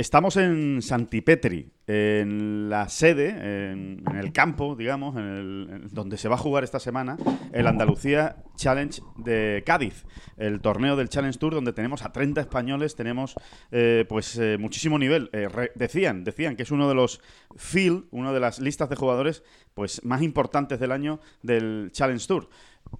Estamos 0.00 0.38
en 0.38 0.80
Santipetri, 0.80 1.74
en 1.86 2.70
la 2.70 2.88
sede, 2.88 3.70
en, 3.70 4.02
el 4.16 4.32
campo, 4.32 4.74
digamos, 4.74 5.14
en 5.18 5.24
el, 5.24 5.88
donde 5.90 6.16
se 6.16 6.26
va 6.26 6.36
a 6.36 6.38
jugar 6.38 6.64
esta 6.64 6.80
semana 6.80 7.18
el 7.52 7.66
Andalucía 7.66 8.36
Challenge 8.56 9.02
de 9.18 9.62
Cádiz, 9.66 10.06
el 10.38 10.62
torneo 10.62 10.96
del 10.96 11.10
Challenge 11.10 11.38
Tour 11.38 11.54
donde 11.54 11.74
tenemos 11.74 12.02
a 12.02 12.12
30 12.12 12.40
españoles, 12.40 12.96
tenemos 12.96 13.34
eh, 13.72 14.06
pues 14.08 14.38
eh, 14.38 14.56
muchísimo 14.58 14.98
nivel. 14.98 15.28
Eh, 15.34 15.48
decían, 15.74 16.24
decían 16.24 16.56
que 16.56 16.62
es 16.62 16.70
uno 16.70 16.88
de 16.88 16.94
los 16.94 17.20
field, 17.56 18.04
una 18.10 18.32
de 18.32 18.40
las 18.40 18.58
listas 18.58 18.88
de 18.88 18.96
jugadores 18.96 19.42
pues 19.74 20.02
más 20.02 20.22
importantes 20.22 20.80
del 20.80 20.92
año 20.92 21.20
del 21.42 21.90
Challenge 21.92 22.26
Tour. 22.26 22.48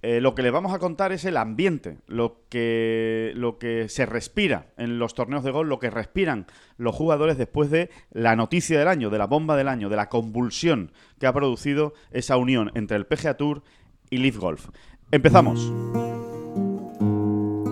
Eh, 0.03 0.19
lo 0.19 0.33
que 0.33 0.41
les 0.41 0.51
vamos 0.51 0.73
a 0.73 0.79
contar 0.79 1.11
es 1.11 1.25
el 1.25 1.37
ambiente, 1.37 1.99
lo 2.07 2.41
que, 2.49 3.33
lo 3.35 3.59
que 3.59 3.87
se 3.87 4.07
respira 4.07 4.71
en 4.77 4.97
los 4.97 5.13
torneos 5.13 5.43
de 5.43 5.51
gol, 5.51 5.69
lo 5.69 5.77
que 5.77 5.91
respiran 5.91 6.47
los 6.77 6.95
jugadores 6.95 7.37
después 7.37 7.69
de 7.69 7.91
la 8.09 8.35
noticia 8.35 8.79
del 8.79 8.87
año, 8.87 9.11
de 9.11 9.19
la 9.19 9.27
bomba 9.27 9.55
del 9.55 9.67
año, 9.67 9.89
de 9.89 9.97
la 9.97 10.09
convulsión 10.09 10.91
que 11.19 11.27
ha 11.27 11.33
producido 11.33 11.93
esa 12.09 12.37
unión 12.37 12.71
entre 12.73 12.97
el 12.97 13.05
PGA 13.05 13.35
Tour 13.35 13.61
y 14.09 14.17
Leaf 14.17 14.37
Golf. 14.37 14.69
Empezamos. 15.11 15.71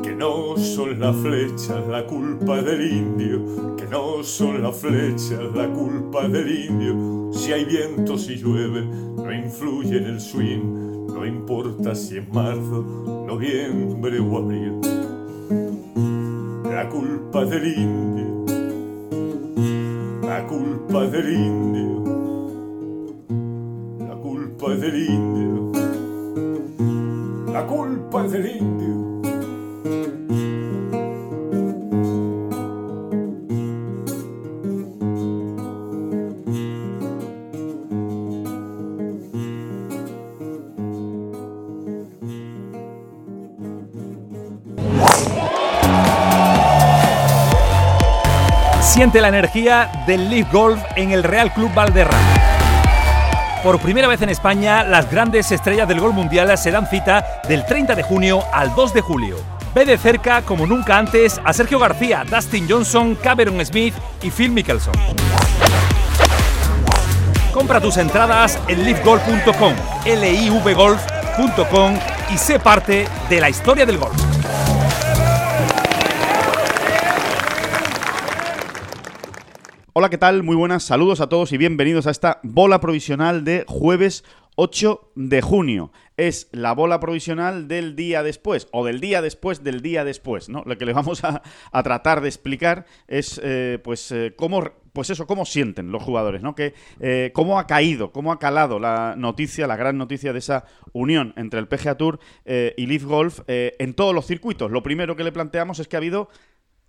Que 0.04 0.13
no 0.13 0.55
son 0.57 0.99
las 0.99 1.16
flechas 1.16 1.88
la 1.88 2.05
culpa 2.05 2.62
del 2.62 2.91
indio, 2.91 3.76
que 3.76 3.85
no 3.85 4.23
son 4.23 4.62
las 4.62 4.77
flechas 4.77 5.40
la 5.55 5.68
culpa 5.70 6.27
del 6.27 6.66
indio. 6.66 7.34
Si 7.34 7.54
hay 7.54 7.66
viento, 7.66 8.20
si 8.20 8.35
llueve, 8.35 8.84
no 8.84 9.34
influye 9.34 9.98
en 9.98 10.05
el 10.05 10.21
swing 10.21 10.98
no 11.20 11.26
importa 11.26 11.94
si 11.96 12.18
es 12.18 12.34
marzo, 12.34 12.82
noviembre 13.27 14.20
o 14.20 14.38
abril. 14.38 14.80
La 16.63 16.88
culpa 16.88 17.43
del 17.43 17.77
indio, 17.77 18.46
la 20.21 20.48
culpa 20.48 21.05
del 21.08 21.34
indio, 21.34 22.04
la 23.99 24.16
culpa 24.16 24.76
del 24.76 25.10
indio, 25.10 25.71
la 27.52 27.68
culpa 27.68 28.24
del 28.24 28.55
indio. 28.55 29.20
Siente 49.00 49.22
la 49.22 49.30
energía 49.30 49.90
del 50.08 50.30
Leaf 50.30 50.52
Golf 50.52 50.84
en 50.98 51.12
el 51.12 51.24
Real 51.24 51.54
Club 51.54 51.74
Valderrama. 51.74 52.20
Por 53.64 53.80
primera 53.80 54.10
vez 54.10 54.22
en 54.22 54.28
España, 54.28 54.84
las 54.84 55.10
grandes 55.10 55.54
estrellas 55.54 55.88
del 55.88 56.02
gol 56.02 56.12
mundial 56.12 56.58
se 56.58 56.70
dan 56.70 56.86
cita 56.86 57.24
del 57.48 57.66
30 57.66 57.96
de 57.96 58.04
junio 58.04 58.44
al 58.52 58.76
2 58.76 58.94
de 58.94 59.00
julio. 59.00 59.38
Ve 59.74 59.86
de 59.86 59.98
cerca, 59.98 60.42
como 60.42 60.68
nunca 60.68 60.98
antes, 60.98 61.40
a 61.46 61.54
Sergio 61.54 61.80
García, 61.80 62.26
Dustin 62.30 62.68
Johnson, 62.70 63.16
Cameron 63.16 63.66
Smith 63.66 63.94
y 64.22 64.31
Phil 64.31 64.52
Mickelson. 64.52 64.94
Compra 67.53 67.80
tus 67.80 67.96
entradas 67.96 68.59
en 68.68 68.84
livegolf.com, 68.84 69.75
livgolf.com 70.03 71.94
y 72.34 72.38
sé 72.38 72.59
parte 72.59 73.08
de 73.30 73.40
la 73.40 73.50
historia 73.50 73.86
del 73.86 73.97
golf. 73.97 74.28
Hola, 80.00 80.10
¿qué 80.10 80.18
tal? 80.18 80.44
Muy 80.44 80.56
buenas, 80.56 80.84
saludos 80.84 81.20
a 81.20 81.28
todos 81.28 81.52
y 81.52 81.58
bienvenidos 81.58 82.08
a 82.08 82.12
esta 82.12 82.40
bola 82.42 82.80
provisional 82.80 83.44
de 83.44 83.66
jueves 83.68 84.24
8 84.56 85.12
de 85.16 85.42
junio. 85.42 85.92
Es 86.16 86.48
la 86.54 86.72
bola 86.72 87.02
provisional 87.02 87.68
del 87.68 87.98
día 87.98 88.24
después, 88.24 88.70
o 88.72 88.86
del 88.86 89.02
día 89.02 89.22
después 89.22 89.62
del 89.62 89.82
día 89.82 90.06
después, 90.06 90.48
¿no? 90.48 90.64
Lo 90.66 90.78
que 90.78 90.86
le 90.86 90.94
vamos 90.94 91.26
a, 91.26 91.42
tratar 91.84 92.22
de 92.22 92.30
explicar 92.30 92.86
es, 93.09 93.42
eh, 93.44 93.78
pues, 93.84 94.14
eh, 94.14 94.34
cómo 94.38 94.64
pues 94.94 95.09
eso, 95.09 95.28
cómo 95.28 95.46
sienten 95.46 95.92
los 95.92 96.02
jugadores, 96.02 96.42
¿no? 96.42 96.56
Que, 96.56 96.74
eh, 97.02 97.32
cómo 97.34 97.59
ha 97.59 97.68
caído, 97.68 98.14
cómo 98.14 98.32
ha 98.32 98.40
calado 98.40 98.80
la 98.80 99.16
noticia, 99.18 99.68
la 99.68 99.76
gran 99.76 99.98
noticia 99.98 100.32
de 100.32 100.40
esa 100.40 100.64
unión 100.94 101.34
entre 101.36 101.59
el 101.59 101.68
PGA 101.68 101.96
Tour 101.96 102.20
y 102.46 102.86
Leaf 102.86 103.04
Golf 103.04 103.42
en 103.48 103.94
todos 103.94 104.16
los 104.16 104.26
circuitos. 104.26 104.72
Lo 104.72 104.82
primero 104.82 105.18
que 105.18 105.24
le 105.24 105.32
planteamos 105.32 105.80
es 105.80 105.88
que 105.88 105.96
ha 105.96 106.00
habido 106.00 106.30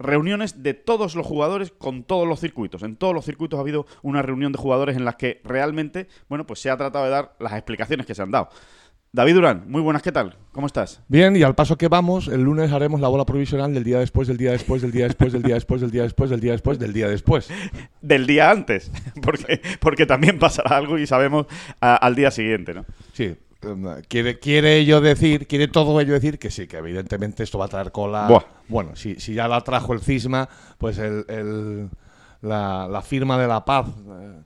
reuniones 0.00 0.62
de 0.62 0.74
todos 0.74 1.14
los 1.14 1.26
jugadores 1.26 1.70
con 1.70 2.02
todos 2.02 2.26
los 2.26 2.40
circuitos. 2.40 2.82
En 2.82 2.96
todos 2.96 3.14
los 3.14 3.24
circuitos 3.24 3.58
ha 3.58 3.60
habido 3.60 3.86
una 4.02 4.22
reunión 4.22 4.50
de 4.50 4.58
jugadores 4.58 4.96
en 4.96 5.04
las 5.04 5.16
que 5.16 5.40
realmente, 5.44 6.08
bueno, 6.28 6.46
pues 6.46 6.60
se 6.60 6.70
ha 6.70 6.76
tratado 6.76 7.04
de 7.04 7.10
dar 7.10 7.36
las 7.38 7.52
explicaciones 7.52 8.06
que 8.06 8.14
se 8.14 8.22
han 8.22 8.30
dado. 8.30 8.48
David 9.12 9.34
Durán, 9.34 9.64
muy 9.66 9.82
buenas, 9.82 10.02
¿qué 10.02 10.12
tal? 10.12 10.36
¿Cómo 10.52 10.68
estás? 10.68 11.02
Bien, 11.08 11.34
y 11.34 11.42
al 11.42 11.56
paso 11.56 11.76
que 11.76 11.88
vamos, 11.88 12.28
el 12.28 12.42
lunes 12.42 12.70
haremos 12.70 13.00
la 13.00 13.08
bola 13.08 13.26
provisional 13.26 13.74
del 13.74 13.82
día 13.82 13.98
después, 13.98 14.28
del 14.28 14.36
día 14.36 14.52
después, 14.52 14.82
del 14.82 14.92
día 14.92 15.06
después, 15.06 15.32
del 15.32 15.42
día 15.42 15.54
después, 15.54 15.80
del 15.80 15.90
día 15.90 16.02
después, 16.04 16.30
del 16.30 16.40
día 16.40 16.52
después, 16.52 16.78
del 16.78 16.92
día 16.92 17.08
después. 17.08 17.50
Del 18.00 18.26
día 18.26 18.50
antes, 18.50 18.90
porque, 19.22 19.60
porque 19.80 20.06
también 20.06 20.38
pasará 20.38 20.76
algo 20.76 20.96
y 20.96 21.06
sabemos 21.06 21.46
al 21.80 22.14
día 22.14 22.30
siguiente, 22.30 22.72
¿no? 22.72 22.84
Sí, 23.12 23.36
quiere, 24.08 24.38
quiere 24.38 24.78
ello 24.78 25.00
decir, 25.00 25.46
quiere 25.46 25.68
todo 25.68 26.00
ello 26.00 26.14
decir 26.14 26.38
que 26.38 26.50
sí, 26.50 26.66
que 26.66 26.78
evidentemente 26.78 27.42
esto 27.42 27.58
va 27.58 27.66
a 27.66 27.68
traer 27.68 27.92
cola. 27.92 28.44
Bueno, 28.68 28.96
si, 28.96 29.16
si 29.16 29.34
ya 29.34 29.48
la 29.48 29.60
trajo 29.62 29.92
el 29.92 30.00
cisma, 30.00 30.48
pues 30.78 30.98
el, 30.98 31.90
la, 32.42 33.02
firma 33.04 33.38
de 33.38 33.48
la 33.48 33.64
paz 33.64 33.86
eh, 33.88 34.42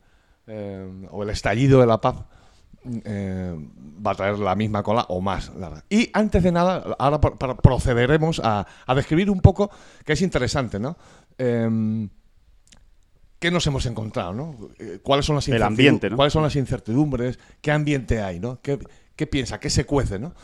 eh, 0.47 1.07
o 1.11 1.23
el 1.23 1.31
estallido 1.31 1.81
de 1.81 1.87
la 1.87 2.01
paz 2.01 2.17
eh, 3.05 3.55
va 4.05 4.11
a 4.11 4.15
traer 4.15 4.39
la 4.39 4.55
misma 4.55 4.83
cola 4.83 5.07
o 5.09 5.21
más 5.21 5.51
Y 5.89 6.11
antes 6.13 6.43
de 6.43 6.53
nada, 6.53 6.97
ahora 6.99 7.21
procederemos 7.21 8.41
a, 8.45 8.67
a, 8.87 8.95
describir 8.95 9.31
un 9.31 9.41
poco, 9.41 9.71
que 10.05 10.13
es 10.15 10.23
interesante, 10.23 10.79
¿no? 10.79 10.97
Em, 11.39 12.09
¿Qué 13.39 13.51
nos 13.51 13.67
hemos 13.67 13.85
encontrado? 13.85 14.33
¿no? 14.33 14.57
¿Cuáles, 15.03 15.27
son 15.27 15.35
las 15.37 15.47
el 15.49 15.63
ambiente, 15.63 16.09
¿Cuáles 16.11 16.33
son 16.33 16.43
las 16.43 16.57
incertidumbres? 16.57 17.39
¿Qué 17.61 17.71
ambiente 17.73 18.23
hay? 18.23 18.41
¿no? 18.41 18.59
¿Qué, 18.63 18.79
qué 19.17 19.27
piensa, 19.27 19.61
qué 19.61 19.71
se 19.71 19.85
cuece, 19.85 20.19
¿no? 20.19 20.35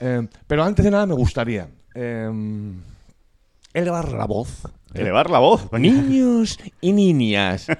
Eh, 0.00 0.26
pero 0.46 0.64
antes 0.64 0.84
de 0.84 0.90
nada 0.90 1.06
me 1.06 1.14
gustaría 1.14 1.68
eh, 1.94 2.30
elevar 3.74 4.12
la 4.12 4.26
voz. 4.26 4.62
Elevar 4.94 5.30
la 5.30 5.38
voz. 5.38 5.70
Niños 5.72 6.58
y 6.80 6.92
niñas. 6.92 7.66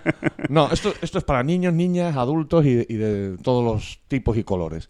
No, 0.49 0.71
esto, 0.73 0.95
esto 1.03 1.19
es 1.19 1.25
para 1.25 1.43
niños, 1.43 1.75
niñas, 1.75 2.17
adultos 2.17 2.65
y, 2.65 2.75
de 2.75 3.37
todos 3.43 3.63
los 3.63 4.01
tipos 4.09 4.39
y 4.39 4.45
colores. 4.45 4.89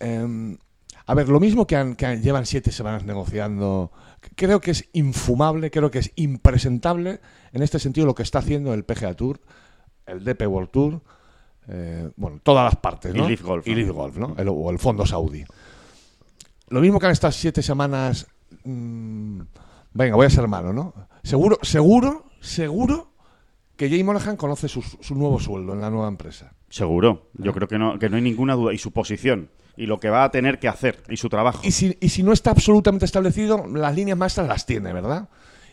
Eh, 0.00 0.56
a 1.08 1.14
ver, 1.14 1.30
lo 1.30 1.40
mismo 1.40 1.66
que, 1.66 1.96
llevan 2.22 2.44
siete 2.44 2.70
semanas 2.70 3.02
negociando, 3.02 3.90
creo 4.36 4.60
que 4.60 4.72
es 4.72 4.90
infumable, 4.92 5.70
creo 5.70 5.90
que 5.90 6.00
es 6.00 6.12
impresentable 6.16 7.20
en 7.52 7.62
este 7.62 7.78
sentido 7.78 8.06
lo 8.06 8.14
que 8.14 8.22
está 8.22 8.40
haciendo 8.40 8.74
el 8.74 8.84
PGA 8.84 9.14
Tour, 9.14 9.40
el 10.04 10.22
DP 10.22 10.42
World 10.46 10.70
Tour, 10.70 11.02
eh, 11.68 12.10
bueno, 12.16 12.40
todas 12.42 12.64
las 12.64 12.76
partes, 12.76 13.14
¿no? 13.14 13.24
Y 13.24 13.28
Leaf 13.28 13.42
Golf. 13.42 13.66
Y 13.66 13.74
Leaf 13.74 13.90
Golf, 13.90 14.16
¿no? 14.16 14.28
o 14.28 14.70
el 14.70 14.78
fondo 14.78 15.04
saudí. 15.04 15.44
Lo 16.68 16.80
mismo 16.80 16.98
que 16.98 17.06
han 17.06 17.12
estas 17.12 17.36
siete 17.36 17.62
semanas. 17.62 18.26
Mm, 18.64 19.40
venga, 19.92 20.16
voy 20.16 20.26
a 20.26 20.30
ser 20.30 20.48
malo, 20.48 20.72
¿no? 20.72 20.94
Seguro, 21.22 21.58
seguro, 21.62 22.26
seguro 22.40 23.12
que 23.76 23.88
Jay 23.88 24.02
Monahan 24.02 24.36
conoce 24.36 24.68
su, 24.68 24.82
nuevo 25.14 25.38
sueldo 25.38 25.72
en 25.72 25.80
la 25.80 25.90
nueva 25.90 26.08
empresa. 26.08 26.52
Seguro. 26.68 27.30
Yo 27.34 27.52
creo 27.52 27.68
que 27.68 27.78
no, 27.78 27.98
que 27.98 28.08
no 28.08 28.16
hay 28.16 28.22
ninguna 28.22 28.54
duda. 28.54 28.72
Y 28.72 28.78
su 28.78 28.92
posición. 28.92 29.50
Y 29.76 29.86
lo 29.86 30.00
que 30.00 30.10
va 30.10 30.24
a 30.24 30.30
tener 30.30 30.58
que 30.58 30.68
hacer. 30.68 31.02
Y 31.08 31.16
su 31.16 31.28
trabajo. 31.28 31.60
Y 31.62 31.70
si, 31.70 31.96
y 32.00 32.08
si 32.08 32.22
no 32.22 32.32
está 32.32 32.50
absolutamente 32.50 33.04
establecido, 33.04 33.66
las 33.68 33.94
líneas 33.94 34.18
maestras 34.18 34.48
las 34.48 34.66
tiene, 34.66 34.92
¿verdad? 34.92 35.28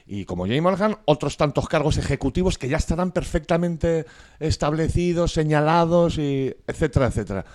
Y 0.08 0.26
como 0.26 0.46
Jay 0.46 0.62
Morgan, 0.62 0.98
otros 1.06 1.36
tantos 1.36 1.68
cargos 1.68 1.98
ejecutivos 1.98 2.58
que 2.58 2.70
ya 2.70 2.78
estarán 2.78 3.12
perfectamente 3.12 4.06
establecidos, 4.40 5.34
señalados, 5.34 6.18
y 6.20 6.56
etcétera, 6.68 7.08
etcétera. 7.08 7.46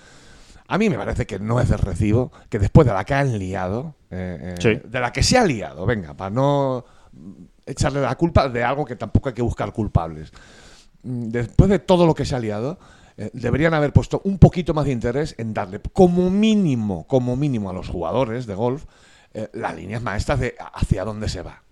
A 0.66 0.78
mí 0.78 0.88
me 0.90 0.96
parece 0.96 1.26
que 1.26 1.38
no 1.38 1.60
es 1.60 1.68
de 1.68 1.76
recibo 1.76 2.32
que 2.48 2.58
después 2.58 2.86
de 2.86 2.92
la 2.92 3.04
que 3.04 3.14
han 3.14 3.38
liado, 3.38 3.94
eh, 4.10 4.54
eh, 4.62 4.82
de 4.84 5.00
la 5.00 5.12
que 5.12 5.22
se 5.22 5.38
ha 5.38 5.44
liado, 5.44 5.86
venga, 5.86 6.14
para 6.14 6.30
no 6.30 6.84
echarle 7.66 8.00
la 8.00 8.14
culpa 8.16 8.48
de 8.48 8.64
algo 8.64 8.84
que 8.84 8.96
tampoco 8.96 9.28
hay 9.28 9.34
que 9.34 9.42
buscar 9.42 9.72
culpables. 9.72 10.32
Mm, 11.02 11.28
después 11.28 11.70
de 11.70 11.78
todo 11.78 12.06
lo 12.06 12.14
que 12.14 12.24
se 12.24 12.34
ha 12.34 12.40
liado, 12.40 12.78
eh, 13.16 13.30
deberían 13.32 13.74
haber 13.74 13.92
puesto 13.92 14.22
un 14.24 14.38
poquito 14.38 14.74
más 14.74 14.86
de 14.86 14.92
interés 14.92 15.34
en 15.38 15.54
darle 15.54 15.80
como 15.92 16.30
mínimo, 16.30 17.06
como 17.06 17.36
mínimo 17.36 17.70
a 17.70 17.72
los 17.72 17.88
jugadores 17.88 18.46
de 18.46 18.54
golf 18.54 18.86
las 19.52 19.76
líneas 19.76 20.02
maestras 20.02 20.40
de 20.40 20.56
hacia 20.74 21.04
dónde 21.04 21.28
se 21.28 21.42
va 21.42 21.62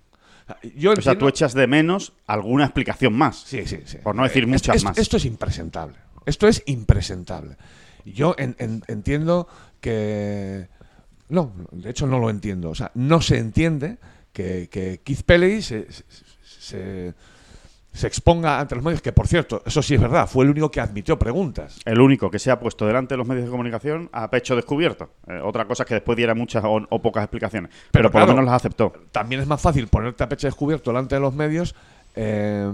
o 0.48 1.00
sea, 1.02 1.18
tú 1.18 1.28
echas 1.28 1.52
de 1.54 1.66
menos 1.66 2.12
alguna 2.26 2.64
explicación 2.64 3.12
más. 3.14 3.40
Sí, 3.46 3.66
sí, 3.66 3.80
sí. 3.84 3.98
Por 4.02 4.14
no 4.14 4.22
decir 4.24 4.46
muchas 4.46 4.82
más. 4.84 4.98
Esto 4.98 5.16
es 5.16 5.24
impresentable. 5.24 5.96
Esto 6.26 6.48
es 6.48 6.62
impresentable. 6.66 7.56
Yo 8.04 8.34
en- 8.38 8.56
en- 8.58 8.82
entiendo 8.88 9.48
que... 9.80 10.68
No, 11.28 11.52
de 11.72 11.90
hecho 11.90 12.06
no 12.06 12.18
lo 12.18 12.30
entiendo. 12.30 12.70
O 12.70 12.74
sea, 12.74 12.90
no 12.94 13.20
se 13.20 13.38
entiende 13.38 13.98
que, 14.32 14.68
que 14.70 15.00
Keith 15.04 15.22
Pelley 15.24 15.60
se, 15.62 15.90
se- 15.92 16.04
se- 16.42 17.14
se 17.93 18.06
exponga 18.06 18.61
ante 18.61 18.75
los 18.76 18.85
medios, 18.85 19.02
que 19.02 19.12
por 19.12 19.26
cierto, 19.26 19.62
eso 19.67 19.82
sí 19.82 19.94
es 19.94 20.00
verdad, 20.00 20.29
fue 20.29 20.44
el 20.44 20.50
único 20.50 20.70
que 20.70 20.81
admitió 20.81 21.19
preguntas. 21.19 21.81
El 21.85 22.00
único 22.00 22.31
que 22.31 22.38
se 22.38 22.50
ha 22.50 22.61
puesto 22.61 22.87
delante 22.87 23.14
de 23.14 23.19
los 23.19 23.26
medios 23.26 23.46
de 23.46 23.50
comunicación 23.50 24.08
a 24.12 24.31
pecho 24.31 24.55
descubierto. 24.55 25.11
Eh, 25.26 25.40
otra 25.43 25.64
cosa 25.67 25.82
es 25.82 25.88
que 25.88 25.94
después 25.94 26.17
diera 26.17 26.35
muchas 26.35 26.62
o, 26.64 26.81
o 26.88 27.02
pocas 27.02 27.25
explicaciones. 27.25 27.70
Pero, 27.70 27.88
Pero 27.90 28.11
por 28.12 28.20
lo 28.20 28.26
menos 28.29 28.44
las 28.44 28.55
aceptó. 28.55 28.93
También 29.11 29.40
es 29.40 29.46
más 29.49 29.61
fácil 29.61 29.88
ponerte 29.88 30.23
a 30.23 30.29
pecho 30.29 30.46
descubierto 30.46 30.90
delante 30.90 31.17
de 31.17 31.20
los 31.20 31.35
medios 31.35 31.75
eh, 32.14 32.70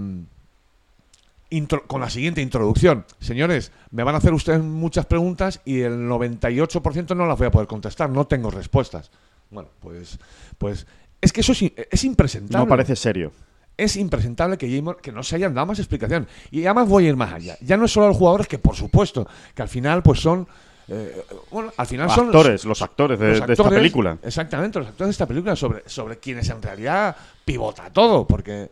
intro- 1.49 1.83
con 1.87 2.01
la 2.01 2.09
siguiente 2.09 2.41
introducción. 2.41 3.05
Señores, 3.19 3.71
me 3.91 4.03
van 4.03 4.15
a 4.15 4.19
hacer 4.19 4.33
ustedes 4.33 4.61
muchas 4.61 5.05
preguntas 5.05 5.61
y 5.65 5.81
el 5.81 6.07
98% 6.09 7.15
no 7.15 7.25
las 7.25 7.37
voy 7.37 7.47
a 7.47 7.51
poder 7.51 7.67
contestar, 7.67 8.09
no 8.09 8.25
tengo 8.27 8.51
respuestas. 8.51 9.11
Bueno, 9.49 9.69
pues, 9.79 10.19
pues 10.57 10.85
es 11.21 11.31
que 11.31 11.41
eso 11.41 11.51
es, 11.53 11.63
es 11.91 12.03
impresentable. 12.03 12.63
No 12.63 12.67
parece 12.69 12.95
serio. 12.95 13.31
Es 13.77 13.95
impresentable 13.97 14.57
que, 14.57 14.83
que 15.01 15.11
no 15.11 15.23
se 15.23 15.35
hayan 15.35 15.53
dado 15.53 15.67
más 15.67 15.79
explicación. 15.79 16.27
Y 16.51 16.65
además 16.65 16.87
voy 16.87 17.05
a 17.05 17.09
ir 17.09 17.15
más 17.15 17.33
allá. 17.33 17.57
Ya 17.61 17.77
no 17.77 17.85
es 17.85 17.91
solo 17.91 18.05
a 18.05 18.09
los 18.09 18.17
jugadores, 18.17 18.47
que 18.47 18.57
por 18.57 18.75
supuesto, 18.75 19.27
que 19.53 19.61
al 19.61 19.69
final 19.69 20.01
pues 20.01 20.19
son... 20.21 20.47
eh, 20.87 21.25
bueno, 21.51 21.73
al 21.75 21.87
final 21.87 22.09
son 22.09 22.27
actores, 22.27 22.63
los 22.63 22.81
actores 22.81 23.19
de, 23.19 23.27
los 23.27 23.47
de 23.47 23.53
esta 23.53 23.63
actores, 23.63 23.79
película. 23.79 24.17
Exactamente, 24.23 24.79
los 24.79 24.87
actores 24.87 25.07
de 25.07 25.11
esta 25.11 25.25
película 25.25 25.55
sobre, 25.55 25.83
sobre 25.87 26.17
quienes 26.17 26.47
en 26.49 26.61
realidad 26.61 27.15
pivota 27.43 27.89
todo, 27.91 28.25
porque 28.25 28.69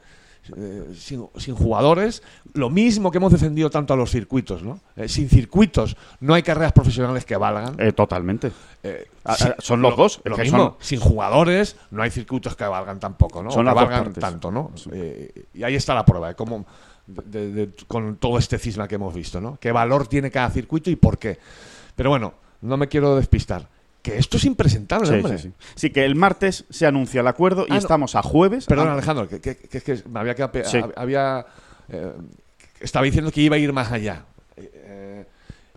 eh, 0.57 0.93
sin, 0.95 1.25
sin 1.37 1.55
jugadores, 1.55 2.21
lo 2.53 2.69
mismo 2.69 3.11
que 3.11 3.17
hemos 3.17 3.31
defendido 3.31 3.69
tanto 3.69 3.93
a 3.93 3.97
los 3.97 4.11
circuitos, 4.11 4.61
¿no? 4.63 4.79
Eh, 4.95 5.07
sin 5.07 5.29
circuitos 5.29 5.95
no 6.19 6.33
hay 6.33 6.43
carreras 6.43 6.73
profesionales 6.73 7.23
que 7.25 7.37
valgan. 7.37 7.75
Eh, 7.79 7.91
totalmente. 7.93 8.51
Eh, 8.83 9.07
Ah, 9.25 9.35
sin- 9.35 9.47
ah, 9.51 9.55
son 9.59 9.81
los 9.81 9.95
dos, 9.95 10.19
Lo 10.25 10.35
que 10.35 10.41
mismo, 10.43 10.57
son- 10.57 10.75
sin 10.81 10.99
jugadores 10.99 11.77
no 11.91 12.03
hay 12.03 12.11
circuitos 12.11 12.57
que 12.57 12.65
valgan 12.65 12.99
tampoco, 12.99 13.41
¿no? 13.41 13.51
Son 13.51 13.65
O 13.67 13.73
que 13.73 13.79
dos 13.79 13.89
valgan 13.89 14.13
tanto, 14.13 14.51
¿no? 14.51 14.71
Y 15.53 15.63
ahí 15.63 15.75
está 15.75 15.93
la 15.95 16.03
prueba 16.05 16.27
de 16.27 16.35
cómo 16.35 16.65
de- 17.07 17.51
de- 17.51 17.69
con 17.87 18.15
todo 18.17 18.37
este 18.37 18.57
cisma 18.57 18.87
que 18.87 18.95
hemos 18.95 19.13
visto, 19.13 19.39
¿no? 19.41 19.57
¿Qué 19.61 19.71
valor 19.71 20.07
tiene 20.07 20.29
cada 20.31 20.49
circuito 20.49 20.89
y 20.89 20.95
por 20.97 21.17
qué? 21.17 21.37
Pero 21.95 22.09
bueno, 22.09 22.33
no 22.61 22.75
me 22.77 22.87
quiero 22.87 23.15
despistar. 23.15 23.67
Que 24.03 24.17
esto 24.17 24.37
es 24.37 24.43
impresentable, 24.43 25.07
Sí, 25.07 25.13
hombre. 25.13 25.37
sí, 25.39 25.47
sí. 25.47 25.53
Sí, 25.75 25.89
que 25.89 26.03
el 26.05 26.13
martes 26.15 26.65
se 26.69 26.85
anuncia 26.85 27.21
el 27.21 27.27
acuerdo 27.27 27.61
y 27.63 27.71
Ah, 27.71 27.75
no. 27.75 27.79
estamos 27.79 28.15
a 28.15 28.21
jueves. 28.21 28.65
Perdón, 28.65 28.89
Ah, 28.89 28.93
Alejandro, 28.93 29.27
que, 29.27 29.39
que- 29.39 29.55
que 29.55 29.77
es 29.79 29.83
que 29.83 30.03
me 30.09 30.19
había 30.19 30.35
quedado 30.35 30.51
había 30.97 31.45
eh, 31.89 32.11
estaba 32.81 33.05
diciendo 33.05 33.31
que 33.31 33.39
iba 33.41 33.55
a 33.55 33.59
ir 33.59 33.71
más 33.73 33.91
allá. 33.91 34.25
Eh, 34.57 35.25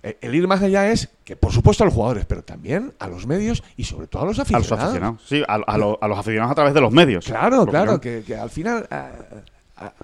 eh, 0.03 0.19
el 0.21 0.35
ir 0.35 0.47
más 0.49 0.61
allá 0.63 0.91
es 0.91 1.09
que, 1.25 1.37
por 1.37 1.53
supuesto, 1.53 1.85
a 1.85 1.87
los 1.87 1.95
jugadores, 1.95 2.27
pero 2.27 2.43
también 2.43 2.93
a 2.99 3.07
los 3.09 3.27
medios 3.29 3.63
y 3.77 3.85
sobre 3.85 4.09
todo 4.09 4.23
a 4.23 4.27
los 4.27 4.39
a 4.41 4.43
aficionados. 4.43 4.71
los 4.71 4.81
aficionados. 4.81 5.23
Sí, 5.25 5.43
a, 5.47 5.55
a 5.55 5.79
lo- 5.79 5.99
a 6.03 6.09
los 6.09 6.19
aficionados 6.19 6.51
a 6.53 6.55
través 6.57 6.75
de 6.75 6.81
los 6.81 6.93
medios. 6.93 7.25
Claro, 7.25 7.65
claro, 7.65 8.01
que, 8.01 8.25
que 8.27 8.37
al 8.37 8.51
final, 8.51 8.89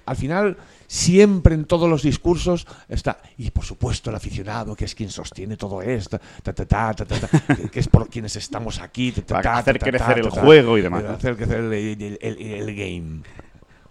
al 0.06 0.16
final 0.16 0.56
siempre 0.92 1.54
en 1.54 1.64
todos 1.64 1.88
los 1.88 2.02
discursos 2.02 2.66
está 2.86 3.16
y 3.38 3.50
por 3.50 3.64
supuesto 3.64 4.10
el 4.10 4.16
aficionado 4.16 4.76
que 4.76 4.84
es 4.84 4.94
quien 4.94 5.08
sostiene 5.08 5.56
todo 5.56 5.80
esto, 5.80 6.18
ta, 6.42 6.52
ta, 6.52 6.66
ta, 6.66 6.92
ta, 6.92 7.06
ta, 7.06 7.18
ta, 7.18 7.54
que, 7.56 7.70
que 7.70 7.80
es 7.80 7.88
por 7.88 8.10
quienes 8.10 8.36
estamos 8.36 8.78
aquí, 8.78 9.10
ta, 9.10 9.22
ta, 9.22 9.34
Para 9.36 9.42
ta, 9.42 9.58
hacer 9.58 9.78
ta, 9.78 9.86
ta, 9.86 9.90
crecer 9.90 10.14
ta, 10.14 10.20
el 10.20 10.28
juego 10.30 10.76
y 10.76 10.82
demás. 10.82 11.02
para 11.02 11.14
hacer 11.14 11.36
crecer 11.36 11.60
el, 11.60 11.72
el- 11.72 12.18
el- 12.20 12.38
el 12.68 12.76
game. 12.76 13.22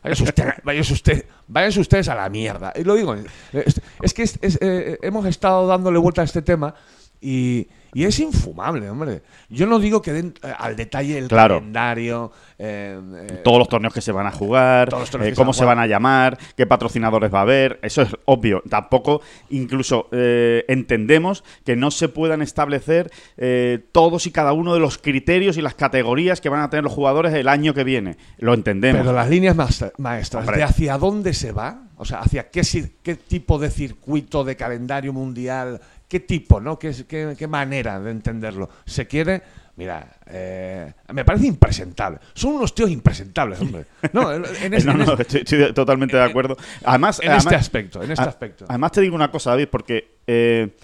Váyase 0.03 0.24
usted, 0.25 0.45
váyase 0.63 0.94
usted, 0.94 1.25
váyanse 1.48 1.80
ustedes 1.80 2.07
a 2.07 2.13
la 2.15 2.30
mierda. 2.30 2.71
Y 2.75 2.83
lo 2.83 2.94
digo, 2.94 3.15
es, 3.15 3.81
es 4.03 4.13
que 4.13 4.21
es- 4.24 4.38
es, 4.44 4.59
eh, 4.62 5.00
hemos 5.01 5.25
estado 5.25 5.65
dándole 5.65 5.98
vuelta 5.98 6.21
a 6.21 6.25
este 6.25 6.44
tema 6.44 6.75
y, 7.19 7.68
y 7.93 8.05
es 8.05 8.19
infumable, 8.19 8.89
hombre. 8.89 9.21
Yo 9.49 9.65
no 9.67 9.79
digo 9.79 10.01
que 10.01 10.13
den 10.13 10.33
eh, 10.43 10.53
al 10.57 10.75
detalle 10.75 11.17
el 11.17 11.27
Claro. 11.27 11.55
calendario. 11.59 12.31
eh, 12.63 12.99
eh, 13.29 13.41
todos 13.43 13.57
los 13.57 13.67
torneos 13.69 13.91
que 13.93 14.01
se 14.01 14.11
van 14.11 14.27
a 14.27 14.31
jugar, 14.31 14.89
eh, 14.93 15.05
se 15.07 15.33
cómo 15.33 15.47
van 15.47 15.49
a 15.49 15.53
se 15.53 15.65
van 15.65 15.79
a 15.79 15.88
llamar, 15.88 16.38
qué 16.55 16.67
patrocinadores 16.67 17.33
va 17.33 17.39
a 17.39 17.41
haber, 17.41 17.79
eso 17.81 18.03
es 18.03 18.09
obvio. 18.25 18.61
Tampoco, 18.69 19.21
incluso 19.49 20.07
entendemos 20.67 21.43
que 21.65 21.75
no 21.75 21.91
se 21.91 22.07
puedan 22.07 22.41
establecer 22.41 23.11
todos 23.91 24.27
y 24.27 24.31
cada 24.31 24.53
uno 24.53 24.73
de 24.73 24.79
los 24.79 24.97
criterios 24.97 25.57
y 25.57 25.61
las 25.61 25.75
categorías 25.75 26.41
que 26.41 26.49
van 26.49 26.61
a 26.61 26.69
tener 26.69 26.83
los 26.83 26.93
jugadores 26.93 27.33
el 27.33 27.47
año 27.47 27.73
que 27.73 27.83
viene. 27.83 28.17
Lo 28.38 28.53
entendemos. 28.53 29.01
Pero 29.01 29.13
las 29.13 29.29
líneas 29.29 29.55
maestra- 29.55 29.91
maestras 29.97 30.41
Hombre. 30.43 30.57
de 30.57 30.63
hacia 30.63 30.97
dónde 30.97 31.33
se 31.33 31.51
va, 31.51 31.83
o 31.97 32.05
sea, 32.05 32.19
hacia 32.19 32.49
qué, 32.49 32.61
qué 33.03 33.15
tipo 33.15 33.57
de 33.59 33.69
circuito 33.69 34.43
de 34.43 34.55
calendario 34.55 35.13
mundial, 35.13 35.81
qué 36.11 36.19
tipo, 36.19 36.59
¿no? 36.59 36.77
¿Qué, 36.77 36.93
qué, 37.07 37.35
qué 37.39 37.47
manera 37.47 37.97
de 38.01 38.11
entenderlo 38.11 38.69
se 38.85 39.07
quiere? 39.07 39.41
Mira, 39.77 40.05
eh, 40.27 40.91
me 41.13 41.23
parece 41.23 41.47
impresentable. 41.47 42.19
Son 42.33 42.55
unos 42.55 42.75
tíos 42.75 42.89
impresentables, 42.89 43.61
hombre. 43.61 43.85
No, 44.11 44.29
en, 44.33 44.73
este- 44.73 44.83
no, 44.91 45.05
no, 45.05 45.13
estoy, 45.17 45.73
totalmente 45.73 46.17
de 46.17 46.23
acuerdo. 46.23 46.57
Además, 46.83 47.21
en 47.21 47.29
además- 47.29 47.45
este 47.45 47.55
aspecto, 47.55 48.03
en 48.03 48.11
este 48.11 48.25
a- 48.25 48.27
aspecto. 48.27 48.65
Además 48.67 48.91
te 48.91 48.99
digo 48.99 49.15
una 49.15 49.31
cosa, 49.31 49.51
David, 49.51 49.69
porque 49.71 50.17
eh, 50.27 50.75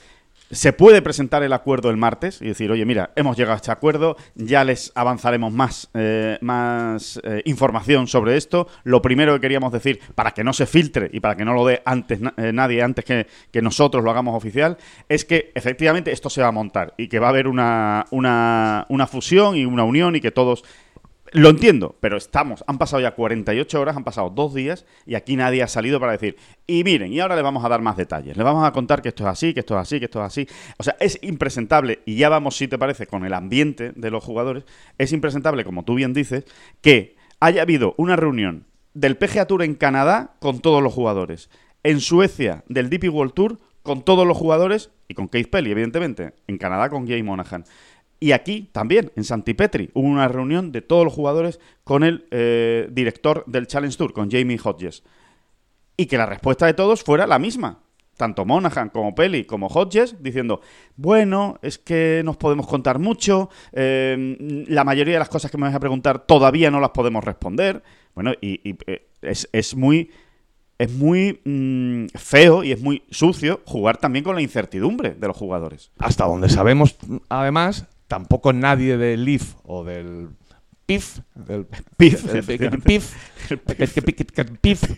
se 0.52 0.74
puede 0.74 1.02
presentar 1.02 1.44
el 1.44 1.54
acuerdo 1.54 1.90
el 1.90 1.98
martes 1.98 2.42
y 2.42 2.48
decir, 2.48 2.72
oye, 2.72 2.86
mira, 2.86 3.12
hemos 3.16 3.36
llegado 3.36 3.54
a 3.54 3.58
este 3.58 3.72
acuerdo, 3.72 4.16
ya 4.36 4.64
les 4.64 4.92
avanzaremos 4.96 5.52
más, 5.52 5.90
eh, 5.94 6.38
más 6.42 7.20
eh, 7.24 7.42
información 7.46 8.08
sobre 8.08 8.38
esto. 8.38 8.68
Lo 8.84 9.02
primero 9.02 9.34
que 9.34 9.42
queríamos 9.42 9.72
decir, 9.72 10.00
para 10.16 10.32
que 10.32 10.44
no 10.44 10.54
se 10.54 10.66
filtre 10.66 11.10
y 11.12 11.20
para 11.20 11.36
que 11.36 11.46
no 11.46 11.54
lo 11.54 11.66
dé 11.66 11.82
antes 11.86 12.20
eh, 12.38 12.52
nadie 12.54 12.82
antes 12.82 13.04
que, 13.04 13.28
que 13.52 13.62
nosotros 13.62 14.04
lo 14.04 14.12
hagamos 14.12 14.36
oficial, 14.36 14.78
es 15.10 15.26
que 15.26 15.52
efectivamente 15.54 16.12
esto 16.12 16.30
se 16.30 16.42
va 16.42 16.48
a 16.48 16.52
montar 16.52 16.94
y 16.98 17.08
que 17.08 17.20
va 17.20 17.28
a 17.28 17.30
haber 17.32 17.48
una, 17.48 18.06
una, 18.12 18.86
una 18.90 19.08
fusión 19.08 19.56
y 19.56 19.66
una 19.66 19.84
unión 19.84 20.16
y 20.16 20.22
que 20.22 20.32
todos 20.32 20.64
lo 21.34 21.50
entiendo, 21.50 21.96
pero 22.00 22.18
estamos, 22.18 22.64
han 22.68 22.78
pasado 22.78 23.02
ya 23.02 23.12
48 23.12 23.80
horas, 23.80 23.98
han 23.98 24.04
pasado 24.04 24.30
dos 24.30 24.54
días 24.54 24.86
y 25.06 25.16
aquí 25.16 25.36
nadie 25.36 25.64
ha 25.64 25.68
salido 25.68 26.00
para 26.00 26.14
decir, 26.14 26.38
y 26.66 26.84
miren, 26.84 27.12
y 27.12 27.20
ahora 27.20 27.36
le 27.36 27.42
vamos 27.42 27.64
a 27.66 27.70
dar 27.70 27.82
más 27.82 27.98
detalles, 27.98 28.38
le 28.38 28.44
vamos 28.44 28.66
a 28.66 28.72
contar 28.72 29.02
que 29.02 29.10
esto 29.10 29.24
es 29.24 29.30
así, 29.30 29.54
que 29.54 29.62
esto 29.62 29.76
es 29.76 29.82
así, 29.82 30.00
que 30.00 30.06
esto 30.06 30.20
es 30.20 30.26
así. 30.26 30.48
O 30.78 30.84
sea, 30.84 30.96
es 31.00 31.20
impresentable, 31.22 32.00
y 32.06 32.16
ya 32.16 32.30
vamos, 32.30 32.56
si 32.56 32.68
te 32.68 32.78
parece, 32.78 33.08
con 33.08 33.26
el 33.26 33.34
ambiente 33.34 33.92
de 33.96 34.12
los 34.12 34.24
jugadores, 34.24 34.64
es 34.98 35.12
impresentable, 35.12 35.64
como 35.66 35.84
tú 35.84 35.96
bien 35.96 36.14
dices, 36.14 36.46
que 36.82 37.16
haya 37.40 37.62
habido 37.62 37.94
una 37.98 38.16
reunión 38.16 38.66
del 38.94 39.18
PGA 39.18 39.46
Tour 39.46 39.64
en 39.64 39.76
Canadá 39.76 40.36
con 40.40 40.60
todos 40.60 40.82
los 40.82 40.94
jugadores, 40.94 41.50
en 41.84 42.00
Suecia 42.00 42.64
del 42.68 42.90
DP 42.90 43.10
World 43.10 43.34
Tour 43.34 43.60
con 43.84 44.04
todos 44.04 44.28
los 44.28 44.38
jugadores 44.38 44.92
y 45.08 45.14
con 45.14 45.30
Keith 45.30 45.50
Pelly, 45.50 45.72
evidentemente, 45.72 46.34
en 46.48 46.58
Canadá 46.58 46.90
con 46.90 47.08
Jay 47.08 47.24
Monahan. 47.24 47.64
Y 48.20 48.32
aquí 48.32 48.70
también, 48.72 49.12
en 49.16 49.24
Santipetri, 49.24 49.92
hubo 49.94 50.08
una 50.08 50.28
reunión 50.28 50.72
de 50.72 50.82
todos 50.82 51.04
los 51.04 51.14
jugadores 51.14 51.60
con 51.84 52.04
el 52.04 52.28
eh, 52.32 52.88
director 52.92 53.44
del 53.46 53.68
Challenge 53.68 53.96
Tour, 53.96 54.14
con 54.14 54.32
Jamie 54.32 54.60
Hodges. 54.64 55.04
Y 55.96 56.08
que 56.08 56.18
la 56.18 56.26
respuesta 56.26 56.66
de 56.66 56.74
todos 56.74 57.04
fuera 57.04 57.28
la 57.28 57.40
misma. 57.40 57.84
Tanto 58.16 58.46
Monahan 58.46 58.90
como 58.90 59.14
Pelly 59.14 59.46
como 59.46 59.68
Hodges 59.68 60.16
diciendo, 60.24 60.62
bueno, 60.96 61.60
es 61.62 61.78
que 61.78 62.24
nos 62.26 62.38
podemos 62.38 62.66
contar 62.66 62.98
mucho, 62.98 63.50
eh, 63.74 64.66
la 64.68 64.84
mayoría 64.84 65.14
de 65.14 65.20
las 65.20 65.30
cosas 65.30 65.52
que 65.52 65.58
me 65.58 65.64
vais 65.64 65.76
a 65.76 65.80
preguntar 65.80 66.26
todavía 66.26 66.72
no 66.72 66.80
las 66.80 66.90
podemos 66.90 67.24
responder. 67.24 67.84
Bueno, 68.16 68.34
y, 68.42 68.76
eh, 68.88 69.08
es, 69.22 69.48
es 69.52 69.76
muy 69.76 70.10
es 70.80 70.92
muy 70.94 71.42
mm, 71.44 72.08
feo 72.18 72.64
y 72.64 72.72
es 72.72 72.82
muy 72.82 73.04
sucio 73.10 73.62
jugar 73.66 73.98
también 73.98 74.24
con 74.24 74.36
la 74.36 74.42
incertidumbre 74.42 75.16
de 75.16 75.28
los 75.28 75.38
jugadores. 75.38 75.92
Hasta 75.98 76.26
donde 76.26 76.50
sabemos, 76.50 76.98
además, 77.30 77.88
tampoco 78.08 78.54
nadie 78.54 78.98
del 78.98 79.26
Leaf 79.26 79.56
o 79.64 79.84
del 79.84 80.30
PIF, 80.86 81.20
del 81.36 81.66
PIF, 81.98 82.26
el-. 82.34 82.82
PIF, 82.82 83.14
el- 83.52 83.60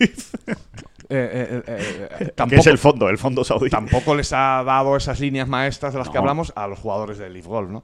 eh, 1.12 1.30
eh, 1.32 1.62
eh, 1.66 2.08
eh, 2.20 2.32
que 2.48 2.56
es 2.56 2.66
el 2.68 2.78
fondo, 2.78 3.08
el 3.08 3.18
fondo 3.18 3.42
saudí. 3.42 3.68
tampoco 3.70 4.14
les 4.14 4.32
ha 4.32 4.62
dado 4.64 4.96
esas 4.96 5.18
líneas 5.18 5.48
maestras 5.48 5.92
de 5.92 5.98
las 5.98 6.08
que 6.08 6.18
hablamos 6.18 6.52
a 6.54 6.68
los 6.68 6.78
jugadores 6.78 7.18
del 7.18 7.32
Leaf 7.32 7.46
Golf, 7.46 7.70
¿no? 7.70 7.82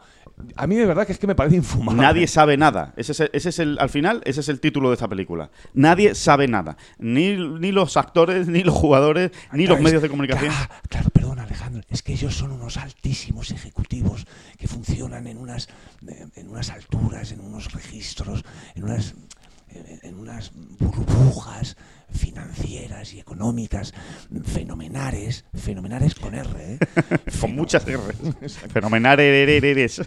A 0.56 0.66
mí 0.66 0.76
de 0.76 0.84
verdad 0.84 1.06
que 1.06 1.12
es 1.12 1.18
que 1.18 1.26
me 1.26 1.34
parece 1.34 1.56
infumable. 1.56 2.02
Nadie 2.02 2.26
sabe 2.26 2.56
nada. 2.56 2.92
Ese 2.96 3.12
es, 3.12 3.20
el, 3.20 3.30
ese 3.32 3.48
es 3.48 3.58
el, 3.58 3.78
al 3.78 3.88
final, 3.88 4.22
ese 4.24 4.40
es 4.40 4.48
el 4.48 4.60
título 4.60 4.90
de 4.90 4.94
esta 4.94 5.08
película. 5.08 5.50
Nadie 5.72 6.14
sabe 6.14 6.46
nada. 6.46 6.76
Ni, 6.98 7.36
ni 7.36 7.72
los 7.72 7.96
actores, 7.96 8.46
ni 8.46 8.62
los 8.62 8.74
jugadores, 8.74 9.30
ni 9.52 9.66
los 9.66 9.80
medios 9.80 10.02
de 10.02 10.08
comunicación. 10.08 10.50
Claro, 10.50 10.74
claro, 10.88 11.10
perdón, 11.10 11.38
Alejandro. 11.38 11.82
Es 11.88 12.02
que 12.02 12.12
ellos 12.12 12.34
son 12.34 12.52
unos 12.52 12.76
altísimos 12.76 13.50
ejecutivos 13.50 14.26
que 14.58 14.68
funcionan 14.68 15.26
en 15.26 15.38
unas, 15.38 15.68
eh, 16.06 16.26
en 16.34 16.48
unas 16.48 16.70
alturas, 16.70 17.32
en 17.32 17.40
unos 17.40 17.72
registros, 17.72 18.44
en 18.74 18.84
unas, 18.84 19.14
en, 20.02 20.14
unas 20.18 20.52
burbujas 20.78 21.76
financieras 22.10 23.12
y 23.14 23.20
económicas 23.20 23.92
fenomenales, 24.44 25.44
fenomenales 25.54 26.14
con 26.14 26.34
R, 26.34 26.48
¿eh? 26.74 26.78
Con 27.40 27.54
muchas 27.54 27.84
R's. 27.86 28.56
Fenomenal 28.72 29.18
eres. 29.20 30.02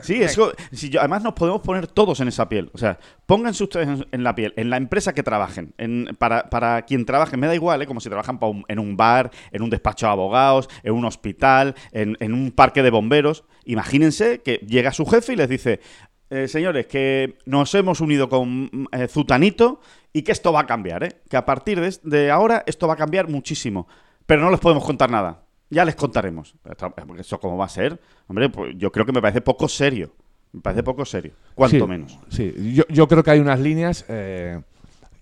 Sí, 0.00 0.20
eso, 0.20 0.52
si 0.72 0.88
yo- 0.90 0.98
además 0.98 1.22
nos 1.22 1.34
podemos 1.34 1.60
poner 1.60 1.86
todos 1.86 2.18
en 2.18 2.26
esa 2.26 2.48
piel. 2.48 2.70
O 2.74 2.78
sea, 2.78 2.98
pónganse 3.24 3.62
ustedes 3.62 3.86
en, 3.86 4.06
en 4.10 4.24
la 4.24 4.34
piel, 4.34 4.52
en 4.56 4.68
la 4.68 4.76
empresa 4.76 5.12
que 5.12 5.22
trabajen, 5.22 5.74
en- 5.78 6.16
para, 6.18 6.50
para 6.50 6.82
quien 6.82 7.04
trabaje, 7.04 7.36
me 7.36 7.46
da 7.46 7.54
igual, 7.54 7.82
¿eh? 7.82 7.86
como 7.86 8.00
si 8.00 8.08
trabajan 8.08 8.36
un- 8.42 8.64
en 8.66 8.80
un 8.80 8.96
bar, 8.96 9.30
en 9.52 9.62
un 9.62 9.70
despacho 9.70 10.06
de 10.06 10.12
abogados, 10.12 10.68
en 10.82 10.94
un 10.94 11.04
hospital, 11.04 11.76
en, 11.92 12.16
en 12.18 12.34
un 12.34 12.50
parque 12.50 12.82
de 12.82 12.90
bomberos. 12.90 13.44
Imagínense 13.64 14.40
que 14.40 14.54
llega 14.66 14.90
su 14.92 15.06
jefe 15.06 15.34
y 15.34 15.36
les 15.36 15.48
dice, 15.48 15.78
"Eh, 16.34 16.48
señores, 16.48 16.86
que 16.86 17.36
nos 17.44 17.74
hemos 17.74 18.00
unido 18.00 18.28
con 18.28 18.88
eh, 18.92 19.06
Zutanito 19.08 19.80
y 20.12 20.22
que 20.22 20.32
esto 20.32 20.52
va 20.52 20.60
a 20.60 20.66
cambiar, 20.66 21.04
¿eh? 21.04 21.20
que 21.28 21.36
a 21.36 21.44
partir 21.44 21.78
de, 21.80 21.94
de 22.04 22.30
ahora 22.30 22.62
esto 22.66 22.86
va 22.88 22.94
a 22.94 22.96
cambiar 22.96 23.28
muchísimo, 23.28 23.86
pero 24.24 24.40
no 24.42 24.50
les 24.50 24.60
podemos 24.60 24.84
contar 24.84 25.10
nada. 25.10 25.42
Ya 25.68 25.84
les 25.84 25.94
contaremos. 25.94 26.54
¿Eso 27.18 27.40
cómo 27.40 27.56
va 27.56 27.64
a 27.66 27.68
ser? 27.68 27.98
Hombre, 28.28 28.48
pues 28.50 28.74
yo 28.76 28.90
creo 28.92 29.04
que 29.06 29.12
me 29.12 29.20
parece 29.22 29.40
poco 29.40 29.68
serio. 29.68 30.14
Me 30.52 30.60
parece 30.60 30.82
poco 30.82 31.04
serio. 31.04 31.32
Cuanto 31.54 31.78
Sí, 31.78 31.86
menos. 31.86 32.18
Sí, 32.28 32.72
yo, 32.74 32.84
yo 32.88 33.08
creo 33.08 33.22
que 33.22 33.30
hay 33.30 33.40
unas 33.40 33.58
líneas 33.60 34.04
eh, 34.08 34.60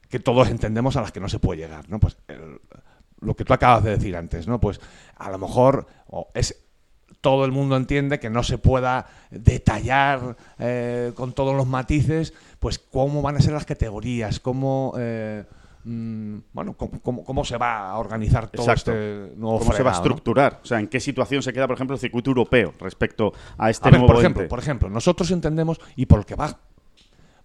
que 0.09 0.19
todos 0.19 0.49
entendemos 0.50 0.97
a 0.97 1.02
las 1.02 1.12
que 1.12 1.21
no 1.21 1.29
se 1.29 1.38
puede 1.38 1.61
llegar, 1.61 1.88
¿no? 1.88 2.00
Pues 2.00 2.17
el- 2.29 2.61
lo 3.21 3.35
que 3.37 3.45
tú 3.45 3.52
acabas 3.52 3.85
de 3.85 3.90
decir 3.90 4.17
antes, 4.17 4.49
¿no? 4.49 4.59
Pues 4.61 4.81
a 5.17 5.31
lo 5.31 5.38
mejor 5.38 5.87
es 6.35 6.67
todo 7.20 7.44
el 7.44 7.52
mundo 7.52 7.76
entiende 7.76 8.18
que 8.18 8.30
no 8.30 8.42
se 8.42 8.58
pueda 8.58 9.06
detallar 9.30 10.36
eh, 10.58 11.12
con 11.14 11.32
todos 11.32 11.54
los 11.54 11.66
matices, 11.66 12.32
pues 12.58 12.78
cómo 12.78 13.22
van 13.22 13.36
a 13.36 13.40
ser 13.40 13.52
las 13.52 13.64
categorías, 13.66 14.40
cómo 14.40 14.94
eh, 14.98 15.44
mm, 15.84 16.36
bueno, 16.52 16.74
cómo, 16.74 17.00
cómo- 17.02 17.24
cómo 17.24 17.44
se 17.44 17.56
va 17.56 17.90
a 17.90 17.98
organizar 17.98 18.48
todo 18.50 18.62
Exacto. 18.62 18.92
este 18.92 19.36
nuevo 19.36 19.58
¿Cómo 19.58 19.72
se 19.72 19.82
va 19.82 19.90
a 19.90 19.94
estructurar? 19.94 20.60
O 20.62 20.66
sea, 20.66 20.78
¿en 20.80 20.88
qué 20.88 20.98
situación 21.00 21.42
se 21.42 21.52
queda, 21.52 21.66
por 21.66 21.74
ejemplo, 21.74 21.94
el 21.94 22.00
circuito 22.00 22.30
europeo 22.30 22.72
respecto 22.80 23.32
a 23.58 23.68
este 23.70 23.88
A 23.88 23.90
ver, 23.90 24.00
nuevo 24.00 24.12
por 24.14 24.20
ejemplo, 24.22 24.42
ente? 24.42 24.48
por 24.50 24.58
ejemplo, 24.58 24.88
nosotros 24.90 25.30
entendemos, 25.30 25.80
y 25.96 26.06
por 26.06 26.20
lo 26.20 26.26
que 26.26 26.34
va, 26.36 26.58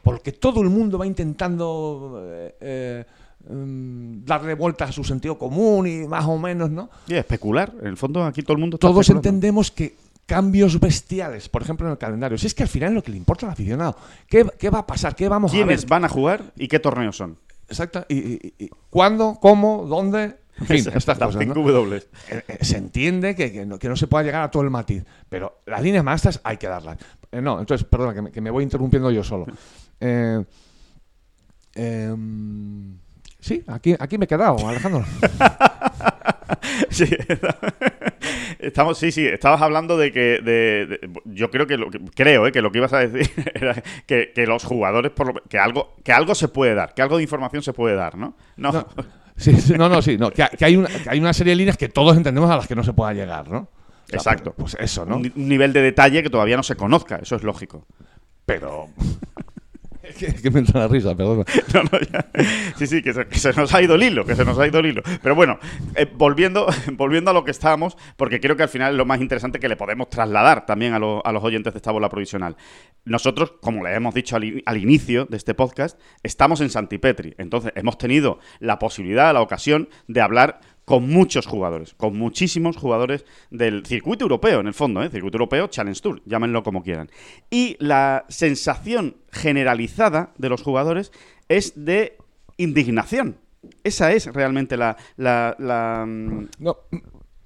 porque 0.03 0.31
todo 0.31 0.61
el 0.61 0.69
mundo 0.69 0.97
va 0.99 1.07
intentando 1.07 2.21
eh, 2.61 3.05
mm, 3.49 4.25
darle 4.25 4.53
vueltas 4.55 4.89
a 4.89 4.91
su 4.93 5.03
sentido 5.03 5.37
común 5.37 5.87
y 5.87 6.07
más 6.07 6.25
o 6.25 6.37
menos, 6.37 6.69
¿no? 6.71 6.89
Sí, 7.07 7.15
especular. 7.15 7.73
En 7.81 7.87
el 7.87 7.97
fondo, 7.97 8.23
aquí 8.23 8.41
todo 8.41 8.53
el 8.53 8.59
mundo 8.59 8.75
está 8.77 8.87
Todos 8.87 9.09
entendemos 9.09 9.71
que 9.71 9.95
cambios 10.25 10.79
bestiales, 10.79 11.49
por 11.49 11.61
ejemplo, 11.61 11.85
en 11.87 11.91
el 11.91 11.97
calendario, 11.97 12.37
si 12.37 12.47
es 12.47 12.55
que 12.55 12.63
al 12.63 12.69
final 12.69 12.89
es 12.89 12.95
lo 12.95 13.03
que 13.03 13.11
le 13.11 13.17
importa 13.17 13.45
al 13.45 13.51
aficionado, 13.51 13.95
¿qué, 14.27 14.45
qué 14.57 14.69
va 14.69 14.79
a 14.79 14.87
pasar? 14.87 15.15
¿Qué 15.15 15.29
vamos 15.29 15.51
a 15.51 15.55
ver? 15.55 15.65
¿Quiénes 15.67 15.85
van 15.87 16.03
a 16.05 16.09
jugar 16.09 16.51
y 16.55 16.67
qué 16.67 16.79
torneos 16.79 17.15
son? 17.17 17.37
Exacto. 17.69 18.05
¿Y, 18.09 18.15
y- 18.17 18.53
y- 18.59 18.69
cuándo? 18.89 19.37
¿Cómo? 19.41 19.85
¿Dónde? 19.87 20.37
En 20.59 20.65
fin, 20.67 20.75
Exacto, 20.77 20.97
estas 20.97 21.17
cosas. 21.19 21.41
Eh, 22.29 22.43
eh, 22.47 22.57
se 22.61 22.77
entiende 22.77 23.35
que, 23.35 23.51
que 23.51 23.65
no, 23.65 23.77
que 23.77 23.89
no 23.89 23.95
se 23.95 24.07
pueda 24.07 24.23
llegar 24.23 24.43
a 24.43 24.51
todo 24.51 24.63
el 24.63 24.69
matiz, 24.69 25.03
pero 25.29 25.59
las 25.65 25.81
líneas 25.81 26.03
maestras 26.03 26.39
hay 26.43 26.57
que 26.57 26.67
darlas. 26.67 26.97
Eh, 27.31 27.41
no, 27.41 27.59
entonces, 27.59 27.85
perdona, 27.85 28.13
que 28.13 28.21
me, 28.21 28.31
que 28.31 28.41
me 28.41 28.49
voy 28.49 28.63
interrumpiendo 28.63 29.11
yo 29.11 29.23
solo. 29.23 29.45
Eh, 30.01 30.43
em, 31.73 32.97
sí, 33.45 33.63
aquí, 33.67 33.95
aquí 33.99 34.17
me 34.17 34.25
he 34.25 34.27
quedado, 34.27 34.67
Alejandro. 34.67 35.05
Sí, 36.89 37.05
estamos, 38.59 38.97
sí, 38.97 39.11
sí, 39.11 39.25
estabas 39.25 39.61
hablando 39.61 39.97
de 39.97 40.11
que, 40.11 40.39
de, 40.41 40.85
de- 40.87 41.09
yo 41.25 41.49
creo 41.49 41.67
que, 41.67 41.77
lo, 41.77 41.89
que- 41.89 41.99
creo, 42.15 42.47
eh, 42.47 42.51
que 42.51 42.61
lo 42.61 42.71
que 42.71 42.77
ibas 42.79 42.93
a 42.93 42.99
decir 43.07 43.31
era 43.53 43.81
que, 44.05 44.31
que 44.33 44.45
los 44.45 44.63
jugadores, 44.63 45.11
por 45.11 45.27
lo- 45.33 45.43
que 45.43 45.57
algo, 45.57 45.95
que 46.03 46.11
algo 46.11 46.35
se 46.35 46.47
puede 46.47 46.73
dar, 46.75 46.93
que 46.93 47.01
algo 47.01 47.17
de 47.17 47.23
información 47.23 47.61
se 47.63 47.73
puede 47.73 47.95
dar, 47.95 48.17
¿no? 48.17 48.35
No, 48.57 48.71
No, 48.71 48.87
sí, 49.35 49.53
sí, 49.59 49.73
no, 49.77 49.89
no, 49.89 50.01
sí, 50.01 50.17
no, 50.17 50.31
que, 50.31 50.43
ha- 50.43 50.49
que 50.49 50.65
hay 50.65 50.75
una, 50.77 50.87
que 50.87 51.09
hay 51.09 51.19
una 51.19 51.33
serie 51.33 51.51
de 51.51 51.57
líneas 51.57 51.77
que 51.77 51.89
todos 51.89 52.15
entendemos 52.17 52.49
a 52.49 52.57
las 52.57 52.67
que 52.67 52.75
no 52.75 52.83
se 52.83 52.93
pueda 52.93 53.13
llegar, 53.13 53.47
¿no? 53.49 53.57
O 53.59 53.69
sea, 54.07 54.17
Exacto. 54.17 54.53
Pues, 54.55 54.75
pues 54.75 54.83
eso, 54.91 55.05
¿no? 55.05 55.17
un 55.17 55.31
nivel 55.35 55.73
de 55.73 55.81
detalle 55.81 56.21
que 56.23 56.29
todavía 56.29 56.57
no 56.57 56.63
se 56.63 56.75
conozca, 56.75 57.17
eso 57.17 57.35
es 57.35 57.43
lógico. 57.43 57.85
Pero... 58.45 58.89
que, 60.19 60.33
que 60.33 60.51
me 60.51 60.59
entra 60.59 60.81
la 60.81 60.87
risa, 60.87 61.15
perdón. 61.15 61.45
No, 61.73 61.83
no, 61.83 61.99
ya. 61.99 62.25
Sí, 62.77 62.87
sí, 62.87 63.01
que 63.01 63.13
se, 63.13 63.53
nos 63.53 63.73
ha 63.73 63.81
ido 63.81 63.95
el 63.95 64.03
hilo, 64.03 64.25
que 64.25 64.35
se 64.35 64.45
nos 64.45 64.57
ha 64.59 64.67
ido 64.67 64.79
el 64.79 64.85
hilo. 64.87 65.01
Pero 65.21 65.35
bueno, 65.35 65.59
eh, 65.95 66.07
volviendo, 66.15 66.67
volviendo 66.93 67.31
a 67.31 67.33
lo 67.33 67.43
que 67.43 67.51
estábamos, 67.51 67.97
porque 68.17 68.39
creo 68.39 68.55
que 68.55 68.63
al 68.63 68.69
final 68.69 68.91
es 68.93 68.97
lo 68.97 69.05
más 69.05 69.19
interesante 69.21 69.59
que 69.59 69.67
le 69.69 69.75
podemos 69.75 70.09
trasladar 70.09 70.65
también 70.65 70.93
a, 70.93 70.99
lo- 70.99 71.25
a 71.25 71.31
los 71.31 71.43
oyentes 71.43 71.73
de 71.73 71.77
esta 71.77 71.91
bola 71.91 72.09
provisional. 72.09 72.55
Nosotros, 73.03 73.53
como 73.61 73.83
le 73.83 73.93
hemos 73.93 74.13
dicho 74.13 74.35
al 74.35 74.77
inicio 74.77 75.25
de 75.25 75.37
este 75.37 75.53
podcast, 75.53 75.99
estamos 76.23 76.61
en 76.61 76.69
Santipetri. 76.69 77.35
Entonces, 77.37 77.71
hemos 77.75 77.97
tenido 77.97 78.39
la 78.59 78.79
posibilidad, 78.79 79.33
la 79.33 79.41
ocasión 79.41 79.89
de 80.07 80.21
hablar 80.21 80.59
con 80.85 81.09
muchos 81.09 81.47
jugadores, 81.47 81.95
con 81.95 82.15
muchísimos 82.17 82.77
jugadores 82.77 83.25
del 83.49 83.85
circuito 83.85 84.25
europeo, 84.25 84.59
en 84.59 84.67
el 84.67 84.73
fondo, 84.73 85.01
¿eh? 85.03 85.09
circuito 85.09 85.37
europeo, 85.37 85.67
Challenge 85.67 85.99
Tour, 85.99 86.21
llámenlo 86.25 86.61
como 86.63 86.83
quieran. 86.83 87.09
Y 87.49 87.75
la 87.79 88.25
sensación 88.29 89.15
generalizada 89.31 90.31
de 90.37 90.49
los 90.49 90.61
jugadores 90.61 91.11
es 91.49 91.73
de 91.85 92.17
indignación. 92.57 93.37
Esa 93.83 94.11
es 94.13 94.27
realmente 94.27 94.77
la... 94.77 94.95
la- 95.17 95.55
la, 95.57 96.05
No, 96.07 96.77
mm, 96.91 96.97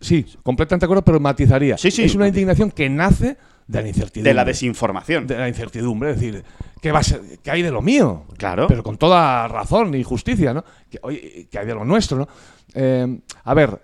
sí, 0.01 0.25
completamente 0.43 0.84
de 0.84 0.88
acuerdo, 0.88 1.05
pero 1.05 1.19
matizaría. 1.22 1.77
Sí, 1.77 1.91
sí. 1.91 2.03
Es 2.03 2.15
una 2.15 2.27
indignación 2.27 2.72
que 2.72 2.89
nace 2.89 3.38
de 3.70 3.82
la 3.84 3.88
incertidumbre. 3.88 4.30
de 4.32 4.34
la 4.34 4.46
desinformación. 4.46 5.28
de 5.28 5.38
la 5.38 5.48
incertidumbre, 5.48 6.12
es 6.12 6.20
decir, 6.20 6.44
¿qué, 6.82 6.92
va 6.92 7.00
a 7.00 7.04
ser, 7.04 7.22
¿qué 7.44 7.52
hay 7.52 7.62
de 7.62 7.70
lo 7.70 7.84
mío? 7.84 8.26
Claro. 8.36 8.66
Pero 8.68 8.82
con 8.82 8.98
toda 8.98 9.48
razón 9.48 9.94
y 9.94 10.04
justicia, 10.04 10.54
¿no? 10.56 10.64
¿Qué, 10.90 10.98
oye, 11.04 11.48
¿qué 11.52 11.60
hay 11.60 11.68
de 11.68 11.76
lo 11.76 11.86
nuestro, 11.86 12.18
no? 12.18 12.28
Eh, 12.74 13.20
a 13.44 13.54
ver, 13.54 13.80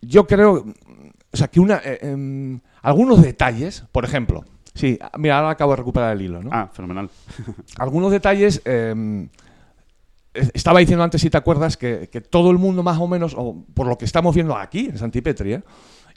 yo 0.00 0.26
creo, 0.28 0.64
o 1.32 1.36
sea, 1.36 1.48
que 1.48 1.58
una, 1.58 1.80
eh, 1.84 1.98
em, 2.02 2.60
algunos 2.82 3.20
detalles, 3.20 3.82
por 3.90 4.04
ejemplo, 4.04 4.44
sí, 4.74 4.96
mira, 5.18 5.38
ahora 5.38 5.50
acabo 5.50 5.72
de 5.72 5.76
recuperar 5.78 6.14
el 6.16 6.22
hilo, 6.22 6.40
¿no? 6.40 6.50
Ah, 6.52 6.70
fenomenal. 6.72 7.10
algunos 7.78 8.12
detalles. 8.12 8.62
es- 10.34 10.50
estaba 10.54 10.78
diciendo 10.78 11.02
antes, 11.02 11.20
si 11.20 11.30
te 11.30 11.36
acuerdas, 11.36 11.76
que, 11.76 12.08
que 12.12 12.20
todo 12.20 12.52
el 12.52 12.58
mundo 12.58 12.84
más 12.84 12.98
o 13.00 13.08
menos, 13.08 13.34
o 13.36 13.64
por 13.74 13.88
lo 13.88 13.98
que 13.98 14.04
estamos 14.04 14.36
viendo 14.36 14.56
aquí 14.56 14.86
en 14.86 14.96
Santipetri, 14.98 15.54
¿eh? 15.54 15.62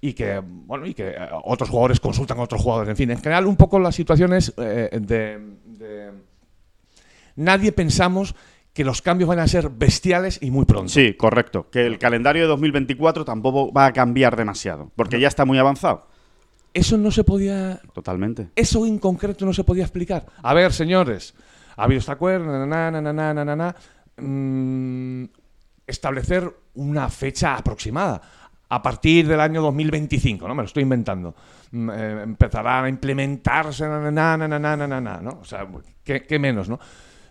y 0.02 0.14
que, 0.14 0.42
bueno, 0.44 0.88
y 0.88 0.96
que 0.96 1.10
eh, 1.10 1.30
otros 1.44 1.70
jugadores 1.70 2.00
consultan 2.00 2.40
a 2.40 2.42
otros 2.42 2.62
jugadores. 2.62 2.90
En 2.90 2.98
fin, 2.98 3.12
en 3.12 3.20
general, 3.20 3.46
un 3.46 3.56
poco 3.56 3.80
las 3.80 3.96
situaciones 3.96 4.52
eh, 4.58 4.90
de. 5.00 6.12
Nadie 7.36 7.72
pensamos 7.72 8.36
que 8.74 8.84
los 8.84 9.02
cambios 9.02 9.28
van 9.28 9.40
a 9.40 9.48
ser 9.48 9.70
bestiales 9.70 10.40
y 10.42 10.50
muy 10.50 10.66
pronto. 10.66 10.90
Sí, 10.90 11.14
correcto. 11.14 11.70
Que 11.70 11.86
el 11.86 12.00
calendario 12.00 12.44
de 12.44 12.48
2024 12.50 13.26
tampoco 13.26 13.72
va 13.72 13.86
a 13.86 13.94
cambiar 13.94 14.36
demasiado, 14.36 14.92
porque 14.96 15.20
ya 15.20 15.28
está 15.28 15.46
muy 15.46 15.58
avanzado. 15.58 16.08
Eso 16.74 16.98
no 16.98 17.12
se 17.12 17.24
podía... 17.24 17.82
Totalmente. 17.94 18.50
Eso 18.56 18.86
en 18.86 18.98
concreto 18.98 19.46
no 19.46 19.54
se 19.54 19.64
podía 19.64 19.84
explicar. 19.84 20.26
A 20.42 20.54
ver, 20.54 20.72
señores, 20.72 21.36
ha 21.76 21.84
habido 21.84 22.00
esta 22.00 22.16
cuerda, 22.16 22.66
mm, 24.18 25.24
establecer 25.86 26.56
una 26.76 27.10
fecha 27.10 27.58
aproximada 27.58 28.22
a 28.74 28.82
partir 28.82 29.28
del 29.28 29.42
año 29.42 29.62
2025, 29.62 30.48
¿no? 30.48 30.56
Me 30.56 30.62
lo 30.62 30.66
estoy 30.66 30.84
inventando. 30.84 31.36
Mm, 31.72 31.90
eh, 31.90 32.24
empezarán 32.24 32.86
a 32.86 32.90
implementarse, 32.90 33.86
na, 33.86 34.10
na, 34.10 34.38
na, 34.38 35.22
¿no? 35.22 35.40
O 35.42 35.44
sea, 35.44 35.68
qué, 36.06 36.40
menos, 36.40 36.70
¿no? 36.70 36.80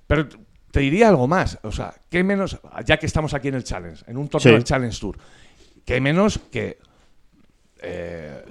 Pero 0.06 0.28
te 0.70 0.80
diría 0.80 1.09
algo 1.09 1.26
más, 1.26 1.59
o 1.62 1.73
sea, 1.73 1.94
qué 2.11 2.23
menos, 2.23 2.61
ya 2.85 2.99
que 2.99 3.06
estamos 3.06 3.32
aquí 3.32 3.49
en 3.49 3.54
el 3.54 3.64
Challenge, 3.64 4.04
en 4.06 4.18
un 4.18 4.28
torneo 4.28 4.52
del 4.52 4.64
Challenge 4.64 5.00
Tour, 5.00 5.16
qué 5.87 5.99
menos 5.99 6.38
que 6.52 6.78
eh, 7.80 8.44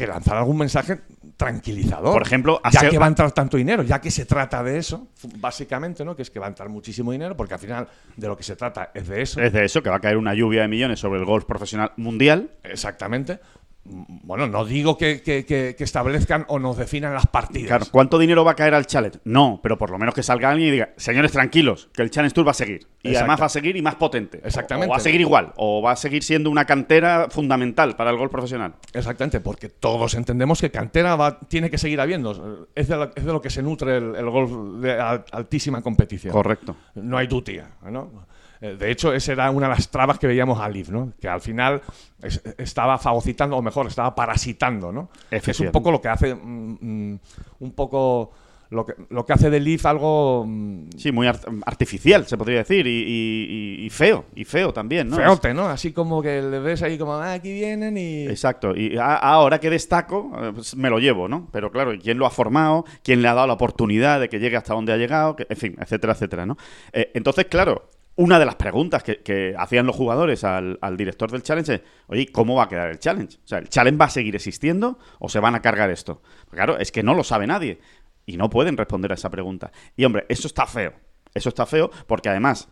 que 0.00 0.06
lanzar 0.06 0.36
algún 0.36 0.56
mensaje 0.56 1.00
tranquilizador. 1.36 2.12
Por 2.12 2.22
ejemplo, 2.22 2.60
ya 2.70 2.88
que 2.88 2.98
va 2.98 3.04
a 3.04 3.08
entrar 3.08 3.32
tanto 3.32 3.56
dinero, 3.56 3.82
ya 3.82 4.00
que 4.00 4.10
se 4.10 4.24
trata 4.24 4.62
de 4.62 4.78
eso, 4.78 5.08
básicamente, 5.36 6.04
¿no? 6.04 6.16
Que 6.16 6.22
es 6.22 6.30
que 6.30 6.38
va 6.38 6.46
a 6.46 6.48
entrar 6.48 6.68
muchísimo 6.68 7.12
dinero, 7.12 7.36
porque 7.36 7.54
al 7.54 7.60
final 7.60 7.88
de 8.16 8.28
lo 8.28 8.36
que 8.36 8.42
se 8.42 8.56
trata 8.56 8.90
es 8.94 9.08
de 9.08 9.22
eso. 9.22 9.40
Es 9.40 9.52
de 9.52 9.64
eso, 9.64 9.82
que 9.82 9.90
va 9.90 9.96
a 9.96 10.00
caer 10.00 10.16
una 10.16 10.34
lluvia 10.34 10.62
de 10.62 10.68
millones 10.68 11.00
sobre 11.00 11.20
el 11.20 11.26
golf 11.26 11.44
profesional 11.44 11.92
mundial. 11.96 12.50
Exactamente. 12.62 13.40
Bueno, 13.82 14.46
no 14.46 14.64
digo 14.64 14.96
que, 14.98 15.22
que- 15.22 15.44
que- 15.46 15.74
que 15.76 15.84
establezcan 15.84 16.44
o 16.48 16.58
nos 16.58 16.76
definan 16.76 17.14
las 17.14 17.26
partidas. 17.26 17.68
Claro, 17.68 17.86
¿cuánto 17.90 18.18
dinero 18.18 18.44
va 18.44 18.52
a 18.52 18.54
caer 18.54 18.74
al 18.74 18.86
Challenge? 18.86 19.18
No, 19.24 19.58
pero 19.62 19.78
por 19.78 19.90
lo 19.90 19.98
menos 19.98 20.14
que 20.14 20.22
salga 20.22 20.50
alguien 20.50 20.68
y 20.68 20.72
diga, 20.72 20.90
señores, 20.96 21.32
tranquilos, 21.32 21.88
que 21.94 22.02
el 22.02 22.10
Challenge 22.10 22.34
Tour 22.34 22.46
va 22.46 22.50
a 22.50 22.54
seguir. 22.54 22.86
Y 23.02 23.16
además 23.16 23.40
va 23.40 23.46
a 23.46 23.48
seguir 23.48 23.76
y 23.76 23.82
más 23.82 23.94
potente. 23.94 24.40
Exactamente. 24.44 24.88
O 24.88 24.90
va 24.90 24.96
a 24.98 25.00
seguir 25.00 25.22
igual, 25.22 25.52
o 25.56 25.80
va 25.82 25.92
a 25.92 25.96
seguir 25.96 26.22
siendo 26.22 26.50
una 26.50 26.66
cantera 26.66 27.28
fundamental 27.30 27.96
para 27.96 28.10
el 28.10 28.18
golf 28.18 28.30
profesional. 28.30 28.74
Exactamente, 28.92 29.40
porque 29.40 29.70
todos 29.70 30.14
entendemos 30.14 30.60
que 30.60 30.70
cantera 30.70 31.16
va, 31.16 31.40
tiene 31.40 31.70
que 31.70 31.78
seguir 31.78 32.00
habiendo. 32.00 32.68
Es 32.74 32.88
de, 32.88 32.96
lo, 32.96 33.04
es 33.16 33.24
de 33.24 33.32
lo 33.32 33.40
que 33.40 33.48
se 33.50 33.62
nutre 33.62 33.96
el, 33.96 34.14
el 34.14 34.28
golf 34.28 34.52
de 34.82 34.92
al- 35.00 35.24
altísima 35.32 35.80
competición. 35.80 36.32
Correcto. 36.32 36.76
No 36.96 37.16
hay 37.16 37.26
duda, 37.26 37.70
¿no? 37.90 38.28
Eh, 38.60 38.76
De 38.78 38.90
hecho, 38.90 39.12
esa 39.12 39.32
era 39.32 39.50
una 39.50 39.68
de 39.68 39.74
las 39.74 39.88
trabas 39.90 40.18
que 40.18 40.26
veíamos 40.26 40.60
a 40.60 40.68
Leaf, 40.68 40.90
¿no? 40.90 41.12
Que 41.20 41.28
al 41.28 41.40
final 41.40 41.80
es- 42.22 42.42
estaba 42.58 42.98
fagocitando, 42.98 43.56
o 43.56 43.62
mejor, 43.62 43.86
estaba 43.86 44.14
parasitando, 44.14 44.92
¿no? 44.92 45.10
Es 45.30 45.60
un 45.60 45.70
poco 45.72 45.90
lo 45.90 46.00
que 46.00 46.08
hace 46.08 46.34
mm, 46.34 46.78
mm, 46.80 47.18
un 47.60 47.72
poco 47.72 48.32
lo 48.72 48.86
que, 48.86 48.94
lo 49.08 49.26
que 49.26 49.32
hace 49.32 49.50
de 49.50 49.58
Leaf 49.58 49.84
algo 49.86 50.44
mm, 50.46 50.90
Sí, 50.96 51.10
muy 51.10 51.26
art- 51.26 51.44
artificial, 51.66 52.24
se 52.26 52.36
podría 52.36 52.58
decir, 52.58 52.86
y, 52.86 52.90
y- 52.90 53.80
y- 53.80 53.86
y 53.86 53.90
feo, 53.90 54.26
y 54.36 54.44
feo 54.44 54.72
también, 54.72 55.08
¿no? 55.08 55.16
feote, 55.16 55.52
¿no? 55.52 55.66
Así 55.68 55.92
como 55.92 56.22
que 56.22 56.40
le 56.40 56.60
ves 56.60 56.80
ahí 56.82 56.96
como, 56.96 57.14
ah, 57.14 57.32
aquí 57.32 57.52
vienen 57.52 57.98
y... 57.98 58.26
Exacto, 58.28 58.76
y 58.76 58.96
ahora 58.96 59.58
que 59.58 59.70
destaco, 59.70 60.30
eh, 60.40 60.52
pues 60.54 60.76
me 60.76 60.88
lo 60.88 61.00
llevo, 61.00 61.26
¿no? 61.26 61.48
Pero 61.50 61.72
claro, 61.72 61.92
¿quién 62.00 62.16
lo 62.18 62.26
ha 62.26 62.30
formado? 62.30 62.84
¿Quién 63.02 63.22
le 63.22 63.28
ha 63.28 63.34
dado 63.34 63.48
la 63.48 63.54
oportunidad 63.54 64.20
de 64.20 64.28
que 64.28 64.38
llegue 64.38 64.56
hasta 64.56 64.72
donde 64.74 64.92
ha 64.92 64.96
llegado? 64.98 65.34
Que- 65.34 65.46
en 65.50 65.56
fin, 65.56 65.76
etcétera, 65.80 66.12
etcétera, 66.12 66.46
¿no? 66.46 66.56
Eh, 66.92 67.10
entonces, 67.14 67.46
claro, 67.46 67.88
una 68.20 68.38
de 68.38 68.44
las 68.44 68.56
preguntas 68.56 69.02
que, 69.02 69.54
hacían 69.56 69.86
los 69.86 69.96
jugadores 69.96 70.44
al, 70.44 70.78
al 70.82 70.98
director 70.98 71.30
del 71.30 71.42
challenge 71.42 71.74
es, 71.74 71.80
oye, 72.06 72.30
¿cómo 72.30 72.54
va 72.54 72.64
a 72.64 72.68
quedar 72.68 72.90
el 72.90 72.98
challenge? 72.98 73.38
O 73.42 73.48
sea, 73.48 73.58
¿el 73.58 73.70
challenge 73.70 73.98
va 73.98 74.04
a 74.04 74.10
seguir 74.10 74.36
existiendo 74.36 74.98
o 75.18 75.30
se 75.30 75.40
van 75.40 75.54
a 75.54 75.62
cargar 75.62 75.88
esto? 75.88 76.20
Pues 76.44 76.56
claro, 76.56 76.76
es 76.76 76.92
que 76.92 77.02
no 77.02 77.14
lo 77.14 77.24
sabe 77.24 77.46
nadie 77.46 77.80
y 78.26 78.36
no 78.36 78.50
pueden 78.50 78.76
responder 78.76 79.10
a 79.12 79.14
esa 79.14 79.30
pregunta. 79.30 79.72
Y 79.96 80.04
hombre, 80.04 80.26
eso 80.28 80.48
está 80.48 80.66
feo. 80.66 80.92
Eso 81.32 81.48
está 81.48 81.64
feo 81.64 81.90
porque 82.06 82.28
además 82.28 82.68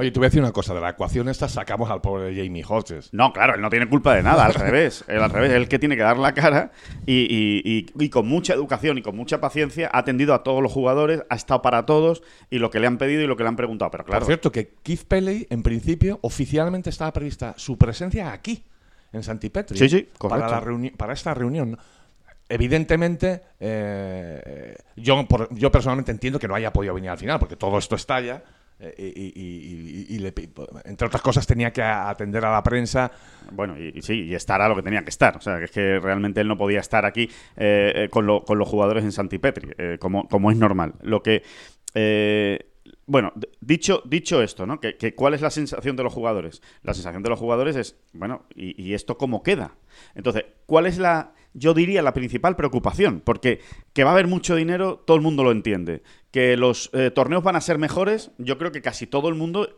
Oye, 0.00 0.10
te 0.10 0.18
voy 0.18 0.26
a 0.26 0.28
decir 0.28 0.40
una 0.42 0.52
cosa, 0.52 0.72
de 0.74 0.80
la 0.80 0.90
ecuación 0.90 1.28
esta 1.28 1.48
sacamos 1.48 1.90
al 1.90 2.00
pobre 2.00 2.34
Jamie 2.34 2.64
Hodges. 2.66 3.10
No, 3.12 3.32
claro, 3.32 3.54
él 3.54 3.60
no 3.60 3.68
tiene 3.68 3.86
culpa 3.88 4.14
de 4.14 4.22
nada, 4.22 4.46
al 4.46 4.54
revés. 4.54 5.04
Él 5.08 5.22
al 5.22 5.30
revés, 5.30 5.50
es 5.50 5.56
el 5.56 5.68
que 5.68 5.78
tiene 5.78 5.94
que 5.96 6.02
dar 6.02 6.16
la 6.16 6.32
cara 6.32 6.72
y, 7.06 7.12
y- 7.30 7.62
y- 7.64 7.86
y 8.04 8.08
con 8.08 8.26
mucha 8.26 8.54
educación 8.54 8.96
y 8.98 9.02
con 9.02 9.14
mucha 9.14 9.40
paciencia 9.40 9.90
ha 9.92 9.98
atendido 9.98 10.32
a 10.34 10.42
todos 10.42 10.62
los 10.62 10.72
jugadores, 10.72 11.22
ha 11.28 11.34
estado 11.34 11.60
para 11.62 11.84
todos 11.86 12.22
y 12.50 12.58
lo 12.58 12.70
que 12.70 12.80
le 12.80 12.86
han 12.86 12.96
pedido 12.98 13.22
y 13.22 13.26
lo 13.26 13.36
que 13.36 13.42
le 13.42 13.50
han 13.50 13.56
preguntado. 13.56 13.90
Pero 13.90 14.04
claro, 14.04 14.20
Por 14.20 14.26
cierto, 14.26 14.50
que 14.50 14.72
Keith 14.82 15.04
Pelley, 15.06 15.46
en 15.50 15.62
principio, 15.62 16.18
oficialmente 16.22 16.88
estaba 16.90 17.12
prevista 17.12 17.54
su 17.58 17.76
presencia 17.76 18.32
aquí, 18.32 18.64
en 19.12 19.22
Santipetri. 19.22 19.76
Sí, 19.78 19.88
sí, 19.88 20.08
para, 20.30 20.48
la 20.48 20.90
para 20.96 21.12
esta 21.12 21.34
reunión. 21.34 21.76
Evidentemente, 22.48 23.42
eh, 23.60 24.74
yo, 24.96 25.26
por- 25.28 25.54
yo 25.54 25.70
personalmente 25.70 26.10
entiendo 26.10 26.38
que 26.38 26.48
no 26.48 26.54
haya 26.54 26.72
podido 26.72 26.94
venir 26.94 27.10
al 27.10 27.18
final, 27.18 27.38
porque 27.38 27.56
todo 27.56 27.78
esto 27.78 27.94
estalla. 27.96 28.42
Eh, 28.80 29.12
y, 29.14 30.24
entre 30.84 31.06
otras 31.06 31.22
cosas, 31.22 31.46
tenía 31.46 31.72
que 31.72 31.82
atender 31.82 32.44
a 32.44 32.52
la 32.52 32.62
prensa. 32.62 33.10
bueno, 33.52 33.76
y, 33.78 34.00
sí, 34.02 34.24
y 34.24 34.34
estará 34.34 34.68
lo 34.68 34.76
que 34.76 34.82
tenía 34.82 35.02
que 35.02 35.10
estar. 35.10 35.36
O 35.36 35.40
sea, 35.40 35.58
que 35.58 35.64
es 35.64 35.70
que 35.70 35.98
realmente 36.00 36.40
él 36.40 36.48
no 36.48 36.56
podía 36.56 36.80
estar 36.80 37.04
aquí 37.04 37.28
eh, 37.56 37.92
eh, 37.94 38.08
con, 38.10 38.26
lo- 38.26 38.44
con 38.44 38.58
los 38.58 38.68
jugadores 38.68 39.04
en 39.04 39.12
Santipetri, 39.12 39.98
como, 39.98 40.28
como 40.28 40.50
es 40.50 40.56
normal. 40.56 40.94
Lo 41.02 41.22
que. 41.22 41.42
Bueno, 43.06 43.32
dicho, 43.60 44.02
dicho 44.04 44.42
esto, 44.42 44.66
¿no? 44.66 44.80
Que, 44.80 45.14
¿Cuál 45.14 45.34
es 45.34 45.40
la 45.40 45.50
sensación 45.50 45.96
de 45.96 46.02
los 46.02 46.12
jugadores? 46.12 46.62
La 46.82 46.94
sensación 46.94 47.22
de 47.22 47.30
los 47.30 47.38
jugadores 47.38 47.76
es, 47.76 47.96
bueno, 48.12 48.46
¿y, 48.54 48.80
y 48.80 48.94
esto 48.94 49.18
cómo 49.18 49.42
queda? 49.42 49.76
Entonces, 50.14 50.44
¿cuál 50.66 50.86
es 50.86 50.98
la, 50.98 51.34
yo 51.52 51.74
diría, 51.74 52.02
la 52.02 52.14
principal 52.14 52.56
preocupación? 52.56 53.20
Porque 53.20 53.60
que 53.92 54.04
va 54.04 54.10
a 54.10 54.12
haber 54.14 54.26
mucho 54.26 54.54
dinero, 54.54 55.02
todo 55.06 55.16
el 55.16 55.22
mundo 55.22 55.44
lo 55.44 55.52
entiende. 55.52 56.02
Que 56.30 56.56
los 56.56 56.90
eh, 56.92 57.10
torneos 57.10 57.42
van 57.42 57.56
a 57.56 57.60
ser 57.60 57.78
mejores, 57.78 58.30
yo 58.38 58.58
creo 58.58 58.72
que 58.72 58.82
casi 58.82 59.06
todo 59.06 59.28
el 59.28 59.34
mundo 59.34 59.68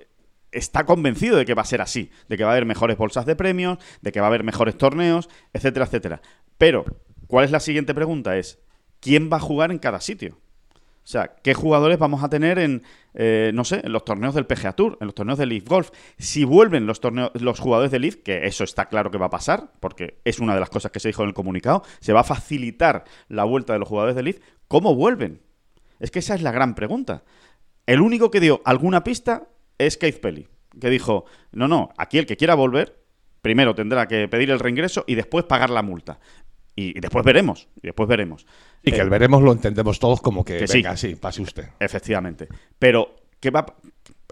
está 0.50 0.84
convencido 0.84 1.38
de 1.38 1.46
que 1.46 1.54
va 1.54 1.62
a 1.62 1.66
ser 1.66 1.80
así, 1.80 2.10
de 2.28 2.36
que 2.36 2.44
va 2.44 2.50
a 2.50 2.52
haber 2.52 2.66
mejores 2.66 2.98
bolsas 2.98 3.24
de 3.24 3.36
premios, 3.36 3.78
de 4.02 4.12
que 4.12 4.20
va 4.20 4.26
a 4.26 4.28
haber 4.28 4.44
mejores 4.44 4.76
torneos, 4.76 5.28
etcétera, 5.52 5.86
etcétera. 5.86 6.22
Pero, 6.58 6.84
¿cuál 7.26 7.46
es 7.46 7.50
la 7.50 7.60
siguiente 7.60 7.94
pregunta? 7.94 8.36
Es, 8.36 8.60
¿quién 9.00 9.30
va 9.32 9.38
a 9.38 9.40
jugar 9.40 9.70
en 9.70 9.78
cada 9.78 10.00
sitio? 10.00 10.38
O 11.04 11.06
sea, 11.06 11.34
¿qué 11.42 11.52
jugadores 11.52 11.98
vamos 11.98 12.22
a 12.22 12.28
tener 12.28 12.58
en, 12.58 12.84
eh, 13.14 13.50
no 13.54 13.64
sé, 13.64 13.80
en 13.84 13.92
los 13.92 14.04
torneos 14.04 14.34
del 14.34 14.46
PGA 14.46 14.72
Tour, 14.72 14.98
en 15.00 15.06
los 15.06 15.14
torneos 15.14 15.38
del 15.38 15.48
Leaf 15.48 15.64
Golf? 15.66 15.90
Si 16.16 16.44
vuelven 16.44 16.86
los, 16.86 17.00
torneos, 17.00 17.32
los 17.34 17.58
jugadores 17.58 17.90
del 17.90 18.02
Leaf, 18.02 18.16
que 18.16 18.46
eso 18.46 18.62
está 18.62 18.86
claro 18.86 19.10
que 19.10 19.18
va 19.18 19.26
a 19.26 19.30
pasar, 19.30 19.72
porque 19.80 20.20
es 20.24 20.38
una 20.38 20.54
de 20.54 20.60
las 20.60 20.70
cosas 20.70 20.92
que 20.92 21.00
se 21.00 21.08
dijo 21.08 21.22
en 21.22 21.28
el 21.28 21.34
comunicado, 21.34 21.82
se 22.00 22.12
va 22.12 22.20
a 22.20 22.24
facilitar 22.24 23.04
la 23.28 23.44
vuelta 23.44 23.72
de 23.72 23.80
los 23.80 23.88
jugadores 23.88 24.14
del 24.14 24.26
Leaf, 24.26 24.38
¿cómo 24.68 24.94
vuelven? 24.94 25.42
Es 25.98 26.10
que 26.10 26.20
esa 26.20 26.34
es 26.34 26.42
la 26.42 26.52
gran 26.52 26.74
pregunta. 26.74 27.24
El 27.86 28.00
único 28.00 28.30
que 28.30 28.40
dio 28.40 28.62
alguna 28.64 29.02
pista 29.02 29.48
es 29.78 29.96
Keith 29.96 30.20
Pelly, 30.20 30.46
que 30.80 30.88
dijo, 30.88 31.24
no, 31.50 31.66
no, 31.66 31.90
aquí 31.98 32.18
el 32.18 32.26
que 32.26 32.36
quiera 32.36 32.54
volver, 32.54 33.02
primero 33.40 33.74
tendrá 33.74 34.06
que 34.06 34.28
pedir 34.28 34.50
el 34.50 34.60
reingreso 34.60 35.04
y 35.06 35.16
después 35.16 35.44
pagar 35.44 35.70
la 35.70 35.82
multa. 35.82 36.20
Y, 36.74 36.98
después 37.00 37.24
veremos, 37.24 37.68
después 37.82 38.08
veremos. 38.08 38.46
Y 38.82 38.90
que 38.90 38.98
Eh, 38.98 39.02
el 39.02 39.10
veremos 39.10 39.42
lo 39.42 39.52
entendemos 39.52 39.98
todos 39.98 40.20
como 40.20 40.44
que, 40.44 40.58
que 40.58 40.66
venga, 40.66 40.96
sí, 40.96 41.14
pase 41.14 41.42
usted. 41.42 41.68
Efectivamente. 41.78 42.48
Pero, 42.78 43.14
¿qué 43.40 43.50
va? 43.50 43.66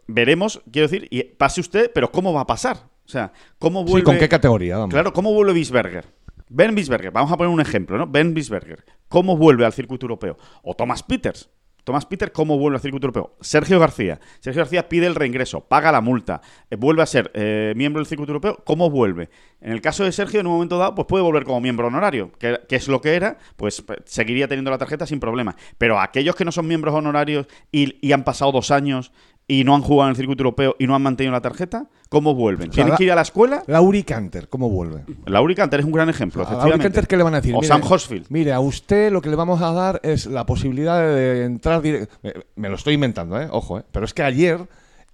Veremos, 0.06 0.60
quiero 0.72 0.88
decir, 0.88 1.06
y 1.10 1.22
pase 1.22 1.60
usted, 1.60 1.90
pero 1.94 2.10
¿cómo 2.10 2.32
va 2.32 2.42
a 2.42 2.46
pasar? 2.46 2.78
O 3.04 3.08
sea, 3.08 3.32
¿cómo 3.58 3.84
vuelve? 3.84 4.00
Sí, 4.00 4.04
¿con 4.04 4.18
qué 4.18 4.28
categoría? 4.28 4.76
Vamos. 4.76 4.92
Claro, 4.92 5.12
¿cómo 5.12 5.32
vuelve 5.32 5.52
Bisberger? 5.52 6.06
Ben 6.48 6.74
Bisberger, 6.74 7.12
vamos 7.12 7.30
a 7.30 7.36
poner 7.36 7.52
un 7.52 7.60
ejemplo, 7.60 7.96
¿no? 7.96 8.08
Ben 8.08 8.34
Bisberger, 8.34 8.84
¿cómo 9.08 9.36
vuelve 9.36 9.64
al 9.64 9.72
circuito 9.72 10.06
europeo? 10.06 10.36
O 10.62 10.74
Thomas 10.74 11.02
Peters. 11.04 11.48
Thomas 11.90 12.06
Peters, 12.06 12.30
¿cómo 12.30 12.56
vuelve 12.56 12.76
al 12.76 12.82
circuito 12.82 13.08
europeo? 13.08 13.34
Sergio 13.40 13.80
García. 13.80 14.20
Sergio 14.38 14.60
García 14.60 14.88
pide 14.88 15.06
el 15.06 15.16
reingreso, 15.16 15.62
paga 15.62 15.90
la 15.90 16.00
multa, 16.00 16.40
eh, 16.70 16.76
vuelve 16.76 17.02
a 17.02 17.06
ser 17.06 17.32
eh, 17.34 17.72
miembro 17.74 17.98
del 17.98 18.06
circuito 18.06 18.30
europeo. 18.30 18.62
¿Cómo 18.64 18.90
vuelve? 18.90 19.28
En 19.60 19.72
el 19.72 19.80
caso 19.80 20.04
de 20.04 20.12
Sergio, 20.12 20.38
en 20.38 20.46
un 20.46 20.52
momento 20.52 20.78
dado, 20.78 20.94
pues 20.94 21.08
puede 21.08 21.24
volver 21.24 21.42
como 21.42 21.60
miembro 21.60 21.88
honorario, 21.88 22.30
que, 22.38 22.60
es 22.68 22.86
lo 22.86 23.00
que 23.00 23.16
era, 23.16 23.38
pues 23.56 23.80
eh, 23.80 23.96
seguiría 24.04 24.46
teniendo 24.46 24.70
la 24.70 24.78
tarjeta 24.78 25.04
sin 25.04 25.18
problema. 25.18 25.56
Pero 25.78 25.98
aquellos 25.98 26.36
que 26.36 26.44
no 26.44 26.52
son 26.52 26.68
miembros 26.68 26.94
honorarios 26.94 27.48
y 27.72 28.12
han 28.12 28.22
pasado 28.22 28.52
dos 28.52 28.70
años 28.70 29.10
y 29.50 29.64
no 29.64 29.74
han 29.74 29.82
jugado 29.82 30.08
en 30.08 30.10
el 30.12 30.16
circuito 30.16 30.42
europeo 30.42 30.76
y 30.78 30.86
no 30.86 30.94
han 30.94 31.02
mantenido 31.02 31.32
la 31.32 31.40
tarjeta, 31.40 31.86
¿cómo 32.08 32.34
vuelven? 32.34 32.68
sea, 32.68 32.74
¿Tienen 32.74 32.92
la- 32.92 32.96
que 32.96 33.04
ir 33.04 33.12
a 33.12 33.16
la 33.16 33.22
escuela? 33.22 33.62
Lauri 33.66 34.02
Canter, 34.04 34.48
¿cómo 34.48 34.70
vuelve? 34.70 35.04
Lauri 35.26 35.54
Canter 35.54 35.80
es 35.80 35.86
un 35.86 35.92
gran 35.92 36.08
ejemplo, 36.08 36.46
A 36.46 36.52
Lauri. 36.66 36.78
Canter, 36.78 37.06
¿qué 37.08 37.16
le 37.16 37.22
van 37.24 37.34
a 37.34 37.40
decir? 37.40 37.54
O 37.54 37.58
Mire, 37.58 37.66
Sam 37.68 37.82
Horsfield. 37.82 38.26
Mire, 38.28 38.52
a 38.52 38.60
usted 38.60 39.10
lo 39.10 39.20
que 39.20 39.28
le 39.28 39.36
vamos 39.36 39.60
a 39.60 39.72
dar 39.72 40.00
es 40.04 40.26
la 40.26 40.46
posibilidad 40.46 41.00
de 41.00 41.44
entrar 41.44 41.82
directo. 41.82 42.14
Me, 42.22 42.32
me 42.56 42.68
lo 42.68 42.76
estoy 42.76 42.94
inventando, 42.94 43.40
¿eh? 43.40 43.48
Ojo, 43.50 43.78
¿eh? 43.80 43.84
Pero 43.90 44.04
es 44.04 44.14
que 44.14 44.22
ayer, 44.22 44.60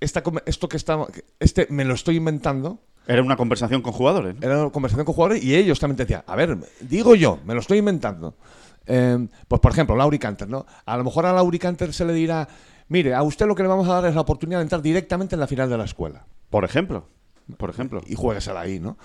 esta, 0.00 0.22
esto 0.44 0.68
que 0.68 0.76
está, 0.76 0.98
este 1.40 1.66
me 1.70 1.84
lo 1.86 1.94
estoy 1.94 2.16
inventando, 2.16 2.78
Era 3.08 3.22
una 3.22 3.36
conversación 3.36 3.80
con 3.82 3.92
jugadores. 3.92 4.34
¿no? 4.38 4.46
era 4.46 4.60
una 4.62 4.70
conversación 4.70 5.06
con 5.06 5.14
jugadores 5.14 5.42
y 5.42 5.54
ellos 5.54 5.78
también 5.80 5.96
te 5.96 6.02
decían, 6.04 6.22
a 6.26 6.36
ver, 6.36 6.58
digo 6.80 7.14
yo, 7.14 7.38
me 7.46 7.54
lo 7.54 7.60
estoy 7.60 7.78
inventando. 7.78 8.34
Eh, 8.88 9.26
pues 9.48 9.60
por 9.60 9.72
ejemplo, 9.72 9.96
Lauri 9.96 10.18
Canter, 10.18 10.48
¿no? 10.48 10.64
A 10.84 10.96
lo 10.96 11.04
mejor 11.04 11.26
a 11.26 11.32
Lauri 11.32 11.58
Canter 11.58 11.92
se 11.92 12.04
le 12.04 12.12
dirá, 12.12 12.46
mire, 12.88 13.14
a 13.14 13.22
usted 13.22 13.46
lo 13.46 13.54
que 13.54 13.62
le 13.62 13.68
vamos 13.68 13.88
a 13.88 13.94
dar 13.94 14.06
es 14.06 14.14
la 14.14 14.20
oportunidad 14.22 14.58
de 14.58 14.64
entrar 14.64 14.82
directamente 14.82 15.34
en 15.36 15.40
la 15.40 15.46
final 15.46 15.68
de 15.70 15.78
la 15.78 15.84
escuela. 15.84 16.26
Por 16.50 16.64
ejemplo. 16.64 17.06
Por 17.58 17.70
ejemplo. 17.70 18.00
y 18.06 18.14
jueguesela 18.16 18.60
ahí, 18.60 18.80
¿no? 18.80 18.98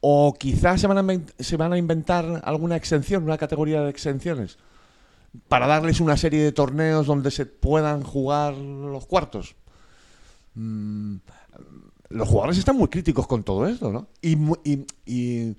O 0.00 0.34
quizás 0.38 0.80
se 0.80 0.86
van, 0.86 0.98
a, 0.98 1.02
inven- 1.02 1.32
se 1.38 1.56
van 1.56 1.72
a 1.72 1.78
inventar 1.78 2.42
alguna 2.44 2.76
exención, 2.76 3.24
una 3.24 3.36
categoría 3.38 3.82
de 3.82 3.90
exenciones, 3.90 4.56
para 5.48 5.66
darles 5.66 6.00
una 6.00 6.16
serie 6.16 6.42
de 6.44 6.52
torneos 6.52 7.06
donde 7.06 7.30
se 7.32 7.46
puedan 7.46 8.02
jugar 8.04 8.54
los 8.54 9.06
cuartos. 9.06 9.56
Mm, 10.54 11.16
los 12.10 12.28
jugadores 12.28 12.58
están 12.58 12.76
muy 12.76 12.88
críticos 12.88 13.26
con 13.26 13.42
todo 13.42 13.66
esto, 13.66 13.90
¿no? 13.92 14.06
Y, 14.22 14.36
y- 14.64 14.86
y 15.04 15.56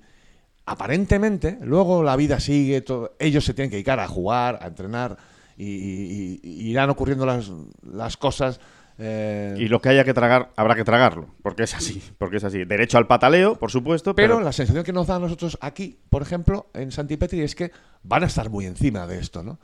aparentemente, 0.66 1.58
luego 1.62 2.02
la 2.02 2.16
vida 2.16 2.40
sigue, 2.40 2.80
todo- 2.80 3.12
ellos 3.18 3.44
se 3.44 3.54
tienen 3.54 3.70
que 3.70 3.76
dedicar 3.76 4.00
a 4.00 4.08
jugar, 4.08 4.58
a 4.62 4.66
entrenar, 4.68 5.16
y, 5.64 6.40
y- 6.42 6.62
y 6.64 6.70
irán 6.70 6.90
ocurriendo 6.90 7.26
las, 7.26 7.50
las 7.82 8.16
cosas. 8.16 8.60
eh, 8.98 9.54
Y 9.58 9.68
lo 9.68 9.80
que 9.80 9.88
haya 9.90 10.04
que 10.04 10.14
tragar, 10.14 10.50
habrá 10.56 10.74
que 10.74 10.84
tragarlo. 10.84 11.28
Porque 11.42 11.62
es 11.64 11.74
así. 11.74 12.02
Porque 12.18 12.36
es 12.38 12.44
así. 12.44 12.64
Derecho 12.64 12.98
al 12.98 13.06
pataleo, 13.06 13.56
por 13.56 13.70
supuesto. 13.70 14.14
Pero, 14.14 14.34
Pero, 14.36 14.44
la 14.44 14.52
sensación 14.52 14.84
que 14.84 14.92
nos 14.92 15.06
da 15.06 15.16
a 15.16 15.18
nosotros 15.18 15.58
aquí, 15.60 15.98
por 16.10 16.22
ejemplo, 16.22 16.68
en 16.74 16.92
Santipetri, 16.92 17.40
es 17.42 17.54
que 17.54 17.72
van 18.02 18.22
a 18.22 18.26
estar 18.26 18.48
muy 18.50 18.66
encima 18.66 19.06
de 19.06 19.18
esto, 19.18 19.42
¿no? 19.42 19.58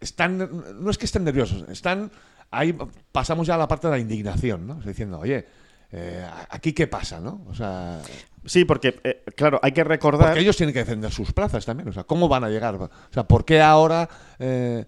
Están, 0.00 0.38
no 0.80 0.90
es 0.90 0.98
que 0.98 1.06
estén 1.06 1.22
nerviosos, 1.24 1.64
están, 1.68 2.10
ahí 2.50 2.76
pasamos 3.12 3.46
ya 3.46 3.54
a 3.54 3.58
la 3.58 3.68
parte 3.68 3.86
de 3.86 3.92
la 3.92 3.98
indignación, 4.00 4.66
¿no? 4.66 4.74
Diciendo, 4.74 5.20
oye, 5.20 5.46
eh, 5.92 6.26
aquí 6.48 6.72
qué 6.72 6.86
pasa, 6.86 7.20
¿no? 7.20 7.44
O 7.48 7.54
sea, 7.54 8.00
sí, 8.46 8.64
porque, 8.64 8.98
eh, 9.04 9.24
claro, 9.36 9.60
hay 9.62 9.72
que 9.72 9.84
recordar. 9.84 10.28
porque 10.28 10.40
ellos 10.40 10.56
tienen 10.56 10.72
que 10.72 10.78
defender 10.78 11.12
sus 11.12 11.32
plazas 11.32 11.66
también, 11.66 11.88
o 11.88 11.92
sea, 11.92 12.04
¿cómo 12.04 12.28
van 12.28 12.44
a 12.44 12.48
llegar? 12.48 12.76
O 12.76 12.90
sea, 13.10 13.28
¿por 13.28 13.44
qué 13.44 13.60
ahora, 13.60 14.08
eh, 14.38 14.86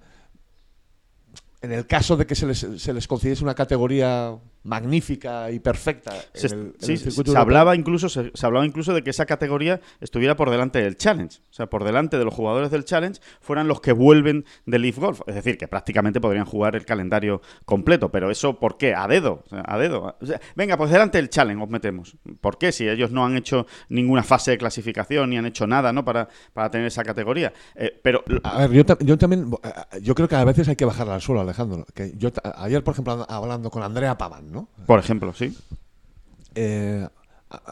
en 1.60 1.72
el 1.72 1.86
caso 1.86 2.16
de 2.16 2.26
que 2.26 2.34
se 2.34 2.46
les, 2.46 2.58
se 2.58 2.92
les 2.94 3.06
concediese 3.06 3.44
una 3.44 3.54
categoría 3.54 4.34
magnífica 4.64 5.50
y 5.50 5.60
perfecta 5.60 6.12
en 6.34 6.40
Se, 6.40 6.46
el, 6.48 6.74
en 6.80 6.98
circuito 6.98 7.32
se 7.32 7.38
hablaba 7.38 7.76
incluso 7.76 8.08
se, 8.08 8.30
se 8.34 8.46
hablaba 8.46 8.66
incluso 8.66 8.92
de 8.94 9.02
que 9.02 9.10
esa 9.10 9.26
categoría 9.26 9.80
estuviera 10.00 10.36
por 10.36 10.50
delante 10.50 10.80
del 10.82 10.96
challenge. 10.96 11.38
O 11.50 11.52
sea 11.52 11.66
por 11.66 11.84
delante 11.84 12.18
de 12.18 12.24
los 12.24 12.34
jugadores 12.34 12.70
del 12.70 12.84
challenge 12.84 13.20
fueran 13.40 13.68
los 13.68 13.80
que 13.80 13.92
vuelven 13.92 14.44
del 14.66 14.82
Leaf 14.82 14.98
Golf. 14.98 15.20
Es 15.26 15.34
decir 15.34 15.56
que 15.58 15.68
prácticamente 15.68 16.20
podrían 16.20 16.44
jugar 16.46 16.76
el 16.76 16.84
calendario 16.84 17.40
completo. 17.64 18.10
Pero 18.10 18.30
eso 18.30 18.58
¿por 18.58 18.76
qué? 18.76 18.94
a 18.94 19.06
dedo. 19.06 19.42
O 19.44 19.48
sea, 19.48 19.62
a 19.66 19.78
dedo. 19.78 20.16
O 20.20 20.26
sea, 20.26 20.40
venga 20.56 20.76
pues 20.76 20.90
delante 20.90 21.18
del 21.18 21.28
challenge 21.30 21.62
os 21.62 21.70
metemos. 21.70 22.16
¿por 22.40 22.58
qué? 22.58 22.72
si 22.72 22.88
ellos 22.88 23.10
no 23.10 23.24
han 23.24 23.36
hecho 23.36 23.66
ninguna 23.90 24.22
fase 24.22 24.52
de 24.52 24.58
clasificación 24.58 25.30
ni 25.30 25.36
han 25.38 25.46
hecho 25.46 25.66
nada 25.66 25.92
¿no? 25.92 26.04
para, 26.04 26.28
para 26.52 26.70
tener 26.70 26.86
esa 26.86 27.04
categoría. 27.04 27.52
Eh, 27.74 28.00
pero 28.02 28.24
A 28.42 28.60
ver, 28.66 28.70
yo, 28.72 28.84
ta- 28.86 28.98
yo 29.00 29.16
también, 29.18 29.50
eh, 29.62 30.00
yo 30.00 30.14
creo 30.14 30.26
que 30.28 30.36
a 30.36 30.44
veces 30.44 30.68
hay 30.68 30.76
que 30.76 30.84
bajar 30.84 31.08
al 31.10 31.20
suelo, 31.20 31.42
Alejandro. 31.42 31.84
Que 31.94 32.12
yo 32.16 32.32
ta- 32.32 32.54
ayer, 32.56 32.82
por 32.82 32.92
ejemplo, 32.92 33.26
hablando 33.28 33.70
con 33.70 33.82
Andrea 33.82 34.16
Paván, 34.16 34.50
¿no? 34.54 34.68
por 34.86 34.98
ejemplo 35.00 35.32
sí 35.34 35.56
Eh, 36.54 37.06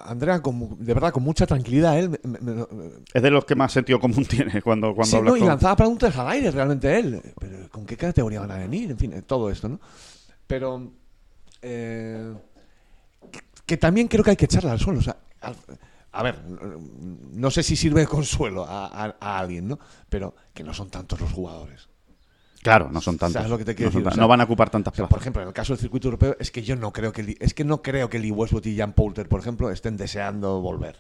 Andrea, 0.05 0.40
con 0.40 0.77
de 0.85 0.95
verdad, 0.95 1.12
con 1.12 1.23
mucha 1.25 1.45
tranquilidad, 1.47 1.99
él. 1.99 2.11
me- 2.23 2.38
me- 2.40 2.53
me- 2.55 2.66
Es 3.12 3.23
de 3.23 3.31
los 3.31 3.45
que 3.45 3.55
más 3.57 3.73
sentido 3.73 3.99
común 3.99 4.25
tiene 4.29 4.61
cuando, 4.62 4.95
cuando 4.95 5.11
Sí, 5.11 5.16
hablas 5.16 5.33
no, 5.33 5.37
y 5.37 5.40
lanzaba 5.49 5.75
preguntas 5.77 6.16
al 6.16 6.29
aire 6.29 6.51
realmente 6.53 6.99
él. 6.99 7.21
Pero 7.40 7.68
¿con 7.71 7.85
qué 7.87 7.97
categoría 7.97 8.40
van 8.40 8.53
a 8.53 8.59
venir? 8.59 8.90
En 8.92 8.99
fin, 8.99 9.12
eh, 9.12 9.23
todo 9.23 9.51
esto, 9.51 9.68
¿no? 9.68 9.81
Pero 10.47 10.92
eh, 11.62 12.33
que, 13.33 13.40
que 13.66 13.77
también 13.77 14.07
creo 14.09 14.23
que 14.23 14.31
hay 14.31 14.37
que 14.37 14.45
echarla 14.45 14.71
al 14.73 14.79
suelo. 14.79 15.01
O 15.01 15.03
sea, 15.03 15.16
al- 15.40 15.57
a 16.12 16.23
ver, 16.23 16.38
no 17.33 17.51
sé 17.51 17.62
si 17.64 17.75
sirve 17.75 18.03
de 18.03 18.07
consuelo 18.07 18.64
a, 18.64 18.87
a- 18.87 19.16
a 19.18 19.38
alguien, 19.38 19.66
¿no? 19.66 19.79
Pero 20.09 20.35
que 20.55 20.62
no 20.62 20.75
son 20.75 20.90
tantos 20.90 21.21
los 21.21 21.33
jugadores. 21.33 21.88
Claro, 22.62 22.88
no 22.92 23.01
son 23.01 23.18
tantos. 23.18 23.35
¿Sabes 23.35 23.51
lo 23.51 23.59
que 23.59 23.64
te 23.64 23.75
quiero 23.75 23.90
no, 23.90 23.94
decir? 23.98 24.05
tan- 24.05 24.12
O 24.12 24.14
sea, 24.14 24.20
no 24.22 24.29
van 24.29 24.40
a 24.40 24.44
ocupar 24.44 24.70
tantas 24.70 24.92
plazas. 24.94 25.11
por 25.11 25.20
ejemplo, 25.20 25.42
en 25.42 25.48
el 25.48 25.55
caso 25.55 25.72
del 25.72 25.81
circuito 25.81 26.07
europeo, 26.09 26.37
es 26.38 26.51
que 26.53 26.62
yo 26.62 26.77
no 26.77 26.92
creo 26.92 27.12
que 27.12 27.22
Lee- 27.25 27.37
es 27.40 27.55
que 27.55 27.64
no 27.64 27.83
creo 27.83 28.09
que 28.09 28.18
Lee 28.20 28.31
Westwood 28.31 28.64
y 28.66 28.77
Jan 28.77 28.92
Poulter, 28.92 29.29
por 29.29 29.40
ejemplo, 29.40 29.70
estén 29.70 29.96
deseando 29.96 30.61
volver. 30.61 30.96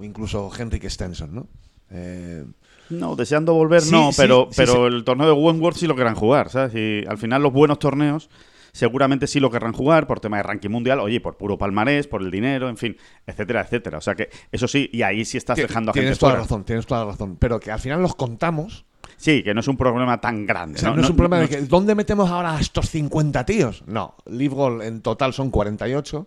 Incluso 0.00 0.50
Henrik 0.56 0.84
Stenson, 0.88 1.34
¿no? 1.34 1.46
Eh, 1.90 2.44
No, 2.90 3.16
deseando 3.16 3.54
volver 3.54 3.80
Sí, 3.82 3.90
no, 3.92 4.10
sí, 4.12 4.16
pero, 4.20 4.48
sí, 4.50 4.56
pero 4.56 4.86
el 4.88 5.04
torneo 5.04 5.26
de 5.26 5.32
Wentworth 5.32 5.76
sí 5.76 5.86
lo 5.86 5.96
querrán 5.96 6.14
jugar, 6.16 6.50
¿sabes? 6.50 6.74
Y 6.74 7.04
al 7.08 7.18
final 7.18 7.42
los 7.42 7.52
buenos 7.52 7.78
torneos 7.78 8.28
seguramente 8.72 9.26
sí 9.26 9.40
lo 9.40 9.50
querrán 9.50 9.72
jugar 9.72 10.06
por 10.06 10.20
tema 10.20 10.36
de 10.36 10.42
ranking 10.42 10.68
mundial, 10.68 11.00
oye, 11.00 11.20
por 11.20 11.36
puro 11.38 11.56
palmarés, 11.56 12.06
por 12.06 12.22
el 12.22 12.30
dinero, 12.30 12.68
en 12.68 12.76
fin, 12.76 12.96
etcétera, 13.26 13.62
etcétera. 13.62 13.98
O 13.98 14.00
sea 14.02 14.14
que 14.14 14.28
eso 14.52 14.68
sí, 14.68 14.90
y 14.92 15.00
ahí 15.02 15.24
sí 15.24 15.38
estás 15.38 15.56
dejando 15.56 15.90
a 15.90 15.94
tienes 15.94 16.10
gente 16.10 16.20
toda 16.20 16.30
fuera. 16.32 16.40
la 16.40 16.44
razón, 16.44 16.64
tienes 16.64 16.86
toda 16.86 17.04
la 17.04 17.10
razón. 17.12 17.36
Pero 17.40 17.58
que 17.58 17.70
al 17.72 17.78
final 17.80 18.02
los 18.02 18.14
contamos. 18.14 18.84
Sí, 19.16 19.42
que 19.42 19.54
no 19.54 19.60
es 19.60 19.68
un 19.68 19.76
problema 19.76 20.20
tan 20.20 20.46
grande. 20.46 20.78
O 20.78 20.80
sea, 20.80 20.90
no, 20.92 21.02
es 21.02 21.08
un 21.10 21.16
problema 21.16 21.38
de 21.40 21.48
que 21.48 21.60
¿dónde 21.62 21.94
metemos 21.94 22.30
ahora 22.30 22.56
a 22.56 22.60
estos 22.60 22.90
50 22.90 23.44
tíos? 23.46 23.82
No, 23.86 24.14
Live 24.26 24.54
Goal 24.54 24.82
en 24.82 25.00
total 25.00 25.32
son 25.32 25.50
48. 25.50 26.26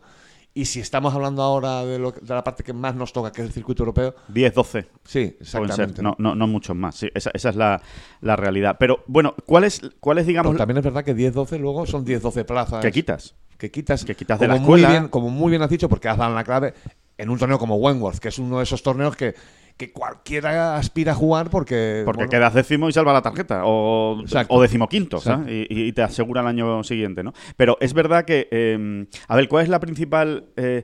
Y 0.56 0.66
si 0.66 0.80
estamos 0.80 1.14
hablando 1.14 1.44
ahora 1.44 1.86
de, 1.86 2.00
lo, 2.00 2.12
de 2.12 2.34
la 2.34 2.44
parte 2.44 2.64
que 2.64 2.74
más 2.74 2.96
nos 2.96 3.14
toca, 3.14 3.32
que 3.32 3.42
es 3.42 3.48
el 3.48 3.54
circuito 3.54 3.84
europeo, 3.84 4.16
10, 4.30 4.54
12. 4.56 4.88
sí, 5.06 5.38
exactamente. 5.40 6.02
no, 6.02 6.16
no, 6.18 6.34
no 6.34 6.48
muchos 6.48 6.76
más. 6.76 6.96
Sí, 6.96 7.08
esa, 7.14 7.30
esa 7.36 7.50
es 7.50 7.56
la, 7.56 7.80
la 8.22 8.36
realidad. 8.36 8.76
Pero 8.80 9.04
bueno, 9.06 9.36
¿cuál 9.46 9.64
es, 9.66 9.80
cuál 10.00 10.18
es 10.18 10.26
digamos, 10.26 10.50
Pero 10.50 10.58
también 10.58 10.80
es 10.80 10.84
verdad 10.84 11.04
que 11.06 11.16
10-12 11.16 11.60
luego 11.60 11.86
son 11.86 12.04
10-12 12.04 12.46
plazas. 12.46 12.82
que 12.82 12.92
quitas? 12.92 13.36
que 13.60 13.70
quitas, 13.70 14.04
Que 14.04 14.16
quitas 14.16 14.40
de 14.40 14.48
la 14.48 14.54
muy 14.56 14.62
escuela. 14.82 14.90
bien- 14.90 15.08
como 15.10 15.30
muy 15.30 15.52
bien 15.52 15.62
has 15.62 15.70
dicho, 15.70 15.88
porque 15.88 16.10
has 16.10 16.18
dado 16.18 16.34
la 16.34 16.44
clave 16.44 16.74
en 17.18 17.30
un 17.30 17.38
torneo 17.38 17.60
como 17.60 17.76
Wentworth, 17.76 18.18
que 18.18 18.30
es 18.30 18.40
uno 18.40 18.58
de 18.58 18.64
esos 18.64 18.82
torneos 18.82 19.16
que, 19.16 19.36
que 19.80 19.94
cualquiera 19.94 20.76
aspira 20.78 21.14
a 21.14 21.16
jugar 21.16 21.50
porque. 21.50 22.04
Porque 22.06 22.18
bueno, 22.26 22.30
quedas 22.30 22.54
décimo 22.54 22.90
y 22.90 22.92
salva 22.92 23.14
la 23.14 23.22
tarjeta. 23.22 23.62
O, 23.66 24.20
Exacto. 24.22 24.54
o 24.54 24.62
decimoquinto. 24.62 25.20
Y, 25.48 25.66
y 25.88 25.94
te 25.94 26.04
asegura 26.04 26.42
el 26.42 26.48
año 26.48 26.84
siguiente, 26.84 27.24
¿no? 27.24 27.34
Pero 27.56 27.78
es 27.80 27.94
verdad 27.94 28.26
que. 28.26 28.48
eh, 28.52 29.08
a 29.28 29.36
ver, 29.36 29.48
¿cuál 29.48 29.64
es 29.64 29.70
la 29.70 29.80
principal. 29.80 30.50
eh, 30.58 30.84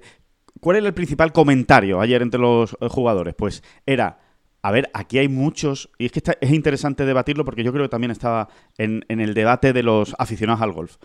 ¿Cuál 0.62 0.77
era 0.77 0.88
el 0.88 0.93
principal 0.93 1.34
comentario 1.34 1.99
ayer 1.99 2.21
entre 2.21 2.39
los 2.39 2.77
eh, 2.79 2.88
jugadores? 2.89 3.36
Pues 3.38 3.62
era. 3.86 4.19
A 4.62 4.71
ver, 4.71 4.89
aquí 4.95 5.19
hay 5.19 5.27
muchos, 5.27 5.91
y 5.99 6.05
es 6.08 6.12
que 6.12 6.17
está- 6.19 6.38
es 6.41 6.51
interesante 6.51 7.05
debatirlo 7.05 7.45
porque 7.45 7.63
yo 7.63 7.71
creo 7.71 7.84
que 7.86 7.89
también 7.89 8.10
estaba 8.10 8.47
en, 8.79 9.05
en 9.10 9.19
el 9.19 9.36
debate 9.36 9.73
de 9.73 9.84
los 9.84 10.15
aficionados 10.17 10.63
al 10.63 10.71
golf. 10.71 10.95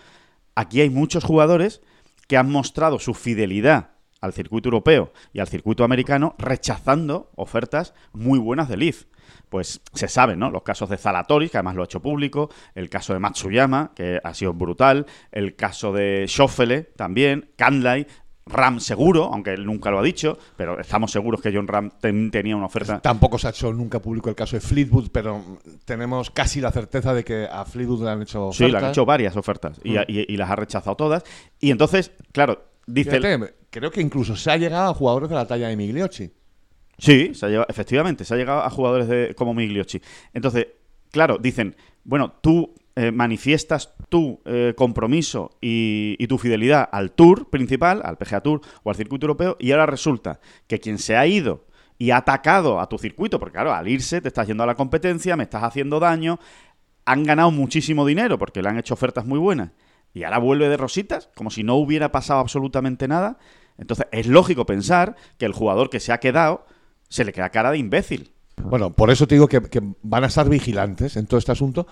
Aquí 0.55 0.81
hay 0.81 0.89
muchos 0.89 1.23
jugadores 1.23 1.81
que 2.27 2.37
han 2.37 2.49
mostrado 2.51 2.97
su 2.97 3.13
fidelidad 3.13 3.90
al 4.21 4.33
circuito 4.33 4.67
europeo 4.69 5.11
y 5.33 5.39
al 5.39 5.47
circuito 5.47 5.83
americano 5.83 6.35
rechazando 6.37 7.31
ofertas 7.35 7.93
muy 8.13 8.39
buenas 8.39 8.69
de 8.69 8.77
Leaf. 8.77 9.05
Pues 9.49 9.81
se 9.93 10.07
saben, 10.07 10.39
¿no? 10.39 10.49
Los 10.51 10.63
casos 10.63 10.89
de 10.89 10.97
Zalatoris, 10.97 11.51
que 11.51 11.57
además 11.57 11.75
lo 11.75 11.81
ha 11.81 11.85
hecho 11.85 12.01
público, 12.01 12.49
el 12.75 12.89
caso 12.89 13.13
de 13.13 13.19
Matsuyama, 13.19 13.91
que 13.95 14.19
ha 14.23 14.33
sido 14.33 14.53
brutal, 14.53 15.05
el 15.31 15.55
caso 15.55 15.91
de 15.91 16.25
Schoffele 16.27 16.83
también, 16.95 17.49
Canlay, 17.57 18.07
Ram 18.45 18.79
seguro, 18.79 19.25
aunque 19.31 19.51
él 19.53 19.65
nunca 19.65 19.91
lo 19.91 19.99
ha 19.99 20.03
dicho, 20.03 20.37
pero 20.57 20.79
estamos 20.79 21.11
seguros 21.11 21.41
que 21.41 21.51
John 21.53 21.67
Ram 21.67 21.91
ten- 22.01 22.31
tenía 22.31 22.55
una 22.55 22.65
oferta. 22.65 22.99
Tampoco 22.99 23.37
se 23.37 23.47
ha 23.47 23.49
hecho 23.51 23.71
nunca 23.71 23.99
público 24.01 24.29
el 24.29 24.35
caso 24.35 24.55
de 24.55 24.61
Fleetwood, 24.61 25.09
pero 25.11 25.59
tenemos 25.85 26.31
casi 26.31 26.59
la 26.59 26.71
certeza 26.71 27.13
de 27.13 27.23
que 27.23 27.47
a 27.49 27.65
Fleetwood 27.65 28.03
le 28.03 28.09
han 28.09 28.21
hecho. 28.21 28.49
Sí, 28.51 28.63
le 28.63 28.69
han 28.69 28.75
ofertas. 28.75 28.91
hecho 28.91 29.05
varias 29.05 29.35
ofertas 29.37 29.79
y, 29.83 29.95
y- 29.95 30.25
y 30.27 30.37
las 30.37 30.49
ha 30.49 30.55
rechazado 30.55 30.95
todas. 30.95 31.23
Y 31.59 31.71
entonces, 31.71 32.11
claro, 32.31 32.63
dice... 32.87 33.11
Fíjate, 33.21 33.60
creo 33.71 33.89
que 33.89 34.01
incluso 34.01 34.35
se 34.35 34.51
ha 34.51 34.57
llegado 34.57 34.91
a 34.91 34.93
jugadores 34.93 35.29
de 35.29 35.35
la 35.35 35.47
talla 35.47 35.67
de 35.69 35.75
Migliochi. 35.75 36.31
Sí, 36.99 37.33
se 37.33 37.45
ha 37.45 37.49
llegado- 37.49 37.65
efectivamente, 37.67 38.23
se 38.25 38.33
ha 38.33 38.37
llegado 38.37 38.61
a 38.61 38.69
jugadores 38.69 39.07
de, 39.07 39.33
como 39.35 39.55
Migliochi. 39.55 39.99
Entonces, 40.33 40.67
claro, 41.09 41.39
dicen, 41.39 41.75
bueno, 42.03 42.33
tú 42.41 42.75
eh, 42.95 43.11
manifiestas 43.11 43.93
tu 44.09 44.39
eh, 44.45 44.73
compromiso 44.77 45.57
y, 45.61 46.15
y 46.19 46.27
tu 46.27 46.37
fidelidad 46.37 46.87
al 46.91 47.13
Tour 47.13 47.49
principal, 47.49 48.01
al 48.03 48.17
PGA 48.17 48.41
Tour 48.41 48.61
o 48.83 48.89
al 48.89 48.95
circuito 48.95 49.25
europeo, 49.25 49.57
y 49.59 49.71
ahora 49.71 49.85
resulta 49.87 50.39
que 50.67 50.79
quien 50.79 50.97
se 50.99 51.15
ha 51.15 51.25
ido 51.25 51.65
y 51.97 52.11
ha 52.11 52.17
atacado 52.17 52.79
a 52.79 52.89
tu 52.89 52.97
circuito, 52.97 53.39
porque 53.39 53.53
claro, 53.53 53.73
al 53.73 53.87
irse 53.87 54.21
te 54.21 54.27
estás 54.27 54.47
yendo 54.47 54.63
a 54.63 54.67
la 54.67 54.75
competencia, 54.75 55.37
me 55.37 55.43
estás 55.43 55.63
haciendo 55.63 55.99
daño, 55.99 56.39
han 57.05 57.23
ganado 57.23 57.49
muchísimo 57.51 58.05
dinero 58.05 58.37
porque 58.37 58.61
le 58.61 58.69
han 58.69 58.77
hecho 58.77 58.93
ofertas 58.93 59.25
muy 59.25 59.39
buenas, 59.39 59.71
y 60.13 60.23
ahora 60.23 60.39
vuelve 60.39 60.67
de 60.67 60.77
rositas, 60.77 61.29
como 61.35 61.49
si 61.49 61.63
no 61.63 61.75
hubiera 61.75 62.11
pasado 62.11 62.41
absolutamente 62.41 63.07
nada. 63.07 63.37
Entonces, 63.81 64.05
es 64.13 64.27
lógico 64.27 64.65
pensar 64.65 65.17
que 65.37 65.45
el 65.45 65.51
jugador 65.53 65.89
que 65.89 65.99
se 65.99 66.13
ha 66.13 66.19
quedado 66.19 66.65
se 67.09 67.25
le 67.25 67.33
queda 67.33 67.49
cara 67.49 67.71
de 67.71 67.79
imbécil. 67.79 68.31
Bueno, 68.55 68.93
por 68.93 69.09
eso 69.09 69.27
te 69.27 69.35
digo 69.35 69.47
que, 69.49 69.59
que 69.63 69.81
van 70.03 70.23
a 70.23 70.27
estar 70.27 70.47
vigilantes 70.47 71.17
en 71.17 71.25
todo 71.25 71.39
este 71.39 71.51
asunto, 71.51 71.87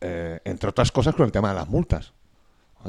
eh, 0.00 0.40
entre 0.44 0.70
otras 0.70 0.90
cosas 0.92 1.14
con 1.14 1.26
el 1.26 1.32
tema 1.32 1.50
de 1.50 1.56
las 1.56 1.68
multas. 1.68 2.14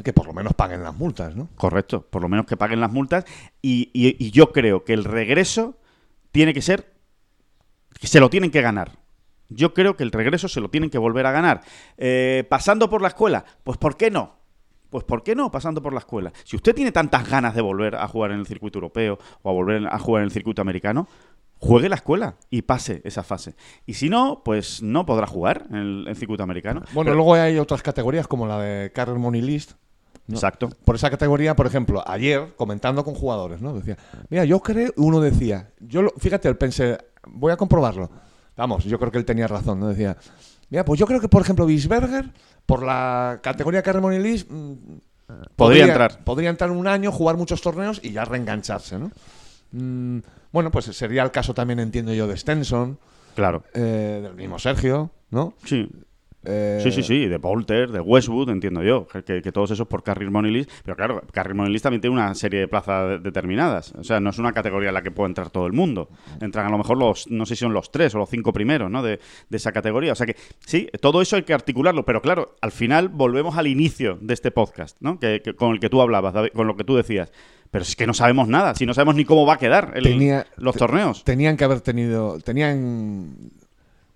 Que 0.03 0.13
por 0.13 0.25
lo 0.25 0.33
menos 0.33 0.53
paguen 0.53 0.81
las 0.83 0.95
multas, 0.95 1.35
¿no? 1.35 1.49
Correcto, 1.55 2.01
por 2.09 2.21
lo 2.23 2.29
menos 2.29 2.45
que 2.47 2.57
paguen 2.57 2.79
las 2.79 2.91
multas. 2.91 3.25
Y, 3.61 3.91
y- 3.93 4.15
y 4.23 4.31
yo 4.31 4.51
creo 4.51 4.83
que 4.83 4.93
el 4.93 5.03
regreso 5.03 5.77
tiene 6.31 6.53
que 6.53 6.61
ser. 6.63 6.93
que 7.99 8.07
se 8.07 8.19
lo 8.19 8.29
tienen 8.31 8.49
que 8.49 8.61
ganar. 8.61 8.93
Yo 9.49 9.73
creo 9.75 9.95
que 9.95 10.03
el 10.03 10.11
regreso 10.11 10.47
se 10.47 10.61
lo 10.61 10.69
tienen 10.69 10.89
que 10.89 10.97
volver 10.97 11.25
a 11.27 11.31
ganar. 11.31 11.61
Eh, 11.97 12.43
pasando 12.49 12.89
por 12.89 13.01
la 13.03 13.09
escuela, 13.09 13.45
pues 13.63 13.77
¿por 13.77 13.95
qué 13.97 14.09
no? 14.09 14.35
Pues 14.93 15.03
¿por 15.05 15.23
qué 15.23 15.33
no 15.33 15.49
pasando 15.49 15.81
por 15.81 15.91
la 15.91 15.97
escuela? 15.99 16.31
Si 16.43 16.55
usted 16.55 16.75
tiene 16.75 16.91
tantas 16.91 17.27
ganas 17.27 17.55
de 17.55 17.63
volver 17.63 17.95
a 17.95 18.07
jugar 18.07 18.29
en 18.31 18.37
el 18.39 18.45
circuito 18.45 18.77
europeo 18.77 19.17
o 19.41 19.49
a 19.49 19.51
volver 19.51 19.87
a 19.87 19.97
jugar 19.97 20.21
en 20.21 20.25
el 20.25 20.31
circuito 20.31 20.61
americano, 20.61 21.07
juegue 21.57 21.89
la 21.89 21.95
escuela 21.95 22.35
y 22.51 22.61
pase 22.61 23.01
esa 23.03 23.23
fase. 23.23 23.55
Y 23.87 23.95
si 23.95 24.07
no, 24.07 24.43
pues 24.45 24.83
no 24.83 25.03
podrá 25.07 25.25
jugar 25.25 25.65
en 25.71 25.75
el, 25.77 26.07
en 26.07 26.15
circuito 26.15 26.43
americano. 26.43 26.81
Bueno, 26.93 27.07
Pero- 27.09 27.15
luego 27.15 27.33
hay 27.33 27.57
otras 27.57 27.81
categorías 27.81 28.27
como 28.27 28.45
la 28.45 28.59
de 28.59 28.91
Carrer 28.91 29.17
Money 29.17 29.41
List. 29.41 29.71
¿no? 30.27 30.35
Exacto. 30.35 30.69
Por 30.85 30.93
esa 30.95 31.09
categoría, 31.09 31.55
por 31.55 31.65
ejemplo, 31.65 32.03
ayer 32.07 32.53
comentando 32.55 33.03
con 33.03 33.15
jugadores, 33.15 33.61
¿no? 33.61 33.73
Decía, 33.73 33.97
mira, 34.29 34.45
yo 34.45 34.59
creo, 34.59 34.91
uno 34.97 35.19
decía, 35.19 35.71
yo 35.79 36.03
lo- 36.03 36.13
fíjate, 36.19 36.47
él 36.47 36.55
pensé, 36.55 36.99
voy 37.27 37.51
a 37.51 37.57
comprobarlo. 37.57 38.11
Vamos, 38.55 38.83
yo 38.83 38.99
creo 38.99 39.11
que 39.11 39.17
él 39.17 39.25
tenía 39.25 39.47
razón, 39.47 39.79
¿no? 39.79 39.87
Decía, 39.87 40.15
mira, 40.73 40.83
pues 40.85 40.99
yo 40.99 41.05
creo 41.05 41.21
que, 41.21 41.29
por 41.29 41.43
ejemplo, 41.43 41.67
Bisberger, 41.67 42.31
por 42.65 42.81
la 42.81 43.39
categoría 43.43 43.83
Money 44.01 44.17
List, 44.19 44.49
mm, 44.49 44.73
Podría 45.55 45.85
entrar. 45.85 46.23
Podría 46.23 46.49
entrar 46.49 46.71
un 46.71 46.87
año, 46.87 47.11
jugar 47.11 47.37
muchos 47.37 47.61
torneos 47.61 47.99
y 48.03 48.11
ya 48.11 48.25
reengancharse, 48.25 48.97
¿no? 48.97 49.11
Mm, 49.71 50.19
bueno, 50.51 50.71
pues 50.71 50.85
sería 50.85 51.21
el 51.21 51.29
caso 51.29 51.53
también, 51.53 51.79
entiendo 51.79 52.11
yo, 52.11 52.27
de 52.27 52.35
Stenson, 52.35 52.97
Claro. 53.35 53.63
eh, 53.75 54.19
del 54.23 54.33
mismo 54.33 54.57
Sergio, 54.57 55.11
¿no? 55.29 55.53
Sí. 55.63 55.87
Eh, 56.45 56.79
Sí, 56.83 56.91
sí, 56.91 57.03
sí, 57.03 57.27
de 57.27 57.37
Bolter, 57.37 57.89
de 57.91 57.99
Westwood, 58.01 58.49
entiendo 58.49 58.83
yo, 58.83 59.07
que, 59.07 59.41
que 59.41 59.51
todos 59.51 59.71
esos 59.71 59.87
por 59.87 60.03
Carrier 60.03 60.29
Money 60.31 60.51
List, 60.51 60.71
pero 60.83 60.95
claro, 60.97 61.21
Carrier 61.31 61.55
Money 61.55 61.71
List 61.71 61.83
también 61.83 62.01
tiene 62.01 62.15
una 62.15 62.35
serie 62.35 62.59
de 62.61 62.67
plazas 62.67 63.09
de- 63.09 63.19
determinadas, 63.19 63.93
o 63.97 64.03
sea, 64.03 64.19
no 64.19 64.29
es 64.29 64.37
una 64.39 64.51
categoría 64.51 64.89
en 64.89 64.93
la 64.95 65.01
que 65.03 65.11
puede 65.11 65.29
entrar 65.29 65.49
todo 65.49 65.65
el 65.67 65.73
mundo, 65.73 66.09
entran 66.41 66.65
a 66.65 66.69
lo 66.69 66.77
mejor 66.77 66.97
los, 66.97 67.29
no 67.29 67.45
sé 67.45 67.55
si 67.55 67.61
son 67.61 67.73
los 67.73 67.91
tres 67.91 68.13
o 68.15 68.17
los 68.17 68.29
cinco 68.29 68.51
primeros, 68.51 68.91
¿no?, 68.91 69.01
de, 69.03 69.19
de 69.49 69.57
esa 69.57 69.71
categoría, 69.71 70.11
o 70.11 70.15
sea 70.15 70.25
que 70.25 70.35
sí, 70.65 70.89
todo 71.01 71.21
eso 71.21 71.35
hay 71.37 71.43
que 71.43 71.53
articularlo, 71.53 72.03
pero 72.05 72.21
claro, 72.21 72.55
al 72.61 72.71
final 72.71 73.07
volvemos 73.09 73.57
al 73.57 73.67
inicio 73.67 74.17
de 74.21 74.33
este 74.33 74.51
podcast, 74.51 74.97
¿no?, 74.99 75.19
que, 75.19 75.41
que- 75.43 75.53
con 75.55 75.71
el 75.71 75.79
que 75.79 75.89
tú 75.89 76.01
hablabas, 76.01 76.33
David, 76.33 76.49
con 76.53 76.67
lo 76.67 76.75
que 76.75 76.83
tú 76.83 76.95
decías, 76.95 77.31
pero 77.71 77.83
es 77.83 77.95
que 77.95 78.05
no 78.05 78.13
sabemos 78.13 78.47
nada, 78.49 78.75
si 78.75 78.85
no 78.85 78.93
sabemos 78.93 79.15
ni 79.15 79.23
cómo 79.25 79.45
va 79.45 79.53
a 79.53 79.57
quedar 79.57 79.93
el- 79.95 80.03
Tenía- 80.03 80.45
los 80.57 80.75
torneos. 80.75 81.23
tenían 81.23 81.55
que 81.57 81.63
haber 81.63 81.81
tenido, 81.81 82.37
tenían 82.39 83.51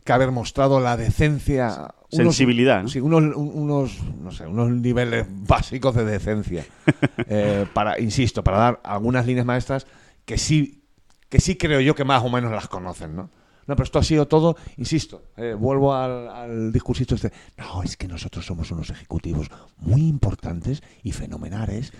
que 0.07 0.13
haber 0.13 0.31
mostrado 0.31 0.79
la 0.79 0.97
decencia, 0.97 1.93
Sensibilidad, 2.09 2.77
¿no? 2.77 2.81
unos, 2.81 2.91
sí, 2.93 2.99
unos, 2.99 3.35
un- 3.35 3.51
unos, 3.53 4.03
no 4.19 4.31
sé, 4.31 4.47
unos 4.47 4.71
niveles 4.71 5.27
básicos 5.29 5.93
de 5.95 6.05
decencia, 6.05 6.65
Eh, 7.29 7.65
para, 7.73 7.99
insisto, 7.99 8.43
para 8.43 8.57
dar 8.57 8.81
algunas 8.83 9.25
líneas 9.27 9.45
maestras 9.45 9.85
que 10.25 10.37
sí, 10.37 10.83
que 11.29 11.39
sí 11.41 11.57
creo 11.57 11.81
yo 11.81 11.93
que 11.93 12.03
más 12.05 12.23
o 12.23 12.29
menos 12.29 12.51
las 12.51 12.67
conocen, 12.67 13.15
¿no? 13.15 13.29
No, 13.67 13.75
pero 13.75 13.83
esto 13.83 13.99
ha 13.99 14.03
sido 14.03 14.29
todo, 14.29 14.55
insisto, 14.77 15.23
eh, 15.35 15.53
vuelvo 15.53 15.93
al, 15.93 16.29
al 16.29 16.71
discursito 16.71 17.15
este. 17.15 17.33
No, 17.57 17.83
es 17.83 17.97
que 17.97 18.07
nosotros 18.07 18.45
somos 18.45 18.71
unos 18.71 18.89
ejecutivos 18.91 19.49
muy 19.79 20.07
importantes 20.07 20.81
y 21.03 21.11
fenomenales. 21.11 21.91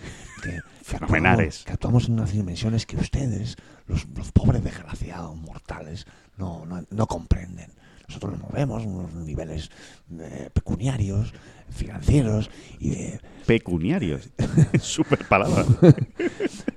Que, 0.41 0.51
que 0.51 0.61
Fenomenales. 0.83 1.59
actuamos- 1.59 1.65
que 1.65 1.71
actuamos 1.73 2.07
en 2.07 2.13
unas 2.13 2.31
dimensiones 2.31 2.85
que 2.85 2.95
ustedes, 2.95 3.57
los, 3.85 4.07
los 4.15 4.31
pobres 4.31 4.63
desgraciados, 4.63 5.35
mortales, 5.35 6.07
no, 6.37 6.65
no, 6.65 6.85
no 6.89 7.07
comprenden. 7.07 7.69
Nosotros 8.07 8.33
nos 8.33 8.41
movemos 8.49 8.85
unos 8.85 9.13
niveles 9.13 9.69
eh, 10.19 10.49
pecuniarios, 10.53 11.33
financieros 11.69 12.49
y 12.79 12.89
de... 12.91 13.21
Pecuniarios. 13.45 14.29
Super 14.81 15.25
palabra. 15.25 15.65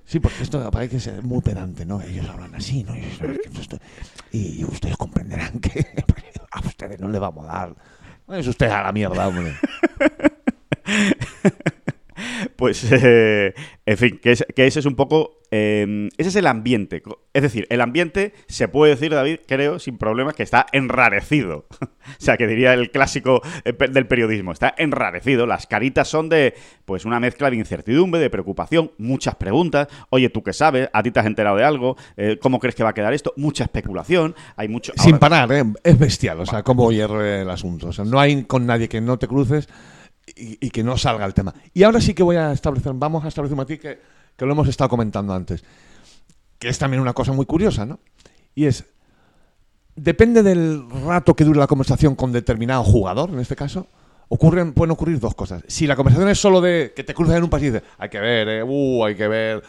Sí, 0.05 0.19
porque 0.19 0.43
esto 0.43 0.69
parece 0.73 0.97
que 0.97 1.01
ser 1.01 1.23
muy 1.23 1.41
pedante, 1.41 1.87
¿no? 1.87 2.01
Ellos 2.03 2.29
hablan 2.29 2.55
así, 2.57 2.83
¿no? 2.83 2.95
Y, 4.33 4.65
ustedes 4.65 4.97
comprenderán 4.97 5.61
que 5.61 5.87
a 6.51 6.61
ustedes 6.61 6.99
no 6.99 7.09
le 7.09 7.19
vamos 7.21 7.45
a 7.49 7.53
dar. 7.53 7.77
Es 8.29 8.47
usted 8.49 8.69
a 8.69 8.83
la 8.83 8.93
mierda, 8.93 9.29
hombre. 9.29 9.55
Pues, 12.61 12.85
eh, 12.93 13.55
en 13.87 13.97
fin, 13.99 14.21
que, 14.23 14.31
es- 14.33 14.45
que 14.55 14.67
ese 14.69 14.79
es 14.79 14.87
un 14.87 14.95
poco. 14.95 15.41
eh, 15.51 16.09
ese 16.19 16.29
es 16.29 16.37
el 16.37 16.47
ambiente. 16.47 17.03
Es 17.33 17.43
decir, 17.43 17.67
el 17.71 17.81
ambiente 17.81 18.35
se 18.49 18.69
puede 18.69 18.93
decir, 18.95 19.11
David, 19.13 19.39
creo, 19.49 19.79
sin 19.81 19.97
problemas, 19.99 20.35
que 20.35 20.43
está 20.45 20.67
enrarecido. 20.73 21.65
o 21.81 21.87
sea, 22.19 22.37
que 22.37 22.47
diría 22.47 22.75
el 22.75 22.91
clásico 22.91 23.41
eh, 23.65 23.73
del 23.91 24.07
periodismo. 24.07 24.53
Está 24.53 24.75
enrarecido. 24.77 25.47
Las 25.47 25.67
caritas 25.67 26.07
son 26.07 26.29
de, 26.29 26.55
pues, 26.85 27.05
una 27.07 27.19
mezcla 27.19 27.51
de 27.51 27.57
incertidumbre, 27.57 28.21
de 28.21 28.29
preocupación, 28.31 28.93
muchas 28.99 29.35
preguntas. 29.37 29.89
Oye, 30.11 30.29
¿tú 30.29 30.43
qué 30.43 30.53
sabes? 30.53 30.89
¿A 30.93 31.03
ti 31.03 31.11
te 31.11 31.19
has 31.21 31.27
enterado 31.27 31.57
de 31.57 31.65
algo? 31.65 31.97
Eh, 32.19 32.39
¿Cómo 32.41 32.59
crees 32.61 32.75
que 32.75 32.85
va 32.85 32.91
a 32.91 32.95
quedar 32.95 33.15
esto? 33.15 33.33
Mucha 33.39 33.65
especulación. 33.65 34.35
Hay 34.57 34.69
mucho. 34.69 34.93
Sin 34.97 35.19
parar, 35.19 35.51
¿eh? 35.53 35.65
Es 35.83 35.99
bestial, 35.99 36.39
o 36.41 36.47
sea, 36.47 36.63
cómo 36.63 36.93
hierre 36.93 37.41
el 37.41 37.51
asunto. 37.51 37.89
O 37.89 37.93
sea, 37.93 38.05
no 38.05 38.21
hay 38.21 38.45
con 38.45 38.67
nadie 38.67 38.89
que 38.91 39.01
no 39.01 39.19
te 39.19 39.27
cruces 39.27 39.67
y, 40.27 40.71
que 40.71 40.83
no 40.83 40.97
salga 40.97 41.27
el 41.27 41.35
tema. 41.35 41.55
Y 41.75 41.83
ahora 41.83 42.01
sí 42.01 42.15
que 42.15 42.23
voy 42.23 42.37
a 42.37 42.53
establecer, 42.53 42.93
vamos 42.95 43.25
a 43.25 43.29
establecer 43.29 43.55
un 43.55 43.59
matiz 43.59 43.81
que, 43.81 44.01
que 44.37 44.47
lo 44.47 44.53
hemos 44.53 44.69
estado 44.69 44.89
comentando 44.89 45.35
antes, 45.35 45.65
que 46.59 46.69
es 46.69 46.79
también 46.79 47.01
una 47.01 47.13
cosa 47.13 47.33
muy 47.33 47.47
curiosa, 47.47 47.87
¿no? 47.87 48.01
Y 48.55 48.67
es, 48.67 48.85
depende 49.97 50.43
del 50.43 50.89
rato 51.05 51.35
que 51.35 51.45
dure 51.45 51.59
la 51.59 51.67
conversación 51.67 52.15
con 52.15 52.33
determinado 52.33 52.85
jugador, 52.85 53.31
en 53.31 53.41
este 53.41 53.57
caso, 53.57 53.87
ocurren, 54.29 54.73
pueden 54.73 54.93
ocurrir 54.93 55.19
dos 55.19 55.35
cosas. 55.35 55.63
Si 55.67 55.87
la 55.87 55.97
conversación 55.97 56.29
es 56.29 56.39
solo 56.39 56.61
de 56.61 56.93
que 56.95 57.05
te 57.05 57.15
cruzas 57.15 57.37
en 57.37 57.45
un 57.45 57.51
pasillo 57.51 57.71
y 57.71 57.73
dices, 57.75 57.89
hay 57.99 58.09
que 58.09 58.21
ver, 58.21 58.49
eh, 58.49 58.63
uh, 58.63 59.05
hay 59.05 59.15
que 59.15 59.29
ver, 59.29 59.63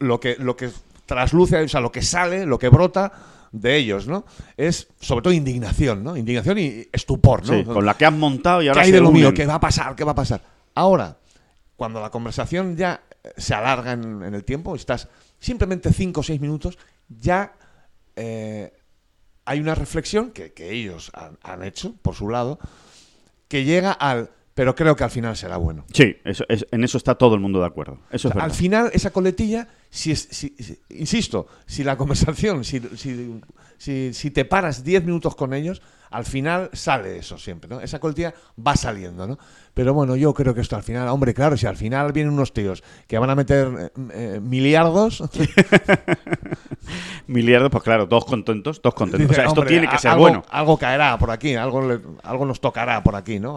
lo 0.00 0.20
que, 0.20 0.36
lo 0.38 0.56
que 0.56 0.70
trasluce, 1.06 1.62
o 1.62 1.68
sea, 1.68 1.80
lo 1.80 1.92
que 1.92 2.02
sale, 2.02 2.46
lo 2.46 2.58
que 2.58 2.68
brota 2.68 3.12
de 3.54 3.76
ellos, 3.76 4.06
¿no? 4.06 4.24
Es 4.56 4.88
sobre 5.00 5.22
todo 5.22 5.32
indignación, 5.32 6.02
¿no? 6.04 6.16
Indignación 6.16 6.58
y 6.58 6.86
estupor, 6.92 7.46
¿no? 7.46 7.54
Sí, 7.54 7.64
con 7.64 7.86
la 7.86 7.94
que 7.96 8.04
han 8.04 8.18
montado 8.18 8.62
y 8.62 8.68
ahora 8.68 8.80
¿Qué 8.82 8.86
hay 8.86 8.90
se 8.90 8.96
de 8.96 9.02
lo 9.02 9.12
mío? 9.12 9.32
¿Qué 9.32 9.46
va 9.46 9.54
a 9.54 9.60
pasar? 9.60 9.94
¿Qué 9.94 10.04
va 10.04 10.12
a 10.12 10.16
pasar? 10.16 10.42
Ahora, 10.74 11.16
cuando 11.76 12.00
la 12.00 12.10
conversación 12.10 12.76
ya 12.76 13.00
eh, 13.22 13.30
se 13.36 13.54
alarga 13.54 13.92
en, 13.92 14.22
en 14.24 14.34
el 14.34 14.44
tiempo, 14.44 14.74
estás 14.74 15.08
simplemente 15.38 15.92
5 15.92 16.20
o 16.20 16.22
6 16.22 16.40
minutos, 16.40 16.78
ya 17.08 17.52
eh, 18.16 18.72
hay 19.44 19.60
una 19.60 19.74
reflexión 19.74 20.30
que, 20.30 20.52
que 20.52 20.72
ellos 20.72 21.10
han, 21.14 21.38
han 21.42 21.62
hecho, 21.62 21.94
por 22.02 22.14
su 22.14 22.28
lado, 22.28 22.58
que 23.48 23.64
llega 23.64 23.92
al... 23.92 24.30
Pero 24.54 24.76
creo 24.76 24.94
que 24.94 25.02
al 25.02 25.10
final 25.10 25.36
será 25.36 25.56
bueno. 25.56 25.84
Sí, 25.92 26.16
eso, 26.24 26.44
es- 26.48 26.64
en 26.70 26.84
eso 26.84 26.96
está 26.96 27.16
todo 27.16 27.34
el 27.34 27.40
mundo 27.40 27.58
de 27.60 27.66
acuerdo. 27.66 27.98
Eso 28.10 28.28
O 28.28 28.30
es 28.30 28.32
sea, 28.32 28.34
verdad. 28.34 28.44
al 28.44 28.52
final, 28.52 28.90
esa 28.92 29.10
coletilla, 29.10 29.66
si 29.94 30.10
es, 30.10 30.26
si- 30.30 30.56
si- 30.58 30.80
insisto, 30.90 31.46
si 31.66 31.84
la 31.84 31.96
conversación, 32.00 32.64
si, 32.64 32.80
si, 34.12 34.30
te 34.32 34.44
paras 34.44 34.82
10 34.82 35.04
minutos 35.04 35.36
con 35.36 35.54
ellos, 35.54 35.80
al 36.10 36.24
final 36.24 36.68
sale 36.72 37.16
eso 37.18 37.38
siempre, 37.38 37.68
¿no? 37.70 37.80
Esa 37.80 37.98
coletilla 38.00 38.34
va 38.66 38.74
saliendo, 38.76 39.26
¿no? 39.26 39.38
Pero 39.72 39.94
bueno, 39.94 40.16
yo 40.16 40.32
creo 40.34 40.52
que 40.54 40.60
esto 40.62 40.74
al 40.76 40.82
final, 40.82 41.06
hombre, 41.08 41.32
claro, 41.34 41.56
si 41.56 41.66
al 41.66 41.76
final 41.76 42.12
vienen 42.12 42.32
unos 42.32 42.52
tíos 42.52 42.82
que 43.06 43.18
van 43.18 43.30
a 43.30 43.34
meter 43.36 43.68
eh, 43.78 43.90
eh, 44.12 44.40
miliardos, 44.42 45.22
Miliardos, 47.26 47.70
pues 47.70 47.82
claro, 47.82 48.06
todos 48.08 48.24
contentos, 48.26 48.82
todos 48.82 48.94
contentos. 48.94 49.24
o 49.26 49.28
dice, 49.28 49.34
sea, 49.36 49.44
esto 49.46 49.60
hombre, 49.60 49.74
tiene 49.74 49.88
que 49.88 49.98
ser 49.98 50.10
algo, 50.10 50.22
bueno. 50.22 50.42
Algo 50.50 50.76
caerá 50.76 51.16
por 51.18 51.30
aquí, 51.30 51.54
algo, 51.54 51.80
le- 51.88 52.00
algo 52.22 52.44
nos 52.46 52.60
tocará 52.60 53.02
por 53.02 53.16
aquí, 53.16 53.40
¿no? 53.40 53.56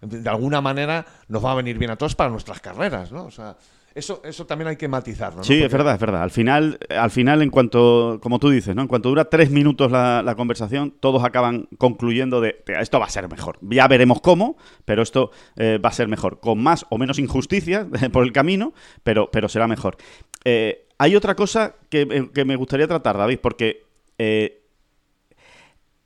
De 0.00 0.28
alguna 0.30 0.60
manera 0.60 1.04
nos 1.28 1.44
va 1.44 1.52
a 1.52 1.54
venir 1.54 1.78
bien 1.78 1.90
a 1.90 1.96
todos 1.96 2.14
para 2.14 2.30
nuestras 2.30 2.60
carreras, 2.60 3.12
¿no? 3.12 3.24
O 3.24 3.30
sea, 3.30 3.56
eso, 3.98 4.22
eso 4.24 4.46
también 4.46 4.68
hay 4.68 4.76
que 4.76 4.88
matizarlo, 4.88 5.38
¿no? 5.38 5.44
Sí, 5.44 5.62
es 5.62 5.70
verdad, 5.70 5.94
es 5.94 6.00
verdad. 6.00 6.22
Al 6.22 6.30
final, 6.30 6.78
al 6.88 7.10
final, 7.10 7.42
en 7.42 7.50
cuanto, 7.50 8.18
como 8.22 8.38
tú 8.38 8.48
dices, 8.50 8.74
¿no? 8.74 8.82
En 8.82 8.88
cuanto 8.88 9.08
dura 9.08 9.28
tres 9.28 9.50
minutos 9.50 9.90
la, 9.92 10.22
la 10.22 10.34
conversación, 10.36 10.94
todos 11.00 11.24
acaban 11.24 11.68
concluyendo 11.78 12.40
de 12.40 12.52
"Tía, 12.64 12.80
esto 12.80 12.98
va 12.98 13.06
a 13.06 13.10
ser 13.10 13.28
mejor. 13.28 13.58
Ya 13.62 13.86
veremos 13.88 14.20
cómo, 14.20 14.56
pero 14.84 15.02
esto 15.02 15.30
eh, 15.56 15.78
va 15.84 15.90
a 15.90 15.92
ser 15.92 16.08
mejor. 16.08 16.40
Con 16.40 16.62
más 16.62 16.86
o 16.88 16.98
menos 16.98 17.18
injusticias 17.18 17.86
por 18.12 18.24
el 18.24 18.32
camino, 18.32 18.72
pero, 19.02 19.30
pero 19.30 19.48
será 19.48 19.66
mejor. 19.68 19.96
Eh, 20.44 20.86
hay 20.98 21.14
otra 21.16 21.34
cosa 21.34 21.74
que, 21.90 22.02
eh, 22.02 22.30
que 22.32 22.44
me 22.44 22.56
gustaría 22.56 22.86
tratar, 22.88 23.16
David, 23.18 23.38
porque 23.42 23.84
eh, 24.18 24.62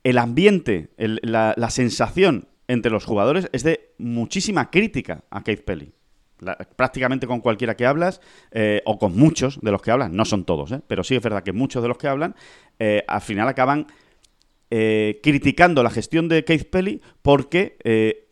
el 0.03 0.17
ambiente, 0.17 0.89
el- 0.97 1.19
la, 1.23 1.53
la 1.57 1.69
sensación 1.69 2.47
entre 2.67 2.91
los 2.91 3.05
jugadores 3.05 3.49
es 3.53 3.63
de 3.63 3.91
muchísima 3.97 4.69
crítica 4.69 5.23
a 5.29 5.43
Keith 5.43 5.63
Pelly. 5.63 5.93
Prácticamente 6.75 7.27
con 7.27 7.39
cualquiera 7.41 7.75
que 7.75 7.85
hablas, 7.85 8.21
eh, 8.51 8.81
o 8.85 8.97
con 8.97 9.15
muchos 9.15 9.59
de 9.61 9.71
los 9.71 9.81
que 9.81 9.91
hablan, 9.91 10.15
no 10.15 10.25
son 10.25 10.45
todos, 10.45 10.71
¿eh? 10.71 10.81
pero 10.87 11.03
sí 11.03 11.15
es 11.15 11.21
verdad 11.21 11.43
que 11.43 11.53
muchos 11.53 11.81
de 11.81 11.87
los 11.87 11.97
que 11.97 12.07
hablan, 12.07 12.35
eh, 12.79 13.03
al 13.07 13.21
final 13.21 13.47
acaban 13.47 13.87
criticando 15.21 15.83
la 15.83 15.91
gestión 15.91 16.27
de 16.27 16.43
Keith 16.43 16.69
Pelly 16.71 16.99
porque 17.21 17.77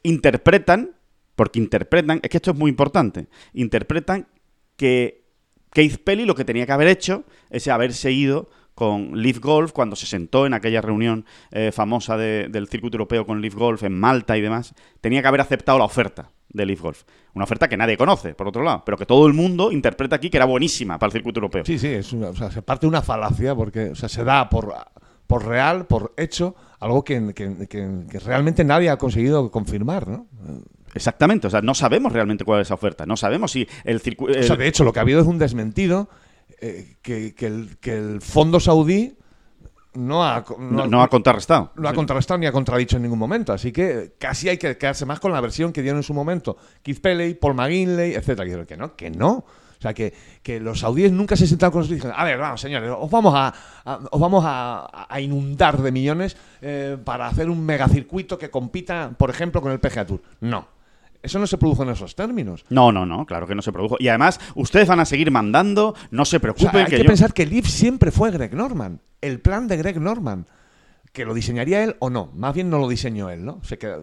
interpretan, 0.01 0.95
porque 1.35 1.59
interpretan, 1.59 2.19
es 2.23 2.31
que 2.31 2.37
esto 2.37 2.49
es 2.49 2.57
muy 2.57 2.69
importante, 2.69 3.27
interpretan 3.53 4.27
que 4.75 5.23
Keith 5.71 6.03
Pelly 6.03 6.25
lo 6.25 6.33
que 6.33 6.43
tenía 6.43 6.65
que 6.65 6.71
haber 6.71 6.87
hecho 6.87 7.25
es 7.51 7.67
haberse 7.67 8.11
ido 8.11 8.49
con 8.73 9.21
Leaf 9.21 9.37
Golf 9.39 9.71
cuando 9.71 9.95
se 9.95 10.07
sentó 10.07 10.47
en 10.47 10.55
aquella 10.55 10.81
reunión 10.81 11.25
famosa 11.71 12.17
de- 12.17 12.47
del 12.49 12.67
circuito 12.67 12.95
europeo 12.97 13.27
con 13.27 13.39
Leaf 13.39 13.53
Golf 13.53 13.83
en 13.83 13.93
Malta 13.93 14.35
y 14.35 14.41
demás, 14.41 14.73
tenía 14.99 15.21
que 15.21 15.27
haber 15.27 15.41
aceptado 15.41 15.77
la 15.77 15.85
oferta 15.85 16.31
de 16.53 16.65
Leaf 16.65 16.81
Golf. 16.81 17.03
Una 17.33 17.45
oferta 17.45 17.67
que 17.69 17.77
nadie 17.77 17.97
conoce, 17.97 18.33
por 18.33 18.47
otro 18.47 18.63
lado, 18.63 18.83
pero 18.85 18.97
que 18.97 19.05
todo 19.05 19.25
el 19.27 19.33
mundo 19.33 19.71
interpreta 19.71 20.15
aquí 20.17 20.29
que 20.29 20.37
era 20.37 20.45
buenísima 20.45 20.97
para 20.99 21.07
el 21.09 21.13
circuito 21.13 21.39
europeo. 21.39 21.63
Sí, 21.65 21.79
sí, 21.79 21.87
es 21.87 22.11
una- 22.13 22.29
o 22.29 22.35
sea, 22.35 22.51
se 22.51 22.61
parte 22.61 22.85
de 22.85 22.89
una 22.89 23.01
falacia 23.01 23.55
porque 23.55 23.89
o 23.91 23.95
sea, 23.95 24.09
se 24.09 24.23
da 24.23 24.49
por, 24.49 24.73
por 25.27 25.45
real, 25.45 25.85
por 25.87 26.13
hecho, 26.17 26.55
algo 26.79 27.03
que, 27.03 27.33
que- 27.33 27.67
que- 27.69 27.89
que 28.09 28.19
realmente 28.19 28.63
nadie 28.63 28.89
ha 28.89 28.97
conseguido 28.97 29.49
confirmar, 29.51 30.07
¿no? 30.07 30.27
Exactamente, 30.93 31.47
o 31.47 31.49
sea, 31.49 31.61
no 31.61 31.73
sabemos 31.73 32.11
realmente 32.11 32.43
cuál 32.43 32.59
es 32.61 32.67
esa 32.67 32.73
oferta, 32.73 33.05
no 33.05 33.15
sabemos 33.15 33.51
si 33.51 33.65
el 33.85 34.01
circuito... 34.01 34.37
O 34.37 34.43
sea, 34.43 34.57
de 34.57 34.67
hecho, 34.67 34.83
lo 34.83 34.91
que 34.91 34.99
ha 34.99 35.03
habido 35.03 35.21
es 35.21 35.27
un 35.27 35.37
desmentido 35.37 36.09
eh, 36.59 36.97
que, 37.01 37.33
que 37.33 37.47
el, 37.47 37.77
que 37.79 37.93
el 37.93 38.19
fondo 38.21 38.59
saudí 38.59 39.15
no 39.93 40.23
ha, 40.23 40.43
no, 40.59 40.87
no 40.87 41.01
ha 41.01 41.07
contrarrestado. 41.09 41.71
no 41.75 41.89
ha 41.89 41.93
contrarrestado 41.93 42.37
ni 42.37 42.45
ha 42.45 42.51
contradicho 42.51 42.95
en 42.97 43.03
ningún 43.03 43.19
momento. 43.19 43.51
Así 43.53 43.71
que 43.71 44.13
casi 44.17 44.49
hay 44.49 44.57
que 44.57 44.77
quedarse 44.77 45.05
más 45.05 45.19
con 45.19 45.31
la 45.31 45.41
versión 45.41 45.73
que 45.73 45.81
dieron 45.81 45.99
en 45.99 46.03
su 46.03 46.13
momento 46.13 46.57
Keith 46.83 47.01
Pelley, 47.01 47.33
Paul 47.33 47.55
McGinley, 47.55 48.13
etcétera. 48.13 48.45
Que 48.45 48.65
que 48.65 48.77
no, 48.77 48.95
que 48.95 49.09
no. 49.09 49.31
O 49.33 49.81
sea, 49.81 49.95
que, 49.95 50.13
que 50.43 50.59
los 50.59 50.81
saudíes 50.81 51.11
nunca 51.11 51.35
se 51.35 51.47
sentaron 51.47 51.71
con 51.71 51.79
nosotros 51.79 51.93
y 51.95 51.99
dijeron, 52.01 52.15
a 52.19 52.23
ver, 52.23 52.37
vamos, 52.37 52.61
señores, 52.61 52.91
os 52.95 53.09
vamos 53.09 53.33
a, 53.35 53.51
a- 53.83 53.99
os 54.11 54.21
vamos 54.21 54.43
a, 54.45 55.07
a 55.09 55.19
inundar 55.19 55.81
de 55.81 55.91
millones 55.91 56.37
eh, 56.61 56.97
para 57.03 57.25
hacer 57.25 57.49
un 57.49 57.65
megacircuito 57.65 58.37
que 58.37 58.51
compita, 58.51 59.11
por 59.17 59.31
ejemplo, 59.31 59.59
con 59.59 59.71
el 59.71 59.79
PGA 59.79 60.05
Tour. 60.05 60.21
No. 60.41 60.67
Eso 61.23 61.37
no 61.39 61.45
se 61.47 61.57
produjo 61.57 61.83
en 61.83 61.89
esos 61.89 62.15
términos. 62.15 62.65
No, 62.69 62.91
no, 62.91 63.05
no, 63.05 63.25
claro 63.25 63.45
que 63.47 63.53
no 63.55 63.61
se 63.61 63.71
produjo. 63.71 63.95
Y 63.99 64.07
además, 64.07 64.39
ustedes 64.55 64.87
van 64.87 64.99
a 64.99 65.05
seguir 65.05 65.29
mandando, 65.31 65.95
no 66.09 66.25
se 66.25 66.37
O 66.37 66.39
sea, 66.39 66.39
preocupen 66.41 66.77
hay 66.81 66.85
que, 66.85 66.97
que, 66.97 67.03
yo... 67.03 67.07
pensar 67.07 67.33
que 67.33 67.45
Leaf 67.45 67.67
siempre 67.67 68.11
fue 68.11 68.31
Greg 68.31 68.53
Norman. 68.55 68.99
El 69.21 69.39
plan 69.39 69.67
de 69.67 69.77
Greg 69.77 69.99
Norman. 70.01 70.47
Que 71.13 71.25
lo 71.25 71.33
diseñaría 71.33 71.83
él 71.83 71.95
o 71.99 72.09
no. 72.09 72.31
Más 72.35 72.53
bien 72.55 72.69
no 72.69 72.79
lo 72.79 72.87
diseñó 72.87 73.29
él, 73.29 73.43
¿no? 73.45 73.59
Se 73.63 73.77
queda- 73.77 73.99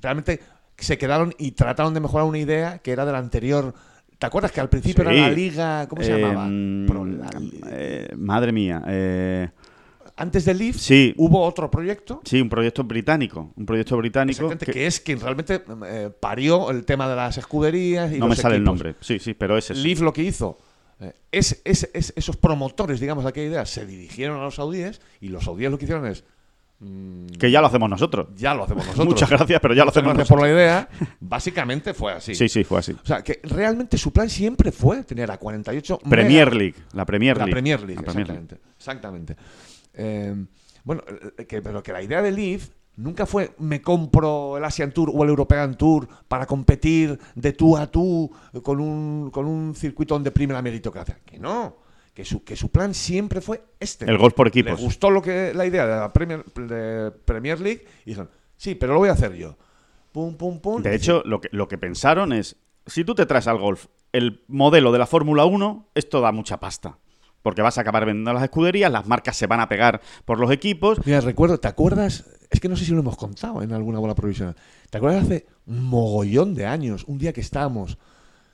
realmente 0.00 0.40
se 0.76 0.98
quedaron 0.98 1.32
y 1.38 1.52
trataron 1.52 1.94
de 1.94 2.00
mejorar 2.00 2.26
una 2.26 2.38
idea 2.38 2.78
que 2.78 2.92
era 2.92 3.04
de 3.06 3.12
la 3.12 3.18
anterior. 3.18 3.74
¿Te 4.18 4.26
acuerdas 4.26 4.52
que 4.52 4.60
al 4.60 4.68
principio 4.68 5.04
Sí. 5.04 5.10
era 5.10 5.28
la 5.28 5.34
liga. 5.34 5.88
¿Cómo 5.88 6.02
se 6.02 6.14
Eh, 6.14 6.20
llamaba? 6.20 6.46
mm, 6.48 6.86
Pro- 6.86 7.04
la- 7.06 7.30
eh, 7.70 8.08
madre 8.16 8.52
mía. 8.52 8.82
eh, 8.86 9.48
antes 10.16 10.44
de 10.44 10.54
Leaf 10.54 10.76
sí. 10.76 11.12
hubo 11.16 11.42
otro 11.42 11.70
proyecto. 11.70 12.20
sí, 12.24 12.40
un 12.40 12.48
proyecto 12.48 12.84
británico. 12.84 13.52
Un 13.56 13.66
proyecto 13.66 13.96
británico. 13.96 14.32
Exactamente, 14.46 14.66
que- 14.66 14.72
que, 14.72 14.86
es 14.86 15.00
quien 15.00 15.20
realmente 15.20 15.62
eh, 15.86 16.10
parió 16.20 16.70
el 16.70 16.84
tema 16.84 17.08
de 17.08 17.16
las 17.16 17.36
escuderías 17.38 18.12
y 18.12 18.18
no 18.18 18.26
me 18.26 18.30
los 18.30 18.38
sale 18.38 18.56
el 18.56 18.62
equipos. 18.62 18.74
nombre. 18.78 18.94
Sí, 19.00 19.18
sí, 19.18 19.34
pero 19.34 19.56
es 19.58 19.70
eso. 19.70 19.80
Leaf 19.82 20.00
lo 20.00 20.12
que 20.12 20.22
hizo 20.22 20.58
eh, 21.00 21.12
es, 21.32 21.60
es- 21.64 21.90
es- 21.92 22.12
esos 22.16 22.36
promotores, 22.36 23.00
digamos, 23.00 23.24
de 23.24 23.30
aquella 23.30 23.46
idea, 23.48 23.66
se 23.66 23.84
dirigieron 23.86 24.38
a 24.40 24.44
los 24.44 24.54
saudíes 24.54 25.00
y 25.20 25.28
los 25.28 25.44
saudíes 25.44 25.70
lo 25.70 25.78
que 25.78 25.84
hicieron 25.86 26.06
es 26.06 26.22
mm, 26.78 27.26
Que 27.38 27.50
ya 27.50 27.60
lo 27.60 27.66
hacemos 27.66 27.90
nosotros. 27.90 28.28
ya 28.36 28.54
lo 28.54 28.62
hacemos 28.64 28.84
nosotros. 28.86 29.08
Muchas 29.08 29.28
gracias, 29.30 29.58
pero 29.60 29.74
ya 29.74 29.84
lo 29.84 29.90
hacemos 29.90 30.14
gracias 30.14 30.30
nosotros. 30.30 30.38
por 30.40 30.48
la 30.48 30.54
idea. 30.54 30.88
Básicamente 31.20 31.94
fue 31.94 32.12
así. 32.12 32.34
Sí, 32.36 32.48
sí, 32.48 32.62
fue 32.62 32.78
así. 32.78 32.92
O 32.92 33.04
sea, 33.06 33.22
que 33.22 33.40
realmente 33.42 33.98
su 33.98 34.12
plan 34.12 34.30
siempre 34.30 34.70
fue 34.70 35.02
tener 35.02 35.30
a 35.32 35.38
48 35.38 35.98
Premier 36.08 36.46
mega- 36.50 36.58
League. 36.58 36.74
La 36.92 37.04
Premier 37.04 37.36
La 37.36 37.44
League. 37.44 37.52
Premier 37.52 37.80
League, 37.80 37.96
La 37.96 38.12
Premier 38.12 38.28
League. 38.28 38.56
exactamente. 38.78 39.36
Eh, 39.94 40.34
bueno, 40.84 41.02
eh, 41.38 41.46
que, 41.46 41.62
pero 41.62 41.82
que 41.82 41.92
la 41.92 42.02
idea 42.02 42.22
de 42.22 42.32
Leaf 42.32 42.68
nunca 42.96 43.26
fue 43.26 43.54
me 43.58 43.82
compro 43.82 44.56
el 44.56 44.64
Asian 44.64 44.92
Tour 44.92 45.10
o 45.12 45.22
el 45.24 45.30
European 45.30 45.76
Tour 45.76 46.06
para 46.28 46.46
competir 46.46 47.18
de 47.34 47.52
tú 47.52 47.76
a 47.76 47.90
tú 47.90 48.30
con 48.62 48.80
un, 48.80 49.30
con 49.30 49.46
un 49.46 49.74
circuito 49.74 50.14
donde 50.14 50.30
prime 50.30 50.52
la 50.52 50.62
meritocracia. 50.62 51.18
Que 51.24 51.38
no. 51.38 51.76
Que 52.12 52.24
su, 52.24 52.44
que 52.44 52.54
su 52.54 52.68
plan 52.68 52.94
siempre 52.94 53.40
fue 53.40 53.60
este. 53.80 54.04
El 54.08 54.18
golf 54.18 54.34
por 54.34 54.46
equipos. 54.46 54.78
Le 54.78 54.84
gustó 54.84 55.10
lo 55.10 55.20
que, 55.20 55.52
la 55.52 55.66
idea 55.66 55.84
de 55.84 55.96
la 55.96 56.12
Premier, 56.12 56.44
de 56.44 57.10
Premier 57.10 57.60
League 57.60 57.84
y 58.04 58.10
dijeron, 58.10 58.30
sí, 58.56 58.76
pero 58.76 58.92
lo 58.92 59.00
voy 59.00 59.08
a 59.08 59.12
hacer 59.12 59.34
yo. 59.34 59.56
Pum, 60.12 60.36
pum, 60.36 60.60
pum. 60.60 60.80
De 60.80 60.94
hecho, 60.94 61.22
lo 61.24 61.40
que, 61.40 61.48
lo 61.50 61.66
que 61.66 61.76
pensaron 61.76 62.32
es, 62.32 62.56
si 62.86 63.04
tú 63.04 63.16
te 63.16 63.26
traes 63.26 63.48
al 63.48 63.58
golf 63.58 63.86
el 64.12 64.44
modelo 64.46 64.92
de 64.92 65.00
la 65.00 65.06
Fórmula 65.06 65.44
1, 65.44 65.88
esto 65.96 66.20
da 66.20 66.30
mucha 66.30 66.60
pasta. 66.60 66.98
Porque 67.44 67.60
vas 67.62 67.76
a 67.76 67.82
acabar 67.82 68.06
vendiendo 68.06 68.32
las 68.32 68.42
escuderías, 68.42 68.90
las 68.90 69.06
marcas 69.06 69.36
se 69.36 69.46
van 69.46 69.60
a 69.60 69.68
pegar 69.68 70.00
por 70.24 70.40
los 70.40 70.50
equipos. 70.50 70.98
Mira, 71.04 71.20
recuerdo, 71.20 71.60
¿te 71.60 71.68
acuerdas? 71.68 72.24
Es 72.50 72.58
que 72.58 72.70
no 72.70 72.74
sé 72.74 72.86
si 72.86 72.92
lo 72.92 73.00
hemos 73.00 73.18
contado 73.18 73.60
en 73.62 73.70
alguna 73.72 73.98
bola 73.98 74.14
provisional. 74.14 74.56
¿Te 74.88 74.96
acuerdas 74.96 75.24
hace 75.24 75.46
un 75.66 75.84
mogollón 75.84 76.54
de 76.54 76.64
años, 76.64 77.04
un 77.06 77.18
día 77.18 77.34
que 77.34 77.42
estábamos, 77.42 77.98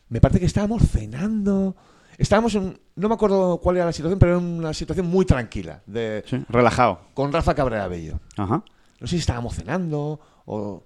me 0.09 0.21
parece 0.21 0.41
que 0.41 0.47
estábamos 0.47 0.83
cenando, 0.91 1.77
estábamos 2.19 2.53
en, 2.57 2.81
no 2.97 3.09
me 3.09 3.15
acuerdo 3.15 3.59
cuál 3.63 3.77
era 3.77 3.87
la 3.87 3.93
situación, 3.93 4.19
pero 4.19 4.33
era 4.33 4.41
una 4.41 4.75
situación 4.75 5.07
muy 5.07 5.25
tranquila, 5.25 5.83
de, 5.87 6.25
Sí, 6.27 6.45
relajado. 6.49 7.01
con 7.15 7.33
Rafa 7.33 7.55
Cabrera 7.55 7.87
Bello. 7.87 8.19
Ajá. 8.37 8.65
No 9.01 9.07
sé 9.07 9.11
si 9.17 9.21
estábamos 9.21 9.55
cenando 9.55 10.19
o... 10.47 10.83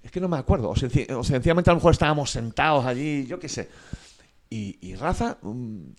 Es 0.00 0.10
que 0.12 0.20
no 0.20 0.28
me 0.28 0.36
acuerdo. 0.36 0.68
O, 0.68 0.72
o 0.72 1.24
sencillamente 1.24 1.70
a 1.70 1.72
lo 1.72 1.76
mejor 1.78 1.92
estábamos 1.92 2.30
sentados 2.30 2.84
allí, 2.86 3.26
yo 3.26 3.38
qué 3.40 3.48
sé. 3.48 3.68
Y, 4.50 4.78
y 4.80 4.94
Rafa 4.96 5.38
mm, 5.42 5.90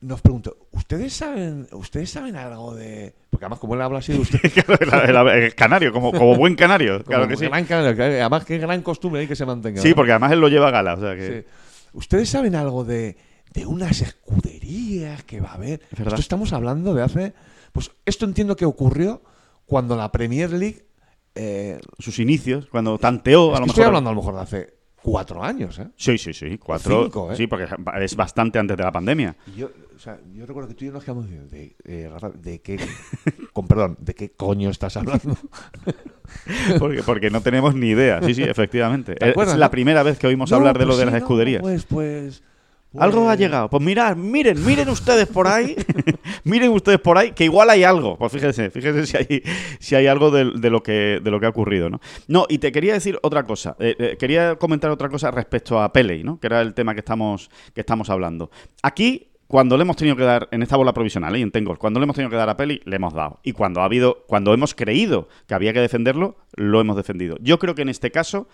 nos 0.00 0.20
preguntó, 0.20 0.56
¿ustedes 0.70 1.12
saben, 1.12 1.66
¿ustedes 1.72 2.10
saben 2.10 2.36
algo 2.36 2.74
de...? 2.74 3.14
Porque 3.30 3.44
además 3.46 3.58
como 3.58 3.74
él 3.74 3.82
habla 3.82 3.98
así 3.98 4.12
de 4.12 4.20
usted... 4.20 4.38
Claro, 4.64 5.04
el, 5.04 5.28
el- 5.28 5.42
el 5.44 5.54
canario, 5.54 5.92
como, 5.92 6.12
como 6.12 6.36
buen 6.36 6.54
canario. 6.54 7.02
Claro 7.04 7.22
como 7.24 7.30
que 7.30 7.36
sí. 7.36 7.46
gran 7.48 7.64
canario, 7.64 7.96
que 7.96 8.02
además 8.02 8.44
qué 8.44 8.58
gran 8.58 8.82
costumbre 8.82 9.20
ahí 9.22 9.26
que 9.26 9.34
se 9.36 9.44
mantenga. 9.46 9.82
Sí, 9.82 9.90
¿no? 9.90 9.94
porque 9.96 10.12
además 10.12 10.32
él 10.32 10.40
lo 10.40 10.48
lleva 10.48 10.68
a 10.68 10.70
gala. 10.70 10.94
O 10.94 11.00
sea 11.00 11.16
que... 11.16 11.42
Sí. 11.42 11.48
¿Ustedes 11.94 12.28
saben 12.28 12.54
algo 12.54 12.84
de, 12.84 13.16
de 13.54 13.66
unas 13.66 14.00
escuderías 14.00 15.24
que 15.24 15.40
va 15.40 15.50
a 15.50 15.54
haber? 15.54 15.82
Es. 15.92 16.00
Esto 16.00 16.14
estamos 16.16 16.52
hablando 16.52 16.94
de 16.94 17.02
hace... 17.02 17.32
Pues 17.72 17.90
esto 18.06 18.24
entiendo 18.24 18.56
que 18.56 18.64
ocurrió 18.64 19.22
cuando 19.66 19.96
la 19.96 20.10
Premier 20.12 20.50
League... 20.52 20.86
eh, 21.34 21.80
Sus 21.98 22.18
inicios, 22.18 22.66
cuando 22.70 22.98
tanteó, 22.98 23.48
a 23.54 23.54
lo 23.54 23.54
que 23.54 23.60
mejor. 23.60 23.68
Estoy 23.70 23.84
hablando 23.84 24.10
a 24.10 24.12
lo 24.14 24.20
mejor 24.20 24.34
de 24.36 24.40
hace 24.40 24.77
cuatro 25.02 25.42
años, 25.42 25.78
¿eh? 25.78 25.88
Sí, 25.96 26.18
sí, 26.18 26.32
sí. 26.32 26.58
Cuatro. 26.58 27.04
cinco, 27.04 27.32
¿eh? 27.32 27.36
Sí, 27.36 27.46
porque 27.46 27.66
es 28.00 28.16
bastante 28.16 28.58
antes 28.58 28.76
de 28.76 28.82
la 28.82 28.92
pandemia. 28.92 29.36
Yo, 29.56 29.70
o 29.94 29.98
sea, 29.98 30.18
yo 30.32 30.46
recuerdo 30.46 30.68
que 30.68 30.74
tú 30.74 30.84
y 30.84 30.88
yo 30.88 30.92
nos 30.92 31.04
quedamos 31.04 31.24
diciendo, 31.24 31.48
de, 31.50 31.76
eh, 31.84 32.10
¿de 32.40 32.60
qué, 32.60 32.78
con 33.52 33.66
perdón, 33.66 33.96
de 34.00 34.14
qué 34.14 34.30
coño 34.30 34.70
estás 34.70 34.96
hablando? 34.96 35.36
Porque, 36.78 37.02
porque 37.02 37.30
no 37.30 37.40
tenemos 37.40 37.74
ni 37.74 37.88
idea. 37.88 38.20
Sí, 38.22 38.34
sí, 38.34 38.42
efectivamente. 38.42 39.14
¿Te 39.14 39.30
acuerdas, 39.30 39.54
es 39.54 39.60
la 39.60 39.70
primera 39.70 40.02
vez 40.02 40.18
que 40.18 40.26
oímos 40.26 40.50
No, 40.50 40.58
hablar 40.58 40.74
de 40.78 40.84
pues 40.84 40.88
lo 40.88 40.96
de 40.96 41.00
sí, 41.00 41.04
las 41.06 41.12
no, 41.12 41.18
escuderías. 41.18 41.62
Pues, 41.62 41.84
pues, 41.86 42.42
Algo 43.00 43.28
ha 43.28 43.34
llegado. 43.34 43.68
Pues 43.70 43.82
mirad, 43.82 44.16
miren, 44.16 44.64
miren 44.64 44.88
ustedes 44.88 45.26
por 45.26 45.46
ahí. 45.46 45.76
miren 46.44 46.70
ustedes 46.70 47.00
por 47.00 47.18
ahí, 47.18 47.32
que 47.32 47.44
igual 47.44 47.70
hay 47.70 47.84
algo. 47.84 48.16
Pues 48.16 48.32
fíjense, 48.32 48.70
fíjense 48.70 49.06
si 49.06 49.16
hay, 49.16 49.42
si 49.78 49.94
hay 49.94 50.06
algo 50.06 50.30
de, 50.30 50.52
de 50.52 50.70
lo 50.70 50.82
que, 50.82 51.20
de 51.22 51.30
lo 51.30 51.40
que 51.40 51.46
ha 51.46 51.50
ocurrido, 51.50 51.90
¿no? 51.90 52.00
No, 52.26 52.46
y 52.48 52.58
te 52.58 52.72
quería 52.72 52.92
decir 52.92 53.18
otra 53.22 53.44
cosa. 53.44 53.76
Eh, 53.78 53.96
eh, 53.98 54.16
quería 54.18 54.56
comentar 54.56 54.90
otra 54.90 55.08
cosa 55.08 55.30
respecto 55.30 55.80
a 55.80 55.92
Pele, 55.92 56.22
¿no? 56.24 56.38
Que 56.38 56.46
era 56.48 56.60
el 56.60 56.74
tema 56.74 56.94
que 56.94 57.00
estamos, 57.00 57.50
que 57.74 57.80
estamos 57.80 58.10
hablando. 58.10 58.50
Aquí. 58.82 59.24
Cuando 59.48 59.78
le 59.78 59.82
hemos 59.84 59.96
tenido 59.96 60.14
que 60.14 60.24
dar, 60.24 60.46
en 60.50 60.62
esta 60.62 60.76
bola 60.76 60.92
provisional, 60.92 61.34
¿eh? 61.34 61.40
en 61.40 61.50
Tengol, 61.50 61.78
cuando 61.78 61.98
le 61.98 62.04
hemos 62.04 62.14
tenido 62.14 62.28
que 62.28 62.36
dar 62.36 62.50
a 62.50 62.58
Peli, 62.58 62.82
le 62.84 62.96
hemos 62.96 63.14
dado. 63.14 63.40
Y 63.42 63.52
cuando 63.52 63.80
ha 63.80 63.86
habido, 63.86 64.26
cuando 64.26 64.52
hemos 64.52 64.74
creído 64.74 65.30
que 65.46 65.54
había 65.54 65.72
que 65.72 65.80
defenderlo, 65.80 66.36
lo 66.54 66.82
hemos 66.82 66.96
defendido. 66.96 67.38
Yo 67.40 67.58
creo 67.58 67.74
que 67.74 67.80
en 67.80 67.88
este 67.88 68.10
caso 68.10 68.46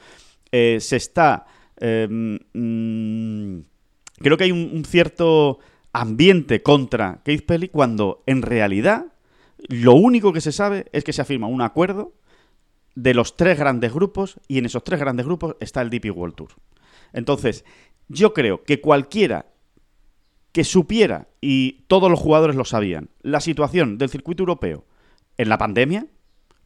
eh, 0.53 0.79
se 0.79 0.95
está 0.95 1.47
eh, 1.81 2.07
mm, 2.09 3.59
creo 4.19 4.37
que 4.37 4.45
hay 4.45 4.53
un, 4.53 4.85
cierto 4.85 5.59
ambiente 5.93 6.63
contra 6.63 7.21
Keith 7.25 7.47
Pelly 7.47 7.69
cuando 7.69 8.23
en 8.27 8.43
realidad 8.43 9.07
lo 9.69 9.95
único 9.95 10.33
que 10.33 10.41
se 10.41 10.53
sabe 10.53 10.87
es 10.93 11.05
que 11.05 11.13
se 11.13 11.23
afirma 11.23 11.47
un 11.47 11.63
acuerdo 11.63 12.13
de 12.95 13.15
los 13.15 13.37
tres 13.37 13.59
grandes 13.59 13.93
grupos 13.93 14.41
y 14.49 14.59
en 14.59 14.67
esos 14.67 14.85
tres 14.85 15.01
grandes 15.01 15.27
grupos 15.27 15.57
está 15.61 15.83
el 15.83 15.91
DP 15.91 16.11
World 16.15 16.35
Tour. 16.35 16.51
Entonces, 17.13 17.65
yo 18.09 18.35
creo 18.35 18.65
que 18.65 18.81
cualquiera 18.81 19.47
que 20.53 20.63
supiera, 20.63 21.27
y 21.41 21.85
todos 21.89 22.09
los 22.09 22.21
jugadores 22.21 22.55
lo 22.55 22.65
sabían, 22.65 23.11
la 23.23 23.41
situación 23.41 23.99
del 23.99 24.09
circuito 24.09 24.43
europeo 24.43 24.85
en 25.37 25.49
la 25.49 25.59
pandemia, 25.59 26.07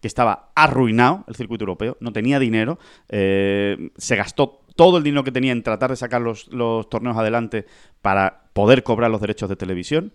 que 0.01 0.09
estaba 0.09 0.51
arruinado 0.55 1.25
el 1.27 1.35
circuito 1.35 1.65
europeo, 1.65 1.97
no 2.01 2.13
tenía 2.13 2.39
dinero, 2.39 2.79
eh, 3.09 3.91
se 3.97 4.17
gastó 4.17 4.61
todo 4.79 4.97
el 4.97 5.03
dinero 5.03 5.25
que 5.25 5.33
tenía 5.33 5.51
en 5.51 5.65
tratar 5.65 5.91
de 5.91 5.97
sacar 5.97 6.21
los, 6.21 6.49
torneos 6.89 7.17
adelante 7.17 7.67
para 8.01 8.45
poder 8.53 8.85
cobrar 8.85 9.11
los 9.11 9.21
derechos 9.21 9.49
de 9.49 9.57
televisión, 9.57 10.13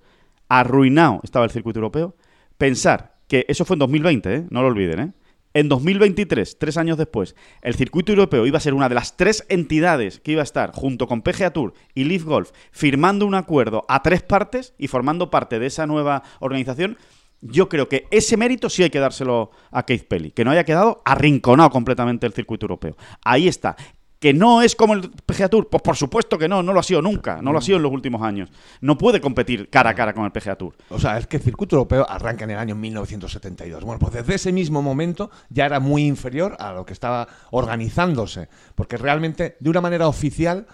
arruinado 0.48 1.20
estaba 1.22 1.44
el 1.44 1.52
circuito 1.52 1.80
europeo, 1.80 2.16
pensar 2.58 3.18
que 3.28 3.46
eso 3.50 3.66
fue 3.66 3.76
en 3.76 3.80
2020, 3.80 4.34
¿eh? 4.34 4.46
no 4.52 4.62
lo 4.62 4.70
olviden, 4.70 5.00
¿eh? 5.02 5.12
En 5.54 5.68
2023, 5.68 6.58
tres 6.58 6.78
años 6.78 6.98
después, 6.98 7.36
el 7.62 7.76
circuito 7.76 8.14
europeo 8.14 8.46
iba 8.48 8.58
a 8.58 8.62
ser 8.62 8.74
una 8.74 8.88
de 8.88 8.96
las 8.96 9.18
tres 9.18 9.46
entidades 9.50 10.22
que 10.22 10.32
iba 10.32 10.42
a 10.42 10.46
estar 10.46 10.72
junto 10.72 11.08
con 11.08 11.24
PGA 11.24 11.52
Tour 11.52 11.74
y 11.94 12.06
Leaf 12.06 12.24
Golf 12.24 12.52
firmando 12.72 13.26
un 13.26 13.36
acuerdo 13.36 13.86
a 13.90 14.02
tres 14.02 14.24
partes 14.24 14.74
y 14.78 14.88
formando 14.88 15.30
parte 15.30 15.60
de 15.60 15.66
esa 15.66 15.86
nueva 15.86 16.24
organización. 16.40 16.98
Yo 17.42 17.68
creo 17.68 17.90
que 17.90 18.08
ese 18.12 18.38
mérito 18.38 18.70
sí 18.70 18.82
hay 18.82 18.90
que 18.90 19.00
dárselo 19.00 19.52
a 19.72 19.86
Keith 19.86 20.08
Pelly, 20.08 20.32
que 20.32 20.46
no 20.46 20.52
haya 20.52 20.64
quedado 20.64 21.02
arrinconado 21.04 21.70
completamente 21.70 22.26
el 22.26 22.34
circuito 22.34 22.64
europeo. 22.64 22.96
Ahí 23.24 23.50
está. 23.50 23.76
¿Que 24.24 24.34
no 24.34 24.62
es 24.62 24.74
como 24.74 24.94
el 24.94 25.12
PGA 25.12 25.50
Tour? 25.50 25.68
Pues 25.68 25.84
por 25.84 25.98
supuesto 25.98 26.38
que 26.38 26.48
no, 26.48 26.64
no 26.64 26.72
lo 26.72 26.80
ha 26.80 26.84
sido 26.84 27.02
nunca, 27.02 27.42
no 27.42 27.52
lo 27.52 27.58
ha 27.58 27.62
sido 27.62 27.76
en 27.76 27.84
los 27.84 27.92
últimos 27.92 28.22
años. 28.22 28.48
No 28.80 28.98
puede 28.98 29.20
competir 29.20 29.70
cara 29.70 29.90
a 29.90 29.96
cara 29.96 30.14
con 30.14 30.24
el 30.24 30.32
PGA 30.32 30.56
Tour. 30.56 30.74
O 30.92 30.98
sea, 30.98 31.18
es 31.18 31.28
que 31.28 31.36
el 31.36 31.44
circuito 31.44 31.76
europeo 31.76 32.10
arranca 32.10 32.46
en 32.46 32.52
el 32.52 32.58
año 32.58 32.74
1972. 32.74 33.84
Bueno, 33.84 34.00
pues 34.00 34.14
desde 34.14 34.36
ese 34.36 34.54
mismo 34.54 34.82
momento 34.82 35.30
ya 35.50 35.66
era 35.66 35.82
muy 35.82 36.06
inferior 36.06 36.56
a 36.58 36.72
lo 36.72 36.86
que 36.86 36.94
estaba 36.94 37.28
organizándose. 37.52 38.48
Porque 38.76 38.96
realmente, 38.96 39.58
de 39.60 39.70
una 39.70 39.82
manera 39.82 40.08
oficial, 40.08 40.68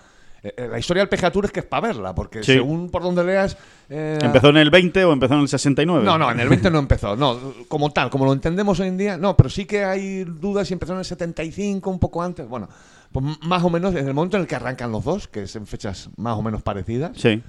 eh, 0.44 0.54
eh, 0.56 0.68
la 0.70 0.78
historia 0.78 1.02
del 1.06 1.10
PGA 1.10 1.32
Tour 1.32 1.46
es 1.46 1.52
que 1.52 1.62
es 1.62 1.66
para 1.66 1.88
verla. 1.88 2.14
Porque 2.14 2.44
Sí. 2.44 2.54
según 2.54 2.92
por 2.92 3.02
donde 3.02 3.24
leas. 3.24 3.58
eh, 3.90 4.20
¿Empezó 4.22 4.50
en 4.50 4.58
el 4.58 4.70
20 4.70 5.04
o 5.06 5.12
empezó 5.12 5.34
en 5.34 5.40
el 5.42 5.48
69? 5.48 6.06
No, 6.06 6.20
no, 6.20 6.30
en 6.32 6.40
el 6.40 6.50
20 6.50 6.70
no 6.70 6.78
empezó. 6.78 7.16
No, 7.16 7.40
como 7.68 7.90
tal, 7.92 8.12
como 8.12 8.26
lo 8.26 8.34
entendemos 8.34 8.80
hoy 8.80 8.90
en 8.90 8.98
día, 8.98 9.18
no, 9.18 9.36
pero 9.36 9.50
sí 9.50 9.66
que 9.66 9.84
hay 9.84 10.24
dudas 10.24 10.68
si 10.68 10.74
empezó 10.76 10.94
en 10.94 11.00
el 11.00 11.06
75, 11.06 11.90
un 11.90 11.98
poco 12.00 12.22
antes. 12.22 12.48
Bueno, 12.48 12.70
pues 13.12 13.26
más 13.44 13.64
o 13.64 13.70
menos 13.70 13.96
en 13.96 14.08
el 14.08 14.14
momento 14.14 14.38
en 14.38 14.42
el 14.42 14.48
que 14.48 14.56
arrancan 14.56 14.92
los 14.92 15.04
dos, 15.04 15.28
que 15.28 15.44
es 15.44 15.56
en 15.56 15.66
fechas 15.68 16.10
más 16.18 16.38
o 16.38 16.42
menos 16.42 16.62
parecidas. 16.62 17.12
Sí. 17.16 17.42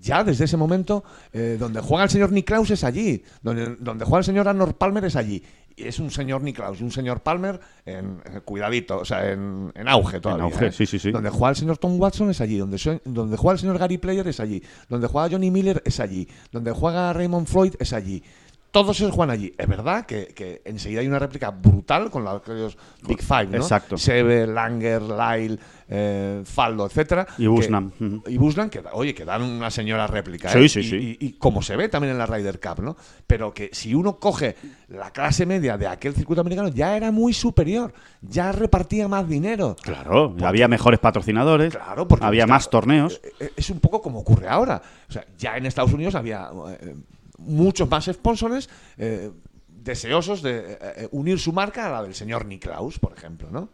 Ya 0.00 0.24
desde 0.24 0.46
ese 0.46 0.56
momento, 0.56 1.04
eh, 1.32 1.56
donde 1.60 1.80
juega 1.80 2.04
el 2.04 2.10
señor 2.10 2.32
Niklaus 2.32 2.70
es 2.72 2.82
allí, 2.82 3.22
donde, 3.42 3.76
donde 3.78 4.04
juega 4.04 4.18
el 4.18 4.24
señor 4.24 4.48
Arnold 4.48 4.74
Palmer 4.74 5.04
es 5.04 5.14
allí. 5.14 5.42
Y 5.76 5.84
es 5.86 5.98
un 6.00 6.10
señor 6.10 6.42
Niklaus 6.42 6.80
y 6.80 6.84
un 6.84 6.90
señor 6.90 7.20
Palmer 7.20 7.60
en, 7.84 8.20
eh, 8.24 8.40
cuidadito, 8.44 8.98
o 8.98 9.04
sea, 9.04 9.30
en, 9.30 9.70
en 9.74 9.88
auge 9.88 10.20
todavía. 10.20 10.44
auge, 10.44 10.66
¿eh? 10.68 10.72
sí, 10.72 10.86
sí, 10.86 10.98
sí. 10.98 11.12
Donde 11.12 11.30
juega 11.30 11.50
el 11.50 11.56
señor 11.56 11.78
Tom 11.78 12.00
Watson 12.00 12.30
es 12.30 12.40
allí, 12.40 12.56
donde, 12.56 12.78
so- 12.78 13.00
donde 13.04 13.36
juega 13.36 13.52
el 13.52 13.58
señor 13.60 13.78
Gary 13.78 13.98
Player 13.98 14.26
es 14.26 14.40
allí, 14.40 14.60
donde 14.88 15.06
juega 15.06 15.28
Johnny 15.30 15.50
Miller 15.50 15.82
es 15.84 16.00
allí, 16.00 16.26
donde 16.50 16.72
juega 16.72 17.12
Raymond 17.12 17.46
Floyd 17.46 17.74
es 17.78 17.92
allí. 17.92 18.22
Todos 18.80 18.96
esos 19.00 19.12
juegan 19.12 19.30
allí. 19.30 19.54
Es 19.56 19.66
verdad 19.66 20.04
que, 20.06 20.26
que 20.28 20.60
enseguida 20.64 21.00
hay 21.00 21.06
una 21.06 21.18
réplica 21.18 21.50
brutal 21.50 22.10
con 22.10 22.24
la- 22.24 22.32
aquellos 22.32 22.76
Big 23.06 23.22
Five, 23.22 23.46
¿no? 23.46 23.56
Exacto. 23.56 23.96
Seve, 23.96 24.46
Langer, 24.46 25.02
Lyle, 25.02 25.58
eh, 25.88 26.42
Faldo, 26.44 26.84
etcétera. 26.86 27.26
Y 27.38 27.46
que-. 27.46 27.48
Ujú. 28.04 28.22
y 28.26 28.36
Buslan, 28.36 28.68
que, 28.68 28.82
oye, 28.92 29.14
que 29.14 29.24
dan 29.24 29.42
una 29.42 29.70
señora 29.70 30.06
réplica. 30.06 30.50
Sí, 30.50 30.58
¿eh? 30.58 30.68
sí, 30.68 30.80
y, 30.80 30.84
sí. 30.84 31.16
Y, 31.20 31.26
y 31.26 31.32
como 31.34 31.62
se 31.62 31.74
ve 31.76 31.88
también 31.88 32.12
en 32.12 32.18
la 32.18 32.26
Ryder 32.26 32.60
Cup, 32.60 32.82
¿no? 32.82 32.96
Pero 33.26 33.54
que 33.54 33.70
si 33.72 33.94
uno 33.94 34.18
coge 34.18 34.56
la 34.88 35.10
clase 35.10 35.46
media 35.46 35.76
de 35.78 35.86
aquel 35.86 36.14
circuito 36.14 36.40
americano, 36.42 36.68
ya 36.68 36.96
era 36.96 37.10
muy 37.10 37.32
superior. 37.32 37.92
Ya 38.20 38.52
repartía 38.52 39.08
más 39.08 39.28
dinero. 39.28 39.76
Claro, 39.82 40.34
había 40.42 40.68
mejores 40.68 41.00
patrocinadores, 41.00 41.74
Claro, 41.74 42.06
porque 42.06 42.24
había 42.26 42.42
está- 42.44 42.52
más 42.54 42.68
torneos. 42.70 43.20
eh, 43.40 43.52
Es 43.56 43.70
un 43.70 43.80
poco 43.80 44.02
como 44.02 44.18
ocurre 44.20 44.48
ahora. 44.48 44.82
O 45.08 45.12
sea, 45.12 45.24
ya 45.38 45.56
en 45.56 45.66
Estados 45.66 45.92
Unidos 45.92 46.14
había 46.14 46.50
eh, 46.80 46.94
muchos 47.38 47.88
más 47.88 48.06
sponsors 48.06 48.68
eh, 48.98 49.30
deseosos 49.68 50.42
de 50.42 50.58
eh, 50.58 50.78
eh, 50.80 51.08
unir 51.12 51.38
su 51.38 51.52
marca 51.52 51.86
a 51.86 51.90
la 51.90 52.02
del 52.02 52.14
señor 52.14 52.44
Niklaus, 52.46 52.98
por 52.98 53.12
ejemplo, 53.16 53.48
¿no? 53.50 53.68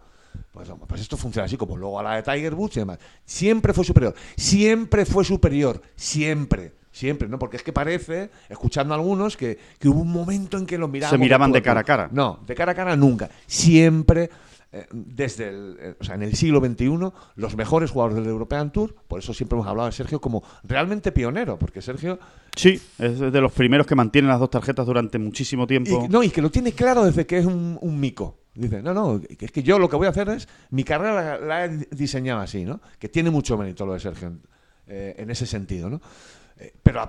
Pues, 0.52 0.68
pues 0.86 1.00
esto 1.00 1.16
funciona 1.16 1.46
así 1.46 1.56
como 1.56 1.76
luego 1.76 1.98
a 1.98 2.02
la 2.02 2.16
de 2.16 2.22
Tiger 2.22 2.54
Woods 2.54 2.76
y 2.76 2.80
demás. 2.80 2.98
Siempre 3.24 3.72
fue 3.72 3.84
superior. 3.84 4.14
Siempre 4.36 5.04
fue 5.06 5.24
superior. 5.24 5.80
Siempre. 5.96 6.72
Siempre, 6.90 7.26
¿no? 7.26 7.38
Porque 7.38 7.56
es 7.56 7.62
que 7.62 7.72
parece, 7.72 8.30
escuchando 8.50 8.92
a 8.92 8.98
algunos, 8.98 9.38
que, 9.38 9.58
que 9.78 9.88
hubo 9.88 10.02
un 10.02 10.12
momento 10.12 10.58
en 10.58 10.66
que 10.66 10.76
los 10.76 10.90
miraban. 10.90 11.10
Se 11.10 11.18
miraban 11.18 11.50
de 11.50 11.62
cara 11.62 11.80
a 11.80 11.84
cara. 11.84 12.08
No, 12.12 12.40
de 12.46 12.54
cara 12.54 12.72
a 12.72 12.74
cara 12.74 12.96
nunca. 12.96 13.30
Siempre, 13.46 14.28
eh, 14.72 14.86
desde 14.90 15.48
el, 15.48 15.76
eh, 15.78 15.94
o 16.00 16.04
sea, 16.04 16.14
en 16.14 16.22
el 16.22 16.34
siglo 16.34 16.60
XXI, 16.60 17.12
los 17.36 17.56
mejores 17.56 17.90
jugadores 17.90 18.16
del 18.16 18.26
European 18.26 18.72
Tour, 18.72 18.94
por 19.06 19.18
eso 19.18 19.34
siempre 19.34 19.56
hemos 19.56 19.66
hablado 19.66 19.86
de 19.86 19.92
Sergio 19.92 20.20
como 20.20 20.42
realmente 20.64 21.12
pionero, 21.12 21.58
porque 21.58 21.82
Sergio. 21.82 22.18
Sí, 22.56 22.80
es 22.98 23.18
de 23.18 23.40
los 23.40 23.52
primeros 23.52 23.86
que 23.86 23.94
mantienen 23.94 24.30
las 24.30 24.40
dos 24.40 24.50
tarjetas 24.50 24.86
durante 24.86 25.18
muchísimo 25.18 25.66
tiempo. 25.66 26.04
Y, 26.04 26.08
no, 26.08 26.22
y 26.22 26.30
que 26.30 26.42
lo 26.42 26.50
tiene 26.50 26.72
claro 26.72 27.04
desde 27.04 27.26
que 27.26 27.38
es 27.38 27.46
un, 27.46 27.78
un 27.80 28.00
mico. 28.00 28.38
Dice, 28.54 28.82
no, 28.82 28.92
no, 28.92 29.20
es 29.38 29.50
que 29.50 29.62
yo 29.62 29.78
lo 29.78 29.88
que 29.88 29.96
voy 29.96 30.06
a 30.06 30.10
hacer 30.10 30.28
es. 30.28 30.46
Mi 30.70 30.84
carrera 30.84 31.38
la, 31.38 31.38
la 31.38 31.64
he 31.64 31.78
diseñado 31.90 32.40
así, 32.40 32.64
¿no? 32.64 32.80
Que 32.98 33.08
tiene 33.08 33.30
mucho 33.30 33.56
mérito 33.56 33.86
lo 33.86 33.94
de 33.94 34.00
Sergio 34.00 34.32
eh, 34.86 35.14
en 35.16 35.30
ese 35.30 35.46
sentido, 35.46 35.88
¿no? 35.88 36.00
Eh, 36.58 36.74
pero 36.82 37.00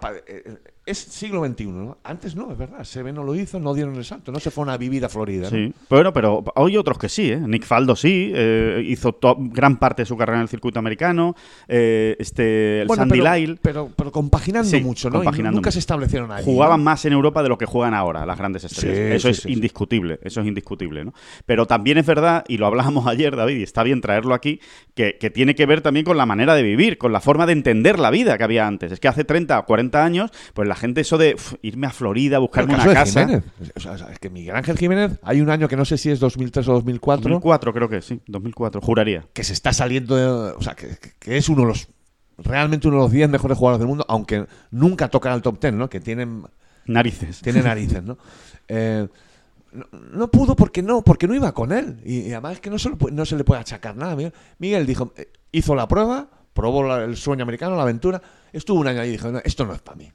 es 0.85 0.97
siglo 0.97 1.45
XXI, 1.45 1.65
¿no? 1.67 1.97
Antes 2.03 2.35
no, 2.35 2.51
es 2.51 2.57
verdad. 2.57 2.83
Seve 2.83 3.13
no 3.13 3.23
lo 3.23 3.35
hizo, 3.35 3.59
no 3.59 3.73
dieron 3.73 3.95
el 3.95 4.03
salto, 4.03 4.31
no 4.33 4.39
se 4.39 4.51
fueron 4.51 4.73
a 4.73 4.77
vivir 4.77 5.05
a 5.05 5.09
Florida. 5.09 5.43
¿no? 5.43 5.49
Sí, 5.49 5.73
bueno, 5.89 6.11
pero 6.11 6.43
hay 6.55 6.75
otros 6.75 6.97
que 6.97 7.07
sí, 7.07 7.31
¿eh? 7.31 7.39
Nick 7.39 7.63
Faldo 7.63 7.95
sí, 7.95 8.31
eh, 8.35 8.83
hizo 8.85 9.17
gran 9.37 9.77
parte 9.77 10.01
de 10.01 10.05
su 10.05 10.17
carrera 10.17 10.39
en 10.39 10.43
el 10.43 10.49
circuito 10.49 10.79
americano, 10.79 11.35
eh, 11.69 12.17
este, 12.19 12.81
el 12.81 12.87
Bueno, 12.87 13.03
Sandy 13.03 13.19
pero, 13.21 13.33
Lyle. 13.33 13.59
pero, 13.61 13.89
pero 13.95 14.11
compaginando 14.11 14.69
Sí, 14.69 14.81
mucho, 14.81 15.09
¿no? 15.09 15.23
Y 15.23 15.25
nunca 15.27 15.51
mucho. 15.51 15.71
se 15.71 15.79
establecieron 15.79 16.31
ahí. 16.31 16.43
Jugaban 16.43 16.81
¿no? 16.81 16.85
más 16.85 17.05
en 17.05 17.13
Europa 17.13 17.41
de 17.43 17.49
lo 17.49 17.57
que 17.57 17.65
juegan 17.65 17.93
ahora 17.93 18.25
las 18.25 18.37
grandes 18.37 18.65
estrellas. 18.65 18.97
Sí, 18.97 19.29
eso 19.29 19.33
sí, 19.33 19.47
es 19.49 19.55
indiscutible, 19.55 20.19
eso 20.21 20.41
es 20.41 20.47
indiscutible, 20.47 21.05
¿no? 21.05 21.13
Pero 21.45 21.65
también 21.65 21.97
es 21.97 22.05
verdad, 22.05 22.43
y 22.47 22.57
lo 22.57 22.67
hablábamos 22.67 23.07
ayer, 23.07 23.35
David, 23.37 23.55
y 23.57 23.63
está 23.63 23.83
bien 23.83 24.01
traerlo 24.01 24.33
aquí, 24.33 24.59
que, 24.95 25.17
que 25.17 25.29
tiene 25.29 25.55
que 25.55 25.65
ver 25.65 25.79
también 25.79 26.05
con 26.05 26.17
la 26.17 26.25
manera 26.25 26.55
de 26.55 26.63
vivir, 26.63 26.97
con 26.97 27.13
la 27.13 27.21
forma 27.21 27.45
de 27.45 27.53
entender 27.53 27.99
la 27.99 28.11
vida 28.11 28.37
que 28.37 28.43
había 28.43 28.67
antes. 28.67 28.91
Es 28.91 28.99
que 28.99 29.07
hace 29.07 29.23
30 29.23 29.59
o 29.59 29.65
40 29.65 30.03
años, 30.03 30.31
pues 30.53 30.67
la 30.67 30.72
gente 30.75 31.01
eso 31.01 31.17
de 31.17 31.35
uf, 31.35 31.53
irme 31.61 31.87
a 31.87 31.91
Florida, 31.91 32.37
El 32.37 32.41
buscarme 32.41 32.73
una 32.75 32.93
casa. 32.93 33.21
Jiménez. 33.21 33.43
O 33.75 33.79
sea, 33.79 33.93
es 34.11 34.19
que 34.19 34.29
Miguel 34.29 34.55
Ángel 34.55 34.77
Jiménez, 34.77 35.19
hay 35.23 35.41
un 35.41 35.49
año 35.49 35.67
que 35.67 35.75
no 35.75 35.85
sé 35.85 35.97
si 35.97 36.09
es 36.11 36.19
2003 36.19 36.67
o 36.67 36.73
2004, 36.73 37.21
2004 37.23 37.73
creo 37.73 37.89
que 37.89 38.01
sí, 38.01 38.21
2004, 38.27 38.81
juraría. 38.81 39.25
que 39.33 39.43
se 39.43 39.53
está 39.53 39.73
saliendo, 39.73 40.15
de- 40.15 40.53
o 40.53 40.61
sea, 40.61 40.75
que, 40.75 40.97
es 41.37 41.49
uno 41.49 41.61
de 41.61 41.67
los, 41.67 41.87
realmente 42.37 42.87
uno 42.87 42.97
de 42.97 43.03
los 43.03 43.11
10 43.11 43.29
mejores 43.29 43.57
jugadores 43.57 43.79
del 43.79 43.87
mundo, 43.87 44.05
aunque 44.07 44.45
nunca 44.71 45.07
tocan 45.09 45.33
al 45.33 45.41
top 45.41 45.59
10, 45.61 45.73
¿no? 45.73 45.89
Que 45.89 45.99
tienen, 45.99 46.43
Narices. 46.85 47.41
tiene 47.41 47.61
narices, 47.61 48.03
¿no? 48.03 48.17
Eh, 48.69 49.07
no, 49.73 49.85
no 50.13 50.27
pudo 50.31 50.55
porque 50.55 50.81
no, 50.81 51.01
porque 51.03 51.27
no 51.27 51.35
iba 51.35 51.51
con 51.51 51.71
él. 51.71 51.99
Y, 52.05 52.19
y 52.19 52.31
además 52.31 52.53
es 52.53 52.59
que 52.61 52.69
no 52.69 52.79
se, 52.79 52.89
lo 52.89 52.97
no 53.11 53.25
se 53.25 53.35
le 53.35 53.43
puede 53.43 53.59
achacar 53.59 53.95
nada. 53.97 54.15
Miguel, 54.15 54.33
Miguel 54.59 54.85
dijo, 54.85 55.11
eh, 55.17 55.31
hizo 55.51 55.75
la 55.75 55.87
prueba, 55.87 56.29
probó 56.53 56.83
la- 56.83 57.03
el 57.03 57.17
sueño 57.17 57.43
americano, 57.43 57.75
la 57.75 57.81
aventura, 57.81 58.21
estuvo 58.53 58.79
un 58.79 58.87
año 58.87 59.01
ahí 59.01 59.09
y 59.09 59.11
dijo, 59.13 59.31
no, 59.31 59.39
esto 59.43 59.65
no 59.65 59.73
es 59.73 59.81
para 59.81 59.97
mí. 59.97 60.11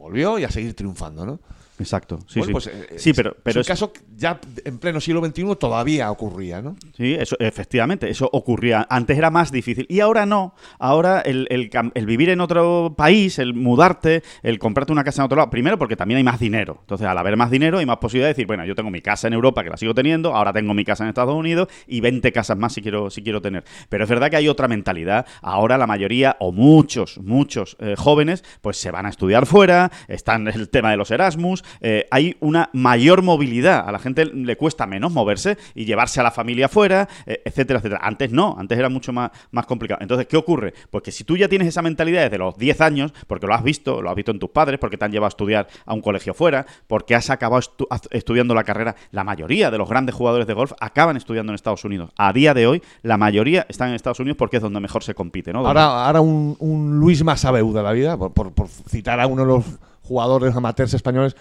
Volvió 0.00 0.38
y 0.38 0.44
a 0.44 0.50
seguir 0.50 0.74
triunfando, 0.74 1.26
¿no? 1.26 1.40
Exacto, 1.80 2.18
sí, 2.28 2.38
Bueno, 2.40 2.46
sí. 2.46 2.52
pues, 2.52 2.66
eh, 2.66 2.98
sí, 2.98 3.10
es- 3.10 3.16
pero, 3.16 3.30
es 3.30 3.36
pero 3.42 3.58
un 3.58 3.60
es- 3.62 3.66
caso 3.66 3.92
que 3.92 4.00
ya 4.16 4.38
en 4.64 4.78
pleno 4.78 5.00
siglo 5.00 5.20
XXI 5.24 5.56
todavía 5.56 6.10
ocurría, 6.10 6.60
¿no? 6.62 6.76
Sí, 6.96 7.14
eso, 7.14 7.36
efectivamente, 7.40 8.08
eso 8.10 8.28
ocurría. 8.32 8.86
Antes 8.90 9.16
era 9.18 9.30
más 9.30 9.50
difícil 9.50 9.86
y 9.88 10.00
ahora 10.00 10.26
no. 10.26 10.54
Ahora 10.78 11.20
el, 11.20 11.46
el 11.50 11.70
el 11.94 12.06
vivir 12.06 12.28
en 12.30 12.40
otro 12.40 12.94
país, 12.96 13.38
el 13.38 13.54
mudarte, 13.54 14.22
el 14.42 14.58
comprarte 14.58 14.92
una 14.92 15.04
casa 15.04 15.22
en 15.22 15.26
otro 15.26 15.36
lado, 15.38 15.50
primero 15.50 15.78
porque 15.78 15.96
también 15.96 16.18
hay 16.18 16.24
más 16.24 16.38
dinero. 16.38 16.78
Entonces, 16.80 17.06
al 17.06 17.16
haber 17.16 17.36
más 17.36 17.50
dinero 17.50 17.78
hay 17.78 17.86
más 17.86 17.96
posibilidad 17.98 18.26
de 18.28 18.34
decir, 18.34 18.46
bueno, 18.46 18.64
yo 18.64 18.74
tengo 18.74 18.90
mi 18.90 19.00
casa 19.00 19.26
en 19.28 19.32
Europa 19.32 19.62
que 19.64 19.70
la 19.70 19.76
sigo 19.76 19.94
teniendo, 19.94 20.34
ahora 20.34 20.52
tengo 20.52 20.74
mi 20.74 20.84
casa 20.84 21.04
en 21.04 21.08
Estados 21.08 21.34
Unidos 21.34 21.68
y 21.86 22.00
20 22.00 22.30
casas 22.32 22.58
más 22.58 22.72
si 22.74 22.82
quiero, 22.82 23.08
si 23.10 23.22
quiero 23.22 23.40
tener. 23.40 23.64
Pero 23.88 24.04
es 24.04 24.10
verdad 24.10 24.28
que 24.30 24.36
hay 24.36 24.48
otra 24.48 24.68
mentalidad. 24.68 25.26
Ahora 25.42 25.78
la 25.78 25.86
mayoría 25.86 26.36
o 26.40 26.52
muchos, 26.52 27.18
muchos 27.18 27.76
eh, 27.80 27.94
jóvenes 27.96 28.44
pues 28.60 28.76
se 28.76 28.90
van 28.90 29.06
a 29.06 29.08
estudiar 29.08 29.46
fuera, 29.46 29.90
están 30.08 30.48
el 30.48 30.68
tema 30.68 30.90
de 30.90 30.96
los 30.96 31.10
Erasmus, 31.10 31.64
eh, 31.80 32.06
hay 32.10 32.36
una 32.40 32.70
mayor 32.72 33.22
movilidad. 33.22 33.88
A 33.88 33.92
la 33.92 33.98
gente 33.98 34.24
le 34.26 34.56
cuesta 34.56 34.86
menos 34.86 35.12
moverse 35.12 35.56
y 35.74 35.84
llevarse 35.84 36.20
a 36.20 36.22
la 36.22 36.30
familia 36.30 36.68
fuera, 36.68 37.08
eh, 37.26 37.42
etcétera, 37.44 37.78
etcétera. 37.78 38.00
Antes 38.02 38.30
no, 38.32 38.56
antes 38.58 38.78
era 38.78 38.88
mucho 38.88 39.12
más, 39.12 39.30
más 39.50 39.66
complicado. 39.66 40.00
Entonces, 40.02 40.26
¿qué 40.26 40.36
ocurre? 40.36 40.74
Pues 40.90 41.02
que 41.04 41.12
si 41.12 41.24
tú 41.24 41.36
ya 41.36 41.48
tienes 41.48 41.68
esa 41.68 41.82
mentalidad 41.82 42.22
desde 42.22 42.38
los 42.38 42.56
10 42.56 42.80
años, 42.80 43.12
porque 43.26 43.46
lo 43.46 43.54
has 43.54 43.62
visto, 43.62 44.02
lo 44.02 44.10
has 44.10 44.16
visto 44.16 44.30
en 44.30 44.38
tus 44.38 44.50
padres, 44.50 44.78
porque 44.80 44.96
te 44.96 45.04
han 45.04 45.12
llevado 45.12 45.26
a 45.26 45.28
estudiar 45.30 45.66
a 45.86 45.94
un 45.94 46.00
colegio 46.00 46.34
fuera, 46.34 46.66
porque 46.86 47.14
has 47.14 47.30
acabado 47.30 47.60
estu- 47.62 47.86
estudiando 48.10 48.54
la 48.54 48.64
carrera, 48.64 48.96
la 49.12 49.24
mayoría 49.24 49.70
de 49.70 49.78
los 49.78 49.88
grandes 49.88 50.14
jugadores 50.14 50.46
de 50.46 50.54
golf 50.54 50.72
acaban 50.80 51.16
estudiando 51.16 51.52
en 51.52 51.54
Estados 51.54 51.84
Unidos. 51.84 52.10
A 52.16 52.32
día 52.32 52.54
de 52.54 52.66
hoy, 52.66 52.82
la 53.02 53.16
mayoría 53.16 53.66
están 53.68 53.88
en 53.90 53.94
Estados 53.94 54.20
Unidos 54.20 54.36
porque 54.36 54.56
es 54.56 54.62
donde 54.62 54.80
mejor 54.80 55.02
se 55.02 55.14
compite, 55.14 55.52
¿no? 55.52 55.66
Ahora, 55.66 56.06
ahora 56.06 56.20
un, 56.20 56.98
Luis 57.00 57.22
Masabeu 57.24 57.72
de 57.72 57.82
la 57.82 57.92
vida, 57.92 58.16
por- 58.16 58.52
por 58.52 58.68
citar 58.68 59.20
a 59.20 59.26
uno 59.26 59.42
de 59.42 59.48
los 59.48 59.64
jugadores 60.02 60.54
amateurs 60.56 60.94
españoles 60.94 61.36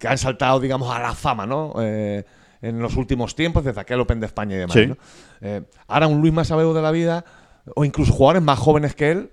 que 0.00 0.08
han 0.08 0.18
saltado, 0.18 0.58
digamos, 0.58 0.90
a 0.90 0.98
la 0.98 1.14
fama, 1.14 1.46
¿no? 1.46 1.74
Eh, 1.78 2.24
en 2.62 2.80
los 2.80 2.96
últimos 2.96 3.34
tiempos, 3.36 3.64
desde 3.64 3.80
aquel 3.80 4.00
Open 4.00 4.18
de 4.18 4.26
España 4.26 4.56
y 4.56 4.58
demás. 4.58 4.74
Sí. 4.74 4.86
¿no? 4.86 4.96
Eh, 5.42 5.62
ahora 5.86 6.06
un 6.06 6.20
Luis 6.20 6.32
Masabeu 6.32 6.72
de 6.72 6.82
la 6.82 6.90
vida, 6.90 7.24
o 7.76 7.84
incluso 7.84 8.12
jugadores 8.12 8.42
más 8.42 8.58
jóvenes 8.58 8.94
que 8.94 9.10
él, 9.10 9.30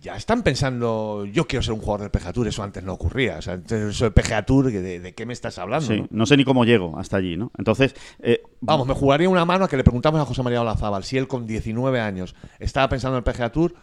ya 0.00 0.16
están 0.16 0.42
pensando, 0.42 1.24
yo 1.24 1.46
quiero 1.46 1.62
ser 1.62 1.72
un 1.72 1.80
jugador 1.80 2.02
del 2.02 2.10
PGA 2.10 2.32
Tour, 2.32 2.48
eso 2.48 2.62
antes 2.62 2.82
no 2.82 2.92
ocurría. 2.92 3.38
O 3.38 3.42
sea, 3.42 3.54
antes 3.54 3.80
eso 3.80 4.04
del 4.04 4.12
PGA 4.12 4.42
Tour, 4.44 4.70
¿de, 4.70 5.00
de 5.00 5.14
qué 5.14 5.24
me 5.24 5.32
estás 5.32 5.56
hablando? 5.58 5.86
Sí, 5.86 6.00
no? 6.00 6.08
no 6.10 6.26
sé 6.26 6.36
ni 6.36 6.44
cómo 6.44 6.64
llego 6.64 6.98
hasta 6.98 7.16
allí, 7.16 7.36
¿no? 7.36 7.52
Entonces, 7.56 7.94
eh, 8.20 8.42
Vamos, 8.60 8.86
me 8.86 8.94
jugaría 8.94 9.28
una 9.28 9.44
mano 9.44 9.64
a 9.64 9.68
que 9.68 9.76
le 9.76 9.84
preguntamos 9.84 10.20
a 10.20 10.24
José 10.24 10.42
María 10.42 10.60
Olazábal 10.60 11.04
si 11.04 11.16
él 11.16 11.28
con 11.28 11.46
19 11.46 12.00
años 12.00 12.34
estaba 12.58 12.88
pensando 12.88 13.16
en 13.16 13.24
el 13.24 13.32
PGA 13.32 13.50
Tour 13.50 13.74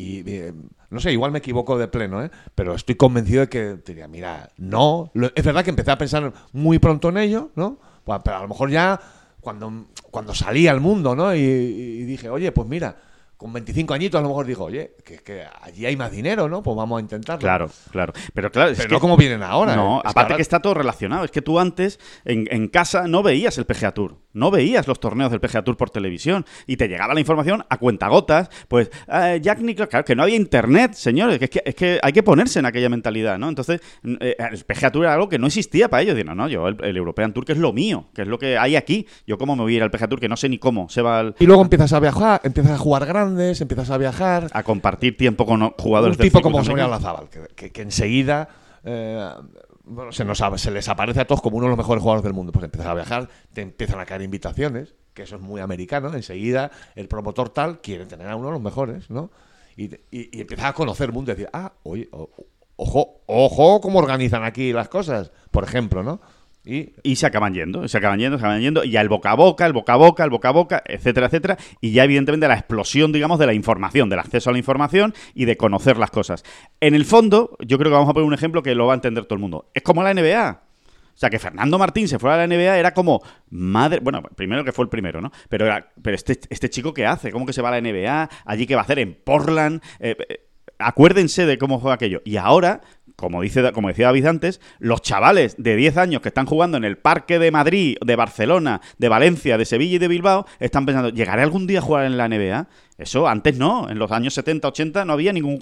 y 0.00 0.22
eh, 0.30 0.52
no 0.90 1.00
sé, 1.00 1.10
igual 1.12 1.32
me 1.32 1.38
equivoco 1.40 1.76
de 1.76 1.88
pleno, 1.88 2.22
¿eh? 2.24 2.30
pero 2.54 2.74
estoy 2.74 2.94
convencido 2.94 3.40
de 3.40 3.48
que 3.48 3.74
diría, 3.84 4.06
mira, 4.06 4.48
no, 4.56 5.10
Lo- 5.14 5.30
es 5.34 5.44
verdad 5.44 5.64
que 5.64 5.70
empecé 5.70 5.90
a 5.90 5.98
pensar 5.98 6.32
muy 6.52 6.78
pronto 6.78 7.08
en 7.08 7.16
ello, 7.18 7.50
¿no? 7.56 7.78
Pues, 8.04 8.20
Pero 8.24 8.36
a 8.36 8.42
lo 8.42 8.48
mejor 8.48 8.70
ya 8.70 9.00
cuando, 9.40 9.86
cuando 10.10 10.34
salí 10.34 10.68
al 10.68 10.80
mundo, 10.80 11.16
¿no? 11.16 11.34
Y, 11.34 11.40
y 11.40 12.04
dije, 12.04 12.30
oye, 12.30 12.52
pues 12.52 12.68
mira, 12.68 12.96
con 13.36 13.52
25 13.52 13.94
añitos 13.94 14.18
a 14.18 14.22
lo 14.22 14.28
mejor 14.28 14.46
digo, 14.46 14.64
oye, 14.64 14.96
que, 15.04 15.18
que 15.18 15.44
allí 15.62 15.86
hay 15.86 15.96
más 15.96 16.10
dinero, 16.10 16.48
¿no? 16.48 16.62
Pues 16.62 16.76
vamos 16.76 16.98
a 16.98 17.00
intentarlo. 17.00 17.40
claro, 17.40 17.70
claro. 17.92 18.12
Pero 18.34 18.50
claro, 18.50 18.70
es 18.70 18.78
Pero 18.78 18.88
que 18.88 18.94
no 18.94 19.00
como 19.00 19.16
vienen 19.16 19.42
ahora. 19.44 19.76
No, 19.76 19.96
¿eh? 19.96 19.98
Es 19.98 20.02
que 20.02 20.08
aparte 20.10 20.20
ahora- 20.32 20.36
que 20.36 20.42
está 20.42 20.60
todo 20.60 20.74
relacionado. 20.74 21.24
Es 21.24 21.30
que 21.30 21.42
tú 21.42 21.58
antes 21.60 22.00
en, 22.24 22.46
en 22.50 22.68
casa 22.68 23.06
no 23.08 23.22
veías 23.22 23.56
el 23.58 23.64
PGA 23.66 23.92
Tour, 23.92 24.16
no 24.38 24.50
veías 24.50 24.86
los 24.86 25.00
torneos 25.00 25.30
del 25.30 25.40
PGA 25.40 25.62
Tour 25.62 25.76
por 25.76 25.90
televisión 25.90 26.46
y 26.66 26.76
te 26.76 26.88
llegaba 26.88 27.12
la 27.14 27.20
información 27.20 27.64
a 27.68 27.76
cuentagotas. 27.78 28.48
Pues 28.68 28.90
eh, 29.12 29.40
Jack 29.42 29.60
Nicklaus, 29.60 29.90
claro, 29.90 30.04
que 30.04 30.14
no 30.16 30.22
había 30.22 30.36
internet, 30.36 30.94
señores, 30.94 31.38
que 31.38 31.44
es, 31.46 31.50
que 31.50 31.62
es 31.64 31.74
que 31.74 31.98
hay 32.02 32.12
que 32.12 32.22
ponerse 32.22 32.58
en 32.60 32.66
aquella 32.66 32.88
mentalidad, 32.88 33.38
¿no? 33.38 33.48
Entonces, 33.48 33.80
eh, 34.20 34.36
el 34.38 34.64
PGA 34.64 34.90
Tour 34.92 35.04
era 35.04 35.14
algo 35.14 35.28
que 35.28 35.38
no 35.38 35.46
existía 35.48 35.88
para 35.88 36.02
ellos. 36.02 36.14
Digo, 36.16 36.28
no, 36.28 36.34
no, 36.34 36.48
yo 36.48 36.68
el, 36.68 36.76
el 36.84 36.96
European 36.96 37.32
Tour 37.32 37.44
que 37.44 37.52
es 37.52 37.58
lo 37.58 37.72
mío, 37.72 38.06
que 38.14 38.22
es 38.22 38.28
lo 38.28 38.38
que 38.38 38.56
hay 38.56 38.76
aquí. 38.76 39.06
Yo 39.26 39.36
cómo 39.38 39.56
me 39.56 39.62
voy 39.62 39.74
a 39.74 39.76
ir 39.78 39.82
al 39.82 39.90
PGA 39.90 40.08
Tour 40.08 40.20
que 40.20 40.28
no 40.28 40.36
sé 40.36 40.48
ni 40.48 40.58
cómo 40.58 40.88
se 40.88 41.02
va 41.02 41.18
al- 41.18 41.34
Y 41.38 41.46
luego 41.46 41.62
empiezas 41.62 41.92
a 41.92 42.00
viajar, 42.00 42.40
empiezas 42.44 42.72
a 42.72 42.78
jugar 42.78 43.04
grandes, 43.06 43.60
empiezas 43.60 43.90
a 43.90 43.98
viajar. 43.98 44.46
a 44.52 44.62
compartir 44.62 45.16
tiempo 45.16 45.44
con 45.46 45.70
jugadores 45.78 46.16
un 46.16 46.18
del 46.22 46.26
tipo 46.30 46.40
como 46.40 46.58
americano. 46.60 46.88
Olazábal, 46.88 47.28
que, 47.28 47.40
que- 47.54 47.70
que 47.72 47.82
enseguida 47.82 48.48
eh, 48.84 49.28
bueno, 49.88 50.12
se, 50.12 50.24
nos, 50.24 50.42
se 50.56 50.70
les 50.70 50.88
aparece 50.88 51.20
a 51.20 51.26
todos 51.26 51.40
como 51.40 51.56
uno 51.56 51.66
de 51.66 51.70
los 51.70 51.78
mejores 51.78 52.02
jugadores 52.02 52.24
del 52.24 52.34
mundo. 52.34 52.52
Pues 52.52 52.64
empiezas 52.64 52.88
a 52.88 52.94
viajar, 52.94 53.28
te 53.52 53.62
empiezan 53.62 54.00
a 54.00 54.06
caer 54.06 54.22
invitaciones, 54.22 54.94
que 55.14 55.22
eso 55.22 55.36
es 55.36 55.42
muy 55.42 55.60
americano. 55.60 56.12
Enseguida 56.14 56.70
el 56.94 57.08
promotor 57.08 57.48
tal 57.50 57.80
quiere 57.80 58.06
tener 58.06 58.28
a 58.28 58.36
uno 58.36 58.48
de 58.48 58.52
los 58.52 58.62
mejores, 58.62 59.10
¿no? 59.10 59.30
Y, 59.76 59.94
y, 60.10 60.36
y 60.36 60.40
empiezas 60.40 60.66
a 60.66 60.72
conocer 60.72 61.08
el 61.08 61.12
mundo 61.12 61.32
y 61.32 61.34
decir, 61.34 61.48
ah, 61.52 61.72
oye, 61.84 62.08
ojo, 62.76 63.20
ojo, 63.26 63.80
cómo 63.80 63.98
organizan 63.98 64.44
aquí 64.44 64.72
las 64.72 64.88
cosas, 64.88 65.32
por 65.50 65.64
ejemplo, 65.64 66.02
¿no? 66.02 66.20
Y 67.02 67.16
se 67.16 67.26
acaban 67.26 67.54
yendo, 67.54 67.88
se 67.88 67.96
acaban 67.98 68.18
yendo, 68.18 68.36
se 68.38 68.44
acaban 68.44 68.60
yendo, 68.60 68.84
y 68.84 68.90
ya 68.90 69.00
el 69.00 69.08
boca 69.08 69.30
a 69.30 69.34
boca, 69.34 69.64
el 69.66 69.72
boca 69.72 69.94
a 69.94 69.96
boca, 69.96 70.24
el 70.24 70.30
boca 70.30 70.48
a 70.48 70.52
boca, 70.52 70.82
etcétera, 70.86 71.26
etcétera, 71.26 71.56
y 71.80 71.92
ya 71.92 72.04
evidentemente 72.04 72.46
la 72.46 72.54
explosión, 72.54 73.10
digamos, 73.10 73.38
de 73.38 73.46
la 73.46 73.54
información, 73.54 74.08
del 74.10 74.18
acceso 74.18 74.50
a 74.50 74.52
la 74.52 74.58
información 74.58 75.14
y 75.34 75.46
de 75.46 75.56
conocer 75.56 75.96
las 75.96 76.10
cosas. 76.10 76.44
En 76.80 76.94
el 76.94 77.04
fondo, 77.06 77.56
yo 77.60 77.78
creo 77.78 77.90
que 77.90 77.94
vamos 77.94 78.10
a 78.10 78.12
poner 78.12 78.26
un 78.26 78.34
ejemplo 78.34 78.62
que 78.62 78.74
lo 78.74 78.86
va 78.86 78.92
a 78.92 78.96
entender 78.96 79.24
todo 79.24 79.34
el 79.36 79.40
mundo. 79.40 79.70
Es 79.72 79.82
como 79.82 80.02
la 80.02 80.12
NBA. 80.12 80.62
O 81.14 81.20
sea, 81.20 81.30
que 81.30 81.40
Fernando 81.40 81.78
Martín 81.80 82.06
se 82.06 82.18
fuera 82.20 82.36
a 82.36 82.46
la 82.46 82.46
NBA 82.46 82.78
era 82.78 82.92
como 82.94 83.20
madre. 83.50 83.98
Bueno, 84.00 84.22
primero 84.36 84.62
que 84.62 84.70
fue 84.70 84.84
el 84.84 84.88
primero, 84.88 85.20
¿no? 85.20 85.32
Pero, 85.48 85.66
era- 85.66 85.90
pero 86.00 86.14
este, 86.14 86.38
este 86.48 86.70
chico, 86.70 86.94
¿qué 86.94 87.06
hace? 87.06 87.32
¿Cómo 87.32 87.44
que 87.44 87.52
se 87.52 87.60
va 87.60 87.70
a 87.70 87.72
la 87.72 87.80
NBA? 87.80 88.28
¿Allí 88.44 88.66
qué 88.66 88.76
va 88.76 88.82
a 88.82 88.84
hacer? 88.84 89.00
¿En 89.00 89.14
Portland? 89.24 89.82
Eh, 89.98 90.16
eh, 90.28 90.46
acuérdense 90.78 91.44
de 91.44 91.58
cómo 91.58 91.80
juega 91.80 91.94
aquello. 91.96 92.22
Y 92.24 92.36
ahora, 92.36 92.82
como, 93.18 93.42
dice, 93.42 93.72
como 93.72 93.88
decía 93.88 94.06
David 94.06 94.26
antes, 94.26 94.60
los 94.78 95.02
chavales 95.02 95.56
de 95.58 95.74
10 95.74 95.96
años 95.96 96.22
que 96.22 96.28
están 96.28 96.46
jugando 96.46 96.76
en 96.76 96.84
el 96.84 96.98
Parque 96.98 97.40
de 97.40 97.50
Madrid, 97.50 97.96
de 98.00 98.14
Barcelona, 98.14 98.80
de 98.96 99.08
Valencia, 99.08 99.58
de 99.58 99.64
Sevilla 99.64 99.96
y 99.96 99.98
de 99.98 100.06
Bilbao, 100.06 100.46
están 100.60 100.86
pensando, 100.86 101.08
¿llegaré 101.08 101.42
algún 101.42 101.66
día 101.66 101.80
a 101.80 101.82
jugar 101.82 102.04
en 102.04 102.16
la 102.16 102.28
NBA? 102.28 102.68
Eso 102.96 103.26
antes 103.26 103.58
no, 103.58 103.90
en 103.90 103.98
los 103.98 104.12
años 104.12 104.34
70, 104.34 104.68
80 104.68 105.04
no 105.04 105.14
había 105.14 105.32
ningún 105.32 105.58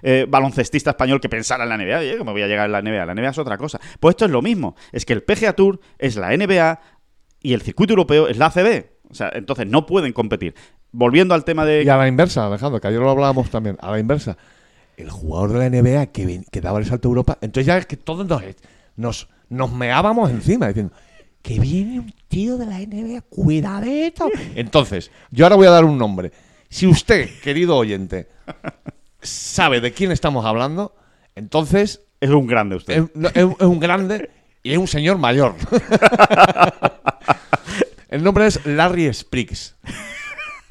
eh, 0.00 0.24
baloncestista 0.26 0.90
español 0.92 1.20
que 1.20 1.28
pensara 1.28 1.64
en 1.64 1.68
la 1.68 1.76
NBA. 1.76 1.98
Oye, 1.98 2.16
¿cómo 2.16 2.32
voy 2.32 2.40
a 2.40 2.46
llegar 2.46 2.64
a 2.64 2.68
la 2.68 2.80
NBA? 2.80 3.04
La 3.04 3.14
NBA 3.14 3.28
es 3.28 3.38
otra 3.38 3.58
cosa. 3.58 3.78
Pues 4.00 4.14
esto 4.14 4.24
es 4.24 4.30
lo 4.30 4.40
mismo. 4.40 4.74
Es 4.90 5.04
que 5.04 5.12
el 5.12 5.22
PGA 5.22 5.52
Tour 5.52 5.80
es 5.98 6.16
la 6.16 6.34
NBA 6.34 6.80
y 7.42 7.52
el 7.52 7.60
circuito 7.60 7.92
europeo 7.92 8.28
es 8.28 8.38
la 8.38 8.46
ACB. 8.46 8.86
O 9.10 9.14
sea, 9.14 9.30
entonces 9.34 9.66
no 9.66 9.84
pueden 9.84 10.14
competir. 10.14 10.54
Volviendo 10.90 11.34
al 11.34 11.44
tema 11.44 11.66
de... 11.66 11.82
Y 11.82 11.88
a 11.90 11.98
la 11.98 12.08
inversa, 12.08 12.46
Alejandro, 12.46 12.80
que 12.80 12.88
ayer 12.88 13.00
lo 13.00 13.10
hablábamos 13.10 13.50
también, 13.50 13.76
a 13.82 13.90
la 13.90 13.98
inversa. 13.98 14.38
El 14.96 15.10
jugador 15.10 15.52
de 15.52 15.58
la 15.58 15.68
NBA 15.70 16.06
que, 16.06 16.60
daba 16.60 16.78
el 16.78 16.86
salto 16.86 17.08
a 17.08 17.10
Europa, 17.10 17.38
entonces 17.40 17.66
ya 17.66 17.76
es 17.78 17.86
que 17.86 17.96
todos 17.96 18.26
nos, 18.26 18.42
nos, 18.96 19.28
nos 19.48 19.72
meábamos 19.72 20.30
encima 20.30 20.68
diciendo 20.68 20.92
que 21.42 21.58
viene 21.60 22.00
un 22.00 22.14
tío 22.28 22.56
de 22.56 22.66
la 22.66 22.78
NBA, 22.78 23.20
cuidadito. 23.28 24.28
Entonces, 24.54 25.10
yo 25.30 25.44
ahora 25.44 25.56
voy 25.56 25.66
a 25.66 25.70
dar 25.70 25.84
un 25.84 25.98
nombre. 25.98 26.32
Si 26.70 26.86
usted, 26.86 27.28
querido 27.42 27.76
oyente, 27.76 28.28
sabe 29.20 29.80
de 29.80 29.92
quién 29.92 30.10
estamos 30.12 30.44
hablando, 30.46 30.94
entonces 31.34 32.00
Es 32.20 32.30
un 32.30 32.46
grande 32.46 32.76
usted. 32.76 33.04
es, 33.04 33.10
no, 33.14 33.28
es 33.28 33.44
un- 33.44 33.56
es 33.60 33.66
un 33.66 33.80
grande 33.80 34.30
y 34.62 34.72
es 34.72 34.78
un 34.78 34.86
señor 34.88 35.18
mayor. 35.18 35.54
El 38.08 38.22
nombre 38.22 38.46
es 38.46 38.64
Larry 38.64 39.12
Spriggs. 39.12 39.74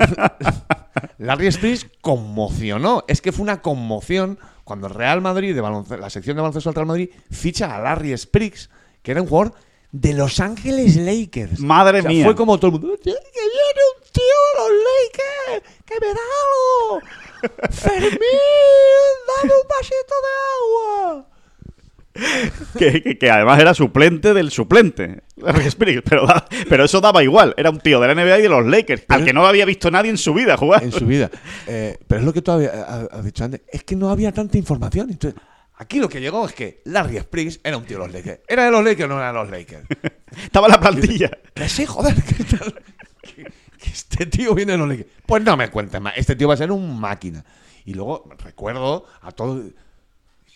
Larry 1.17 1.51
Spriggs 1.51 1.87
conmocionó. 2.01 3.03
Es 3.07 3.21
que 3.21 3.31
fue 3.31 3.43
una 3.43 3.61
conmoción 3.61 4.39
cuando 4.63 4.87
el 4.87 4.93
Real 4.93 5.21
Madrid, 5.21 5.55
de 5.55 5.97
la 5.97 6.09
sección 6.09 6.35
de 6.35 6.41
baloncesto 6.41 6.69
del 6.69 6.75
Real 6.75 6.87
Madrid, 6.87 7.09
ficha 7.31 7.75
a 7.75 7.79
Larry 7.79 8.17
Spriggs, 8.17 8.69
que 9.01 9.11
era 9.11 9.21
un 9.21 9.27
jugador 9.27 9.53
de 9.91 10.13
Los 10.13 10.39
Ángeles 10.39 10.95
Lakers. 10.95 11.59
Madre 11.59 11.99
O 11.99 12.01
sea, 12.01 12.09
mía. 12.11 12.25
Fue 12.25 12.35
como 12.35 12.57
todo 12.57 12.75
el 12.75 12.81
mundo. 12.81 12.97
"Tío, 12.97 13.13
Que 13.13 13.39
viene 13.39 13.81
un 13.95 14.11
tío 14.11 14.23
de 14.23 14.59
los 14.59 14.71
Lakers, 15.59 15.81
que 15.85 15.99
me 15.99 16.07
da 16.07 16.21
algo. 16.41 17.01
Fermín, 17.71 18.19
dame 19.27 19.53
un 19.53 19.67
vasito 19.67 20.15
de 20.23 20.31
agua. 21.11 21.27
que, 22.78 23.01
que- 23.01 23.18
que 23.18 23.30
además 23.32 23.59
era 23.59 23.74
suplente 23.74 24.34
del 24.34 24.51
suplente. 24.51 25.24
Pero, 26.09 26.26
pero 26.70 26.86
eso 26.86 27.01
daba 27.01 27.24
igual. 27.24 27.53
Era 27.57 27.70
un 27.70 27.80
tío 27.80 27.99
de 27.99 28.07
la 28.07 28.16
NBA 28.16 28.39
y 28.39 28.41
de 28.43 28.49
los 28.49 28.66
Lakers, 28.66 29.03
al 29.09 29.26
que 29.26 29.34
no 29.34 29.45
había 29.45 29.66
visto 29.66 29.89
nadie 29.91 30.09
en 30.11 30.18
su 30.18 30.34
vida 30.34 30.55
jugar. 30.57 30.84
en 30.84 30.91
su 30.91 31.05
vida. 31.05 31.30
Eh, 31.68 31.97
pero 32.07 32.20
es 32.22 32.26
lo 32.26 32.32
que 32.34 32.41
tú 32.41 32.51
has 32.51 33.24
dicho 33.24 33.43
antes, 33.43 33.61
es 33.72 33.84
que 33.84 33.95
no 33.95 34.09
había 34.09 34.32
tanta 34.32 34.57
información. 34.57 35.09
Entonces, 35.09 35.39
aquí 35.76 35.99
lo 35.99 36.07
que 36.07 36.22
llegó 36.22 36.45
es 36.45 36.53
que 36.53 36.82
Larry 36.86 37.18
Springs 37.18 37.59
era 37.64 37.78
un 37.78 37.84
tío 37.84 37.97
de 37.99 38.05
los 38.05 38.14
Lakers. 38.14 38.39
¿Era 38.47 38.66
de 38.66 38.72
los 38.72 38.84
Lakers 38.84 39.05
o 39.05 39.07
no 39.14 39.18
era 39.20 39.28
de 39.28 39.34
los 39.34 39.49
Lakers? 39.49 39.84
Estaba 40.43 40.68
en 40.68 40.72
la 40.74 40.80
plantilla. 40.80 41.32
que 41.53 41.68
sí, 41.70 41.86
joder, 41.86 42.16
que, 42.16 42.43
tal- 42.43 42.76
que- 43.22 43.43
que 43.43 43.89
este 43.89 44.26
tío 44.28 44.53
viene 44.55 44.74
de 44.74 44.78
los 44.78 44.88
Lakers. 44.88 45.09
Pues 45.26 45.43
no 45.43 45.57
me 45.57 45.70
cuentes 45.70 45.99
más, 45.99 46.14
este 46.16 46.36
tío 46.36 46.47
va 46.47 46.53
a 46.53 46.57
ser 46.57 46.72
un 46.72 46.99
máquina. 46.99 47.43
Y 47.86 47.93
luego 47.95 48.30
recuerdo 48.43 49.05
a 49.22 49.32
todo... 49.32 49.61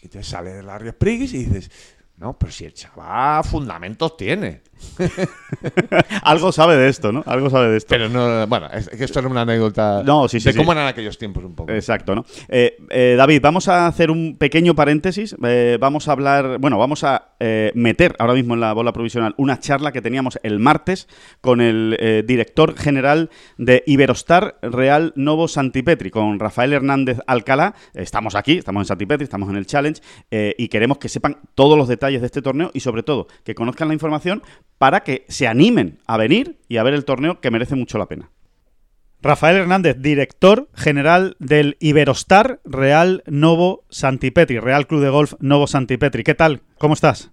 Y 0.01 0.07
te 0.09 0.23
sale 0.23 0.61
Larry 0.61 0.89
Springs 0.89 1.33
y 1.33 1.45
dices, 1.45 1.71
no, 2.17 2.37
pero 2.37 2.51
si 2.51 2.65
el 2.65 2.73
chaval 2.73 3.43
fundamentos 3.43 4.17
tiene. 4.17 4.61
Algo 6.23 6.51
sabe 6.51 6.75
de 6.75 6.89
esto, 6.89 7.11
¿no? 7.11 7.23
Algo 7.25 7.49
sabe 7.49 7.69
de 7.69 7.77
esto. 7.77 7.89
Pero 7.89 8.09
no, 8.09 8.47
bueno, 8.47 8.67
es 8.71 8.89
que 8.89 9.03
esto 9.03 9.19
era 9.19 9.27
una 9.27 9.41
anécdota 9.41 10.03
No, 10.03 10.27
sí, 10.27 10.39
sí, 10.39 10.45
de 10.45 10.53
sí. 10.53 10.57
cómo 10.57 10.71
eran 10.71 10.87
aquellos 10.87 11.17
tiempos 11.17 11.43
un 11.43 11.55
poco. 11.55 11.71
Exacto, 11.71 12.15
¿no? 12.15 12.25
Eh, 12.49 12.77
eh, 12.89 13.15
David, 13.17 13.41
vamos 13.41 13.67
a 13.67 13.87
hacer 13.87 14.11
un 14.11 14.37
pequeño 14.37 14.75
paréntesis. 14.75 15.35
Eh, 15.43 15.77
vamos 15.79 16.07
a 16.07 16.11
hablar, 16.11 16.57
bueno, 16.59 16.77
vamos 16.77 17.03
a 17.03 17.29
meter 17.75 18.15
ahora 18.17 18.33
mismo 18.33 18.55
en 18.55 18.61
la 18.61 18.73
bola 18.73 18.91
provisional 18.93 19.35
una 19.37 19.59
charla 19.59 19.91
que 19.91 20.01
teníamos 20.01 20.39
el 20.41 20.57
martes 20.57 21.07
con 21.39 21.61
el 21.61 22.23
director 22.25 22.75
general 22.75 23.29
de 23.57 23.83
Iberostar 23.85 24.57
Real 24.63 25.13
Novo 25.15 25.47
Santipetri, 25.47 26.09
con 26.09 26.39
Rafael 26.39 26.73
Hernández 26.73 27.19
Alcalá. 27.27 27.75
Estamos 27.93 28.33
aquí, 28.33 28.57
estamos 28.57 28.81
en 28.81 28.85
Santipetri, 28.85 29.23
estamos 29.23 29.49
en 29.49 29.55
el 29.55 29.67
Challenge 29.67 30.01
y 30.31 30.67
queremos 30.67 30.97
que 30.97 31.09
sepan 31.09 31.37
todos 31.53 31.77
los 31.77 31.87
detalles 31.87 32.21
de 32.21 32.25
este 32.25 32.41
torneo 32.41 32.71
y 32.73 32.79
sobre 32.79 33.03
todo 33.03 33.27
que 33.43 33.53
conozcan 33.53 33.87
la 33.87 33.93
información 33.93 34.41
para 34.77 35.01
que 35.01 35.25
se 35.27 35.47
animen 35.47 35.99
a 36.05 36.17
venir 36.17 36.59
y 36.67 36.77
a 36.77 36.83
ver 36.83 36.93
el 36.93 37.05
torneo 37.05 37.39
que 37.41 37.51
merece 37.51 37.75
mucho 37.75 37.97
la 37.97 38.07
pena. 38.07 38.29
Rafael 39.21 39.57
Hernández, 39.57 39.97
director 39.99 40.69
general 40.75 41.35
del 41.39 41.75
Iberostar 41.79 42.61
Real 42.63 43.23
Novo 43.25 43.83
Santipetri, 43.89 44.59
Real 44.59 44.85
Club 44.85 45.01
de 45.01 45.09
Golf 45.09 45.33
Novo 45.39 45.65
Santipetri. 45.65 46.23
¿Qué 46.23 46.35
tal? 46.35 46.61
¿Cómo 46.77 46.93
estás? 46.93 47.31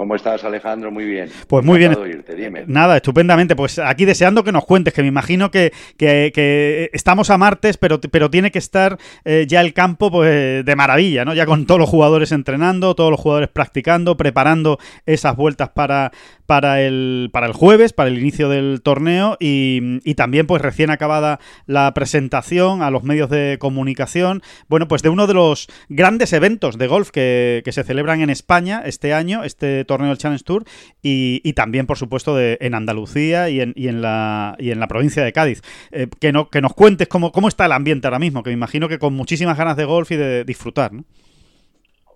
¿Cómo 0.00 0.14
estás, 0.14 0.42
Alejandro? 0.44 0.90
Muy 0.90 1.04
bien. 1.04 1.28
Pues 1.46 1.62
muy 1.62 1.78
bien. 1.78 1.94
Dime. 2.34 2.64
Nada, 2.66 2.96
estupendamente. 2.96 3.54
Pues 3.54 3.78
aquí 3.78 4.06
deseando 4.06 4.42
que 4.42 4.50
nos 4.50 4.64
cuentes, 4.64 4.94
que 4.94 5.02
me 5.02 5.08
imagino 5.08 5.50
que, 5.50 5.74
que- 5.98 6.32
que 6.34 6.88
estamos 6.94 7.28
a 7.28 7.36
martes, 7.36 7.76
pero, 7.76 8.00
pero 8.00 8.30
tiene 8.30 8.50
que 8.50 8.58
estar 8.58 8.96
eh, 9.26 9.44
ya 9.46 9.60
el 9.60 9.74
campo 9.74 10.10
pues, 10.10 10.64
de 10.64 10.74
maravilla, 10.74 11.26
¿no? 11.26 11.34
Ya 11.34 11.44
con 11.44 11.66
todos 11.66 11.78
los 11.78 11.90
jugadores 11.90 12.32
entrenando, 12.32 12.94
todos 12.94 13.10
los 13.10 13.20
jugadores 13.20 13.50
practicando, 13.50 14.16
preparando 14.16 14.78
esas 15.04 15.36
vueltas 15.36 15.68
para, 15.68 16.12
para, 16.46 16.80
el, 16.80 17.28
para 17.30 17.46
el 17.46 17.52
jueves, 17.52 17.92
para 17.92 18.08
el 18.08 18.18
inicio 18.18 18.48
del 18.48 18.80
torneo 18.82 19.36
y, 19.38 20.00
y 20.02 20.14
también 20.14 20.46
pues 20.46 20.62
recién 20.62 20.88
acabada 20.88 21.40
la 21.66 21.92
presentación 21.92 22.80
a 22.82 22.90
los 22.90 23.02
medios 23.04 23.28
de 23.28 23.58
comunicación, 23.60 24.40
bueno, 24.66 24.88
pues 24.88 25.02
de 25.02 25.10
uno 25.10 25.26
de 25.26 25.34
los 25.34 25.66
grandes 25.90 26.32
eventos 26.32 26.78
de 26.78 26.86
golf 26.86 27.10
que, 27.10 27.60
que 27.66 27.72
se 27.72 27.84
celebran 27.84 28.22
en 28.22 28.30
España 28.30 28.80
este 28.86 29.12
año, 29.12 29.44
este 29.44 29.84
torneo 29.90 30.08
del 30.08 30.18
Challenge 30.18 30.44
Tour 30.44 30.64
y, 31.02 31.40
y 31.44 31.52
también, 31.54 31.86
por 31.86 31.98
supuesto, 31.98 32.34
de, 32.36 32.56
en 32.60 32.74
Andalucía 32.74 33.50
y 33.50 33.60
en, 33.60 33.72
y 33.76 33.88
en, 33.88 34.00
la, 34.02 34.54
y 34.58 34.70
en 34.70 34.78
la 34.80 34.86
provincia 34.86 35.24
de 35.24 35.32
Cádiz. 35.32 35.60
Eh, 35.90 36.06
que, 36.20 36.32
no, 36.32 36.48
que 36.48 36.60
nos 36.60 36.74
cuentes 36.74 37.08
cómo, 37.08 37.32
cómo 37.32 37.48
está 37.48 37.66
el 37.66 37.72
ambiente 37.72 38.06
ahora 38.06 38.18
mismo, 38.20 38.42
que 38.42 38.50
me 38.50 38.54
imagino 38.54 38.88
que 38.88 38.98
con 38.98 39.12
muchísimas 39.14 39.58
ganas 39.58 39.76
de 39.76 39.84
golf 39.84 40.10
y 40.12 40.16
de 40.16 40.44
disfrutar, 40.44 40.92
¿no? 40.92 41.04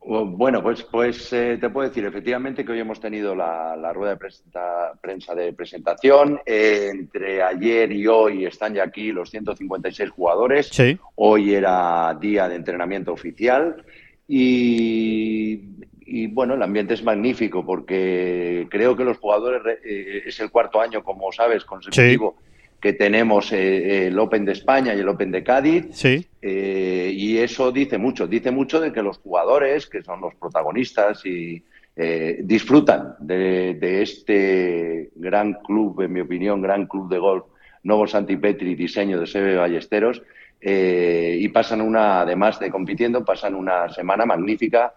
Oh, 0.06 0.24
Bueno, 0.26 0.62
pues, 0.62 0.82
pues 0.92 1.32
eh, 1.32 1.56
te 1.58 1.70
puedo 1.70 1.88
decir 1.88 2.04
efectivamente 2.04 2.62
que 2.62 2.72
hoy 2.72 2.78
hemos 2.80 3.00
tenido 3.00 3.34
la, 3.34 3.74
la 3.74 3.90
rueda 3.90 4.12
de 4.12 4.18
presenta- 4.18 4.92
prensa 5.00 5.34
de 5.34 5.54
presentación. 5.54 6.38
Eh, 6.44 6.90
entre 6.92 7.42
ayer 7.42 7.90
y 7.90 8.06
hoy 8.06 8.44
están 8.44 8.74
ya 8.74 8.84
aquí 8.84 9.12
los 9.12 9.30
156 9.30 10.10
jugadores. 10.10 10.68
Sí. 10.70 10.98
Hoy 11.14 11.54
era 11.54 12.14
día 12.20 12.48
de 12.50 12.56
entrenamiento 12.56 13.12
oficial 13.14 13.82
y, 14.28 15.60
y, 16.06 16.26
bueno, 16.26 16.54
el 16.54 16.62
ambiente 16.62 16.94
es 16.94 17.02
magnífico 17.02 17.64
porque 17.64 18.66
creo 18.70 18.96
que 18.96 19.04
los 19.04 19.18
jugadores, 19.18 19.78
eh, 19.84 20.22
es 20.26 20.38
el 20.40 20.50
cuarto 20.50 20.80
año, 20.80 21.02
como 21.02 21.30
sabes, 21.32 21.64
consecutivo 21.64 22.36
que 22.80 22.92
tenemos 22.92 23.50
eh, 23.52 24.08
el 24.08 24.18
Open 24.18 24.44
de 24.44 24.52
España 24.52 24.94
y 24.94 25.00
el 25.00 25.08
Open 25.08 25.32
de 25.32 25.42
Cádiz. 25.42 25.86
Sí. 25.92 26.26
Eh, 26.42 27.10
y 27.14 27.38
eso 27.38 27.72
dice 27.72 27.96
mucho, 27.96 28.26
dice 28.26 28.50
mucho 28.50 28.78
de 28.78 28.92
que 28.92 29.02
los 29.02 29.16
jugadores, 29.16 29.86
que 29.86 30.02
son 30.02 30.20
los 30.20 30.34
protagonistas, 30.34 31.24
y 31.24 31.62
eh, 31.96 32.40
disfrutan 32.42 33.14
de, 33.20 33.74
de 33.80 34.02
este 34.02 35.10
gran 35.14 35.54
club, 35.54 36.02
en 36.02 36.12
mi 36.12 36.20
opinión, 36.20 36.60
gran 36.60 36.86
club 36.86 37.08
de 37.08 37.18
golf, 37.18 37.44
Novo 37.84 38.06
Santipetri, 38.06 38.74
diseño 38.74 39.18
de 39.18 39.26
Sebe 39.26 39.56
Ballesteros, 39.56 40.20
eh, 40.60 41.38
y 41.40 41.48
pasan 41.48 41.80
una, 41.80 42.20
además 42.20 42.58
de 42.58 42.70
compitiendo, 42.70 43.24
pasan 43.24 43.54
una 43.54 43.88
semana 43.90 44.26
magnífica 44.26 44.92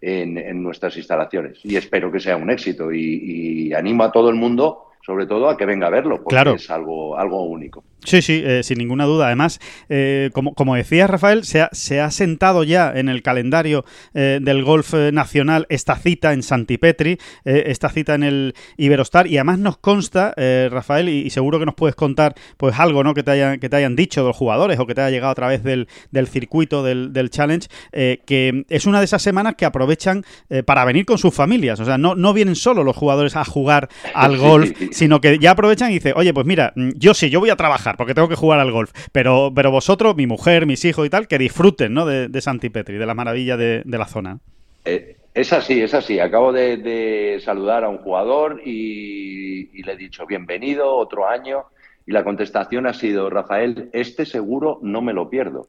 en, 0.00 0.38
en 0.38 0.62
nuestras 0.62 0.96
instalaciones. 0.96 1.58
Y 1.64 1.76
espero 1.76 2.10
que 2.10 2.20
sea 2.20 2.36
un 2.36 2.50
éxito 2.50 2.92
y, 2.92 3.68
y 3.68 3.74
animo 3.74 4.04
a 4.04 4.12
todo 4.12 4.30
el 4.30 4.36
mundo, 4.36 4.87
sobre 5.08 5.24
todo, 5.26 5.48
a 5.48 5.56
que 5.56 5.64
venga 5.64 5.86
a 5.86 5.90
verlo, 5.90 6.16
porque 6.16 6.34
Claro. 6.34 6.54
es 6.56 6.68
algo, 6.70 7.18
algo 7.18 7.42
único. 7.44 7.82
Sí, 8.04 8.20
sí, 8.20 8.42
eh, 8.44 8.62
sin 8.62 8.76
ninguna 8.76 9.06
duda. 9.06 9.26
Además, 9.26 9.58
eh, 9.88 10.28
como, 10.34 10.52
como 10.54 10.74
decías, 10.76 11.08
Rafael, 11.08 11.44
se 11.44 11.62
ha, 11.62 11.70
se 11.72 11.98
ha 12.00 12.10
sentado 12.10 12.62
ya 12.62 12.92
en 12.94 13.08
el 13.08 13.22
calendario 13.22 13.86
eh, 14.12 14.38
del 14.42 14.62
golf 14.64 14.92
eh, 14.92 15.10
nacional 15.10 15.66
esta 15.70 15.96
cita 15.96 16.34
en 16.34 16.42
Santipetri, 16.42 17.18
esta 17.44 17.88
cita 17.88 18.14
en 18.14 18.22
el 18.22 18.54
Iberostar, 18.76 19.26
y 19.28 19.38
además 19.38 19.58
nos 19.60 19.78
consta, 19.78 20.34
eh, 20.36 20.68
Rafael, 20.70 21.08
y, 21.08 21.22
y 21.22 21.30
seguro 21.30 21.58
que 21.58 21.64
nos 21.64 21.74
puedes 21.74 21.96
contar 21.96 22.34
pues 22.58 22.78
algo 22.78 23.02
¿no? 23.02 23.14
que, 23.14 23.22
te 23.22 23.30
hayan, 23.30 23.58
que 23.60 23.70
te 23.70 23.76
hayan 23.76 23.96
dicho 23.96 24.22
los 24.22 24.36
jugadores 24.36 24.78
o 24.78 24.86
que 24.86 24.94
te 24.94 25.00
haya 25.00 25.10
llegado 25.10 25.32
a 25.32 25.34
través 25.34 25.64
del, 25.64 25.88
del 26.10 26.26
circuito 26.28 26.82
del, 26.82 27.14
del 27.14 27.30
Challenge, 27.30 27.66
que 27.92 28.64
es 28.68 28.84
una 28.86 28.98
de 28.98 29.06
esas 29.06 29.22
semanas 29.22 29.54
que 29.56 29.64
aprovechan 29.64 30.22
para 30.66 30.84
venir 30.84 31.06
con 31.06 31.16
sus 31.16 31.34
familias. 31.34 31.80
O 31.80 31.86
sea, 31.86 31.96
no, 31.96 32.14
no 32.14 32.34
vienen 32.34 32.56
solo 32.56 32.84
los 32.84 32.94
jugadores 32.96 33.36
a 33.36 33.44
jugar 33.46 33.88
al 34.14 34.36
golf, 34.36 34.72
sino 34.98 35.20
que 35.20 35.38
ya 35.38 35.52
aprovechan 35.52 35.90
y 35.90 35.94
dicen, 35.94 36.12
oye, 36.16 36.34
pues 36.34 36.44
mira, 36.44 36.72
mm, 36.74 36.90
yo 36.96 37.14
sí, 37.14 37.30
yo 37.30 37.38
voy 37.40 37.50
a 37.50 37.56
trabajar 37.56 37.96
porque 37.96 38.14
tengo 38.14 38.28
que 38.28 38.34
jugar 38.34 38.58
al 38.58 38.72
golf, 38.72 38.90
pero, 39.12 39.52
pero 39.54 39.70
vosotros, 39.70 40.16
mi 40.16 40.26
mujer, 40.26 40.66
mis 40.66 40.84
hijos 40.84 41.06
y 41.06 41.10
tal, 41.10 41.28
que 41.28 41.38
disfruten 41.38 41.94
¿no? 41.94 42.04
de, 42.04 42.28
de 42.28 42.40
Santipetri, 42.40 42.98
de 42.98 43.06
la 43.06 43.14
maravilla 43.14 43.56
de, 43.56 43.82
de 43.84 43.98
la 43.98 44.06
zona. 44.06 44.40
Eh, 44.84 45.16
es 45.34 45.52
así, 45.52 45.80
es 45.80 45.94
así. 45.94 46.18
Acabo 46.18 46.52
de, 46.52 46.78
de 46.78 47.40
saludar 47.44 47.84
a 47.84 47.88
un 47.88 47.98
jugador 47.98 48.60
y, 48.64 49.70
y 49.72 49.82
le 49.84 49.92
he 49.92 49.96
dicho 49.96 50.26
bienvenido, 50.26 50.92
otro 50.96 51.28
año. 51.28 51.64
Y 52.06 52.12
la 52.12 52.24
contestación 52.24 52.86
ha 52.86 52.94
sido, 52.94 53.28
Rafael, 53.28 53.90
este 53.92 54.24
seguro 54.24 54.78
no 54.82 55.02
me 55.02 55.12
lo 55.12 55.28
pierdo. 55.28 55.68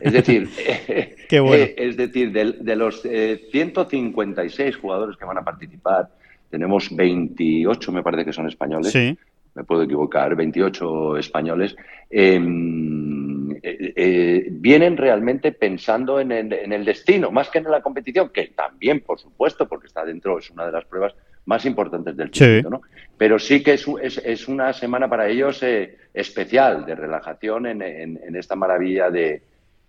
Es 0.00 0.12
decir, 0.12 0.50
Qué 1.28 1.40
bueno. 1.40 1.62
eh, 1.64 1.74
es 1.78 1.96
decir, 1.96 2.32
de, 2.32 2.52
de 2.60 2.76
los 2.76 3.04
eh, 3.04 3.40
156 3.52 4.76
jugadores 4.76 5.16
que 5.16 5.24
van 5.24 5.38
a 5.38 5.44
participar, 5.44 6.08
tenemos 6.50 6.94
28, 6.94 7.92
me 7.92 8.02
parece 8.02 8.24
que 8.24 8.32
son 8.32 8.48
españoles 8.48 8.92
Sí, 8.92 9.16
me 9.54 9.64
puedo 9.64 9.82
equivocar, 9.84 10.34
28 10.36 11.16
españoles, 11.16 11.74
em, 12.10 13.50
eh, 13.62 13.92
eh, 13.96 14.46
vienen 14.50 14.96
realmente 14.96 15.52
pensando 15.52 16.20
en 16.20 16.30
el, 16.32 16.52
en 16.52 16.72
el 16.72 16.84
destino, 16.84 17.30
más 17.30 17.48
que 17.48 17.58
en 17.58 17.70
la 17.70 17.80
competición, 17.80 18.30
que 18.30 18.48
también, 18.48 19.00
por 19.00 19.18
supuesto, 19.18 19.66
porque 19.66 19.86
está 19.86 20.04
dentro, 20.04 20.38
es 20.38 20.50
una 20.50 20.66
de 20.66 20.72
las 20.72 20.84
pruebas 20.84 21.14
más 21.46 21.64
importantes 21.64 22.16
del 22.16 22.28
Sí. 22.32 22.44
circuito, 22.44 22.70
¿no? 22.70 22.80
Pero 23.16 23.38
sí 23.38 23.62
que 23.62 23.74
es, 23.74 23.86
es, 24.02 24.18
es 24.18 24.48
una 24.48 24.72
semana 24.72 25.08
para 25.08 25.28
ellos 25.28 25.62
eh, 25.62 25.96
especial, 26.12 26.84
de 26.84 26.94
relajación 26.94 27.66
en, 27.66 27.82
en- 27.82 28.20
en 28.26 28.36
esta 28.36 28.56
maravilla 28.56 29.10
de, 29.10 29.42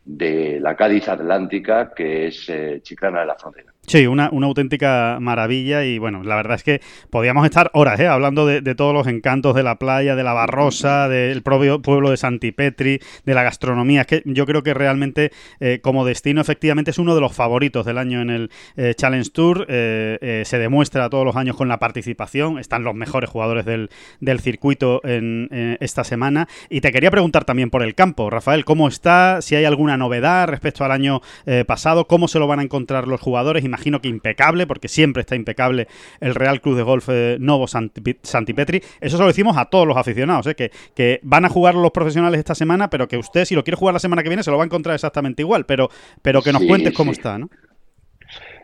de 0.05 0.59
la 0.61 0.75
Cádiz 0.75 1.09
Atlántica, 1.09 1.91
que 1.93 2.27
es 2.27 2.47
eh, 2.49 2.79
Chiclana 2.83 3.21
de 3.21 3.25
la 3.25 3.35
Frontera. 3.35 3.73
Sí, 3.89 4.05
una, 4.05 4.29
una, 4.33 4.47
auténtica 4.47 5.17
maravilla 5.21 5.85
y 5.85 5.97
bueno, 5.97 6.21
la 6.21 6.35
verdad 6.35 6.55
es 6.55 6.63
que 6.63 6.81
podíamos 7.09 7.45
estar 7.45 7.71
horas 7.73 7.97
¿eh? 8.01 8.07
hablando 8.07 8.45
de, 8.45 8.61
todos 8.75 8.93
los 8.93 9.07
encantos 9.07 9.55
de 9.55 9.63
la 9.63 9.79
playa, 9.79 10.17
de 10.17 10.25
la 10.25 10.33
Barrosa, 10.33 11.07
del 11.07 11.41
propio 11.41 11.81
pueblo 11.81 12.09
de 12.09 12.17
Santipetri, 12.17 12.99
de 13.23 13.33
la 13.33 13.43
gastronomía. 13.43 14.01
Es 14.01 14.07
que 14.07 14.23
yo 14.25 14.45
creo 14.45 14.61
que 14.61 14.73
realmente 14.73 15.31
eh, 15.61 15.79
como 15.81 16.03
destino 16.03 16.41
efectivamente 16.41 16.91
es 16.91 16.97
uno 16.97 17.15
de 17.15 17.21
los 17.21 17.33
favoritos 17.33 17.85
del 17.85 17.97
año 17.97 18.21
en 18.21 18.29
el 18.29 18.51
eh, 18.75 18.93
Challenge 18.93 19.29
Tour. 19.31 19.65
se 19.69 20.59
demuestra 20.59 21.09
todos 21.09 21.23
los 21.23 21.37
años 21.37 21.55
con 21.55 21.69
la 21.69 21.79
participación, 21.79 22.59
están 22.59 22.83
los 22.83 22.93
mejores 22.93 23.29
jugadores 23.29 23.63
del, 23.63 23.89
del 24.19 24.41
circuito 24.41 24.99
en, 25.05 25.47
esta 25.79 26.03
semana. 26.03 26.49
Y 26.69 26.81
te 26.81 26.91
quería 26.91 27.09
preguntar 27.09 27.45
también 27.45 27.69
por 27.69 27.83
el 27.83 27.95
campo, 27.95 28.29
Rafael, 28.29 28.65
¿cómo 28.65 28.89
está? 28.89 29.41
Si 29.41 29.55
hay 29.55 29.63
alguna 29.63 29.95
novedad 29.95 30.49
respecto 30.49 30.83
al 30.83 30.91
año 30.91 31.21
pasado, 31.65 32.05
¿cómo 32.07 32.27
se 32.27 32.39
lo 32.39 32.47
van 32.47 32.59
a 32.59 32.63
encontrar 32.63 33.07
los 33.07 33.21
jugadores? 33.21 33.63
Imagino 33.77 34.01
que 34.01 34.07
impecable, 34.07 34.65
porque 34.65 34.87
siempre 34.87 35.21
está 35.21 35.35
impecable 35.35 35.87
el 36.19 36.33
Real 36.33 36.61
Club 36.61 36.75
de 36.75 36.83
Golf 36.83 37.09
eh, 37.09 37.37
Novo 37.39 37.67
Santipetri. 37.67 38.81
Eso 38.99 39.17
se 39.17 39.23
lo 39.23 39.27
decimos 39.27 39.55
a 39.57 39.65
todos 39.65 39.87
los 39.87 39.97
aficionados, 39.97 40.47
eh, 40.47 40.55
que, 40.55 40.71
que, 40.95 41.19
van 41.23 41.45
a 41.45 41.49
jugar 41.49 41.75
los 41.75 41.91
profesionales 41.91 42.39
esta 42.39 42.55
semana, 42.55 42.89
pero 42.89 43.07
que 43.07 43.17
usted, 43.17 43.45
si 43.45 43.55
lo 43.55 43.63
quiere 43.63 43.77
jugar 43.77 43.93
la 43.93 43.99
semana 43.99 44.23
que 44.23 44.29
viene, 44.29 44.43
se 44.43 44.51
lo 44.51 44.57
va 44.57 44.63
a 44.63 44.65
encontrar 44.65 44.95
exactamente 44.95 45.43
igual. 45.43 45.65
Pero, 45.65 45.89
pero 46.21 46.41
que 46.41 46.51
nos 46.51 46.63
cuentes 46.63 46.93
cómo 46.93 47.11
está, 47.11 47.37
¿no? 47.37 47.49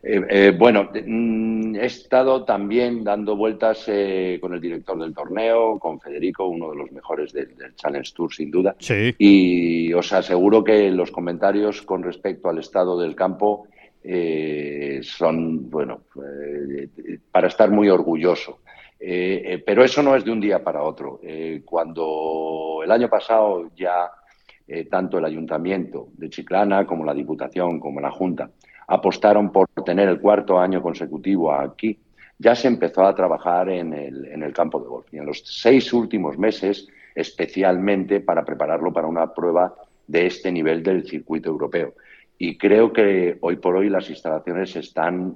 Eh, 0.05 0.53
bueno, 0.57 0.89
mm, 0.93 1.75
he 1.75 1.85
estado 1.85 2.43
también 2.43 3.05
dando 3.05 3.37
vueltas 3.37 3.85
con 4.41 4.53
el 4.53 4.59
director 4.59 4.99
del 4.99 5.13
torneo, 5.13 5.79
con 5.79 6.01
Federico, 6.01 6.45
uno 6.47 6.71
de 6.71 6.77
los 6.77 6.91
mejores 6.91 7.31
del, 7.31 7.55
Challenge 7.75 8.11
Tour, 8.13 8.33
sin 8.33 8.51
duda. 8.51 8.75
Sí. 8.79 9.15
Y 9.17 9.93
os 9.93 10.11
aseguro 10.11 10.61
que 10.63 10.91
los 10.91 11.11
comentarios 11.11 11.83
con 11.83 12.03
respecto 12.03 12.49
al 12.49 12.59
estado 12.59 12.99
del 12.99 13.15
campo 13.15 13.67
eh, 14.03 14.99
son, 15.01 15.69
bueno, 15.69 16.01
eh, 16.17 16.89
para 17.31 17.47
estar 17.47 17.71
muy 17.71 17.89
orgulloso. 17.89 18.59
Eh, 18.99 19.61
pero 19.65 19.83
eso 19.83 20.01
no 20.03 20.15
es 20.15 20.23
de 20.23 20.31
un 20.31 20.39
día 20.39 20.63
para 20.63 20.83
otro. 20.83 21.19
cuando 21.65 22.81
el 22.83 22.91
año 22.91 23.09
pasado 23.09 23.71
ya 23.75 24.09
tanto 24.89 25.17
el 25.17 25.25
Ayuntamiento 25.25 26.07
de 26.13 26.29
Chiclana 26.29 26.85
como 26.85 27.03
la 27.03 27.13
Diputación 27.13 27.81
como 27.81 27.99
la 27.99 28.11
Junta 28.11 28.49
apostaron 28.87 29.51
por 29.51 29.67
tener 29.85 30.07
el 30.07 30.21
cuarto 30.21 30.57
año 30.57 30.81
consecutivo 30.81 31.53
aquí, 31.53 31.99
ya 32.39 32.55
se 32.55 32.67
empezó 32.67 33.05
a 33.05 33.15
trabajar 33.15 33.69
en 33.69 33.93
el, 33.93 34.25
en 34.25 34.43
el 34.43 34.53
campo 34.53 34.79
de 34.79 34.87
golf. 34.87 35.13
Y 35.13 35.17
en 35.17 35.25
los 35.25 35.41
seis 35.45 35.91
últimos 35.93 36.37
meses, 36.37 36.87
especialmente 37.13 38.21
para 38.21 38.43
prepararlo 38.45 38.91
para 38.93 39.07
una 39.07 39.33
prueba 39.33 39.73
de 40.07 40.27
este 40.27 40.51
nivel 40.51 40.81
del 40.81 41.07
circuito 41.07 41.49
europeo 41.49 41.93
y 42.37 42.57
creo 42.57 42.91
que 42.91 43.37
hoy 43.41 43.57
por 43.57 43.75
hoy 43.75 43.89
las 43.89 44.09
instalaciones 44.09 44.75
están 44.75 45.35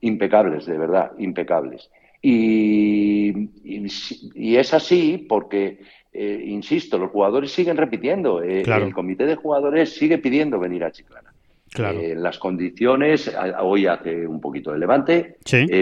impecables, 0.00 0.66
de 0.66 0.78
verdad, 0.78 1.12
impecables. 1.18 1.90
Y, 2.20 3.48
es 4.34 4.74
así 4.74 5.24
porque, 5.28 5.80
eh, 6.12 6.44
insisto, 6.46 6.98
los 6.98 7.10
jugadores 7.10 7.52
siguen 7.52 7.76
repitiendo. 7.76 8.42
Eh, 8.42 8.62
el 8.62 8.92
comité 8.92 9.26
de 9.26 9.36
jugadores 9.36 9.94
sigue 9.94 10.18
pidiendo 10.18 10.58
venir 10.58 10.84
a 10.84 10.90
Chiclana. 10.90 11.32
Eh, 11.76 12.14
las 12.16 12.38
condiciones, 12.38 13.30
hoy 13.60 13.86
hace 13.86 14.26
un 14.26 14.40
poquito 14.40 14.72
de 14.72 14.78
levante, 14.78 15.36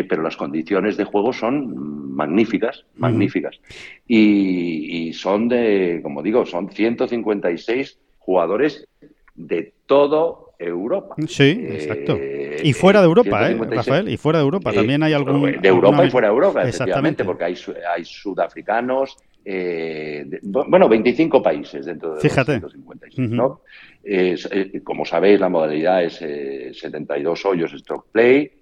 pero 0.09 0.23
las 0.23 0.37
condiciones 0.37 0.97
de 0.97 1.05
juego 1.05 1.33
son 1.33 2.13
magníficas, 2.13 2.85
magníficas. 2.97 3.59
y, 4.07 5.09
y, 5.09 5.13
son 5.13 5.49
de, 5.49 6.01
como 6.03 6.23
digo, 6.23 6.45
son 6.45 6.71
156 6.71 7.99
jugadores 8.19 8.89
de 9.37 9.73
todo 9.87 10.46
Europa. 10.59 11.15
Sí, 11.27 11.45
eh, 11.45 11.75
exacto. 11.75 12.19
Y 12.63 12.73
fuera 12.73 13.01
de 13.01 13.07
Europa, 13.07 13.51
¿eh, 13.51 13.59
Rafael? 13.71 14.09
Y 14.09 14.17
fuera 14.17 14.39
de 14.39 14.45
Europa. 14.45 14.73
También 14.73 15.03
hay 15.03 15.13
algún... 15.13 15.61
De 15.61 15.69
Europa 15.69 16.05
y 16.05 16.11
fuera 16.11 16.29
de 16.29 16.35
Europa, 16.35 16.63
efectivamente, 16.63 17.25
porque 17.25 17.45
hay, 17.45 17.57
hay 17.95 18.05
sudafricanos, 18.05 19.17
eh, 19.45 20.27
bueno, 20.43 20.89
25 20.89 21.43
países 21.43 21.87
dentro 21.87 22.15
de 22.15 22.21
Fíjate. 22.21 22.61
los 22.61 22.73
156, 22.73 23.31
¿no? 23.31 23.61
Eh, 24.03 24.81
como 24.83 25.05
sabéis, 25.05 25.41
la 25.41 25.49
modalidad 25.49 26.03
es 26.05 26.17
72 26.17 27.45
hoyos 27.45 27.73
stroke 27.73 28.07
play. 28.11 28.53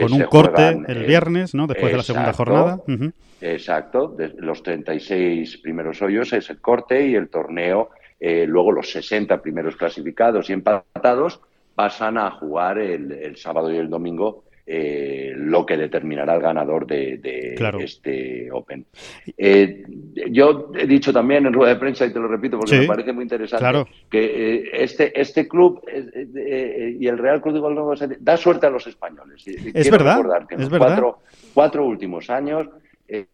Con 0.00 0.12
un 0.12 0.22
corte 0.24 0.82
el 0.86 1.04
viernes, 1.04 1.54
¿no? 1.54 1.66
Después 1.66 1.92
de 1.92 1.96
la 1.98 2.02
segunda 2.02 2.32
jornada. 2.32 2.82
Exacto. 3.40 4.16
los 4.38 4.62
36 4.62 5.58
primeros 5.58 6.00
hoyos 6.00 6.32
es 6.32 6.48
el 6.48 6.60
corte 6.60 7.06
y 7.06 7.14
el 7.14 7.28
torneo 7.28 7.90
eh, 8.20 8.46
luego 8.46 8.72
los 8.72 8.90
60 8.90 9.42
primeros 9.42 9.76
clasificados 9.76 10.48
y 10.48 10.52
empatados 10.52 11.40
pasan 11.74 12.18
a 12.18 12.30
jugar 12.30 12.78
el, 12.78 13.36
sábado 13.36 13.72
y 13.72 13.76
el 13.76 13.90
domingo 13.90 14.44
eh, 14.66 15.34
lo 15.36 15.66
que 15.66 15.76
determinará 15.76 16.36
el 16.36 16.40
ganador 16.40 16.86
de, 16.86 17.54
este 17.80 18.50
Open. 18.50 18.86
Eh, 19.36 19.84
yo 20.30 20.70
he 20.74 20.86
dicho 20.86 21.12
también 21.12 21.44
en 21.44 21.52
rueda 21.52 21.74
de 21.74 21.80
prensa, 21.80 22.06
y 22.06 22.12
te 22.12 22.18
lo 22.18 22.28
repito 22.28 22.58
porque 22.58 22.78
me 22.78 22.86
parece 22.86 23.12
muy 23.12 23.24
interesante, 23.24 23.84
que 24.08 24.70
este, 24.72 25.20
este 25.20 25.46
club 25.46 25.82
y 25.86 27.06
el 27.06 27.18
Real 27.18 27.42
Club 27.42 27.54
de 27.54 27.60
Golf 27.60 28.00
da 28.20 28.36
suerte 28.38 28.66
a 28.66 28.70
los 28.70 28.86
españoles. 28.86 29.42
Es 29.46 29.90
verdad. 29.90 30.46
es 30.48 30.70
verdad. 30.70 30.78
Cuatro, 30.78 31.18
cuatro 31.52 31.84
últimos 31.84 32.30
años, 32.30 32.68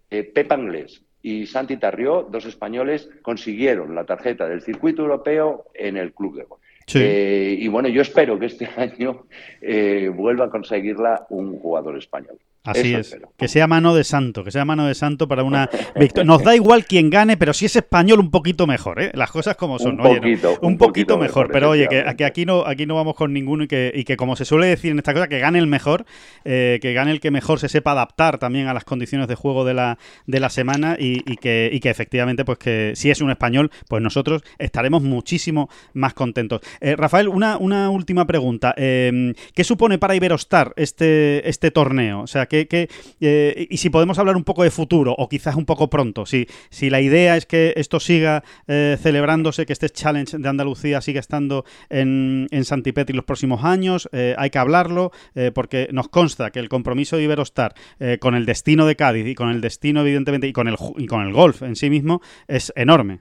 Pepa 0.09 0.57
Anglés, 0.57 1.01
y 1.23 1.47
Santi 1.47 1.77
Tarrió, 1.77 2.27
dos 2.31 2.47
españoles, 2.47 3.09
consiguieron 3.23 3.95
la 3.95 4.05
tarjeta 4.05 4.49
del 4.49 4.63
circuito 4.63 5.03
europeo 5.03 5.67
en 5.75 5.97
el 5.97 6.13
club 6.13 6.37
de 6.37 6.45
golf. 6.45 6.63
Eh, 6.95 7.57
y 7.59 7.69
bueno, 7.69 7.89
yo 7.89 8.03
espero 8.03 8.39
que 8.39 8.47
este 8.47 8.67
año 8.77 9.27
eh, 9.61 10.11
vuelva 10.13 10.47
a 10.47 10.51
conseguirla 10.51 11.27
un 11.31 11.59
jugador 11.59 11.97
español. 11.99 12.39
Así 12.63 12.95
es. 12.95 13.17
Que 13.39 13.49
sea 13.49 13.67
mano 13.67 13.95
de 13.95 14.05
santo, 14.05 14.45
que 14.45 14.51
sea 14.51 14.67
mano 14.67 14.87
de 14.87 14.95
santo 14.95 15.27
para 15.27 15.43
una 15.43 15.71
victoria. 15.97 16.27
Nos 16.27 16.45
da 16.45 16.55
igual 16.55 16.85
quién 16.85 17.09
gane, 17.09 17.39
pero 17.39 17.55
si 17.55 17.65
es 17.65 17.77
español, 17.77 18.21
un 18.21 18.31
poquito 18.31 18.67
mejor, 18.67 19.01
¿eh? 19.01 19.11
Las 19.15 19.31
cosas 19.31 19.57
como 19.57 19.79
son. 19.79 19.99
Un 19.99 20.17
poquito, 20.17 20.59
un, 20.61 20.77
poquito, 20.77 21.17
mejor. 21.17 21.49
pero 21.51 21.71
oye, 21.71 21.89
que, 21.89 22.25
aquí 22.25 22.45
no, 22.45 22.67
aquí 22.67 22.85
no 22.85 22.95
vamos 22.97 23.15
con 23.15 23.33
ninguno 23.33 23.65
y 23.65 23.69
que, 23.69 23.91
y 23.95 24.05
que, 24.05 24.19
como 24.19 24.37
se 24.37 24.45
suele 24.45 24.67
decir 24.67 24.91
en 24.91 24.99
esta 24.99 25.15
cosa, 25.15 25.29
que 25.29 25.39
gane 25.39 25.59
el 25.59 25.69
mejor, 25.69 26.05
eh, 26.45 26.79
que 26.83 26.93
gane 26.93 27.13
el 27.13 27.21
que 27.21 27.31
mejor 27.31 27.61
se 27.61 27.71
sepa 27.71 27.93
adaptar 27.93 28.37
también 28.37 28.69
a 28.69 28.75
las 28.75 28.85
condiciones 28.85 29.27
de 29.27 29.37
juego 29.37 29.65
de 29.65 29.73
la, 29.73 29.99
de 30.27 30.41
la 30.41 30.51
semana 30.51 30.97
y, 30.99 31.23
que, 31.37 31.71
y 31.73 31.81
que 31.81 31.89
efectivamente, 31.89 32.45
pues 32.45 32.59
que 32.59 32.93
si 32.95 33.11
es 33.11 33.23
un 33.23 33.31
español, 33.31 33.71
pues 33.89 34.03
nosotros 34.03 34.43
estaremos 34.59 35.03
muchísimo 35.03 35.71
más 35.95 36.13
contentos. 36.13 36.61
Eh, 36.83 36.95
Rafael, 36.95 37.29
una, 37.29 37.57
una 37.57 37.89
última 37.89 38.27
pregunta. 38.27 38.75
Eh, 38.77 39.33
¿Qué 39.55 39.65
supone 39.65 39.97
para 39.97 40.15
Iberostar 40.15 40.75
este, 40.77 41.49
este 41.49 41.71
torneo? 41.71 42.21
O 42.21 42.27
sea, 42.27 42.50
que, 42.51 42.89
eh, 43.21 43.67
y 43.71 43.77
si 43.77 43.91
podemos 43.91 44.19
hablar 44.19 44.37
un 44.37 44.45
poco 44.45 44.63
de 44.63 44.71
futuro, 44.71 45.15
o 45.17 45.29
quizás 45.29 45.55
un 45.55 45.65
poco 45.65 45.89
pronto, 45.89 46.27
si, 46.27 46.47
si 46.69 46.91
la 46.91 47.01
idea 47.01 47.37
es 47.37 47.47
que 47.47 47.73
esto 47.77 48.01
siga 48.01 48.43
eh, 48.67 48.99
celebrándose, 49.01 49.67
que 49.67 49.73
este 49.73 49.89
challenge 49.89 50.37
de 50.39 50.49
Andalucía 50.49 51.01
siga 51.01 51.21
estando 51.21 51.65
en, 51.89 52.49
en 52.51 52.65
Santipetri 52.65 53.15
los 53.15 53.25
próximos 53.25 53.65
años, 53.65 54.09
eh, 54.13 54.35
hay 54.37 54.51
que 54.51 54.59
hablarlo, 54.59 55.13
porque 55.55 55.89
nos 55.93 56.09
consta 56.09 56.51
que 56.51 56.59
el 56.59 56.69
compromiso 56.69 57.17
de 57.17 57.23
Iberostar 57.23 57.75
con 58.19 58.35
el 58.35 58.47
destino 58.47 58.85
de 58.85 58.97
Cádiz 58.97 59.27
y 59.27 59.35
con 59.35 59.49
el 59.49 59.61
destino, 59.61 60.01
evidentemente, 60.01 60.49
y 60.49 60.53
con 60.53 60.69
el, 60.69 60.77
y 60.97 61.07
con 61.07 61.23
el 61.23 61.33
golf 61.33 61.63
en 61.63 61.77
sí 61.77 61.89
mismo, 61.89 62.21
es 62.49 62.73
enorme. 62.75 63.21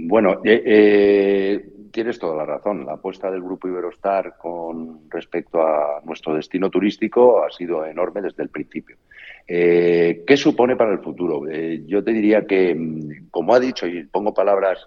Bueno, 0.00 0.40
eh, 0.44 1.60
tienes 1.90 2.18
toda 2.18 2.36
la 2.36 2.44
razón. 2.44 2.86
La 2.86 2.92
apuesta 2.92 3.30
del 3.30 3.42
Grupo 3.42 3.66
Iberostar 3.66 4.36
con 4.38 5.10
respecto 5.10 5.60
a 5.60 6.00
nuestro 6.04 6.34
destino 6.34 6.70
turístico 6.70 7.42
ha 7.42 7.50
sido 7.50 7.84
enorme 7.84 8.22
desde 8.22 8.44
el 8.44 8.48
principio. 8.48 8.96
Eh, 9.46 10.22
¿Qué 10.26 10.36
supone 10.36 10.76
para 10.76 10.92
el 10.92 11.00
futuro? 11.00 11.48
Eh, 11.48 11.82
yo 11.86 12.04
te 12.04 12.12
diría 12.12 12.46
que, 12.46 12.74
mm, 12.74 13.30
como 13.30 13.54
ha 13.54 13.58
dicho, 13.60 13.86
y 13.86 14.04
pongo 14.04 14.32
palabras 14.32 14.86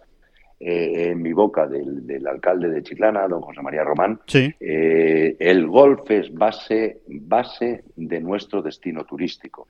eh, 0.59 1.09
en 1.09 1.21
mi 1.21 1.33
boca 1.33 1.67
del, 1.67 2.25
alcalde 2.27 2.69
de 2.69 2.83
Chiclana, 2.83 3.27
don 3.27 3.41
José 3.41 3.61
María 3.61 3.83
Román, 3.83 4.21
el 4.29 5.67
golf 5.67 6.09
es 6.11 6.31
base, 6.31 6.99
base 7.07 7.83
de 7.95 8.21
nuestro 8.21 8.61
destino 8.61 9.03
turístico. 9.03 9.67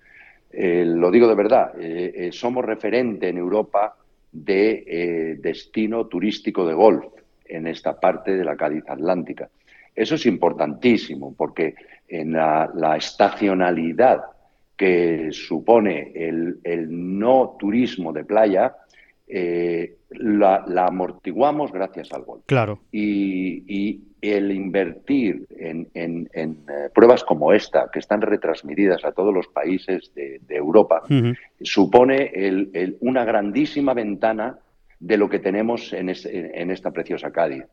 lo 0.53 1.09
digo 1.09 1.29
de 1.29 1.35
verdad, 1.35 1.71
somos 2.31 2.65
referente 2.65 3.29
en 3.29 3.37
Europa 3.37 3.95
de 4.31 5.37
destino 5.39 6.07
turístico 6.07 6.65
de 6.65 6.73
golf 6.73 7.05
en 7.45 7.67
esta 7.67 7.99
parte 7.99 8.35
de 8.35 8.45
la 8.45 8.55
Cádiz 8.55 8.83
Atlántica. 8.87 9.49
Eso 9.95 10.15
es 10.15 10.25
importantísimo 10.25 11.35
porque 11.35 11.75
en 12.07 12.33
la, 12.33 12.95
estacionalidad 12.97 14.21
que 14.75 15.29
supone 15.31 16.11
el, 16.15 16.59
no 16.89 17.55
turismo 17.59 18.11
de 18.11 18.23
playa, 18.23 18.75
eh, 19.33 19.97
la, 20.09 20.65
amortiguamos 20.87 21.71
gracias 21.71 22.11
al 22.11 22.23
golf. 22.23 22.43
Claro. 22.45 22.79
Y, 22.91 24.01
el 24.21 24.51
invertir 24.51 25.47
en, 25.57 25.87
eh, 25.95 26.55
pruebas 26.93 27.23
como 27.23 27.53
esta, 27.53 27.89
que 27.91 27.97
están 27.97 28.21
retransmitidas 28.21 29.03
a 29.03 29.13
todos 29.13 29.33
los 29.33 29.47
países 29.47 30.13
de, 30.13 30.39
Europa, 30.47 31.01
supone 31.59 32.31
una 32.99 33.25
grandísima 33.25 33.95
ventana 33.95 34.59
de 35.01 35.17
lo 35.17 35.27
que 35.27 35.39
tenemos 35.39 35.91
en, 35.93 36.09
esta 36.09 36.91
preciosa 36.91 37.31
Cádiz. 37.31 37.63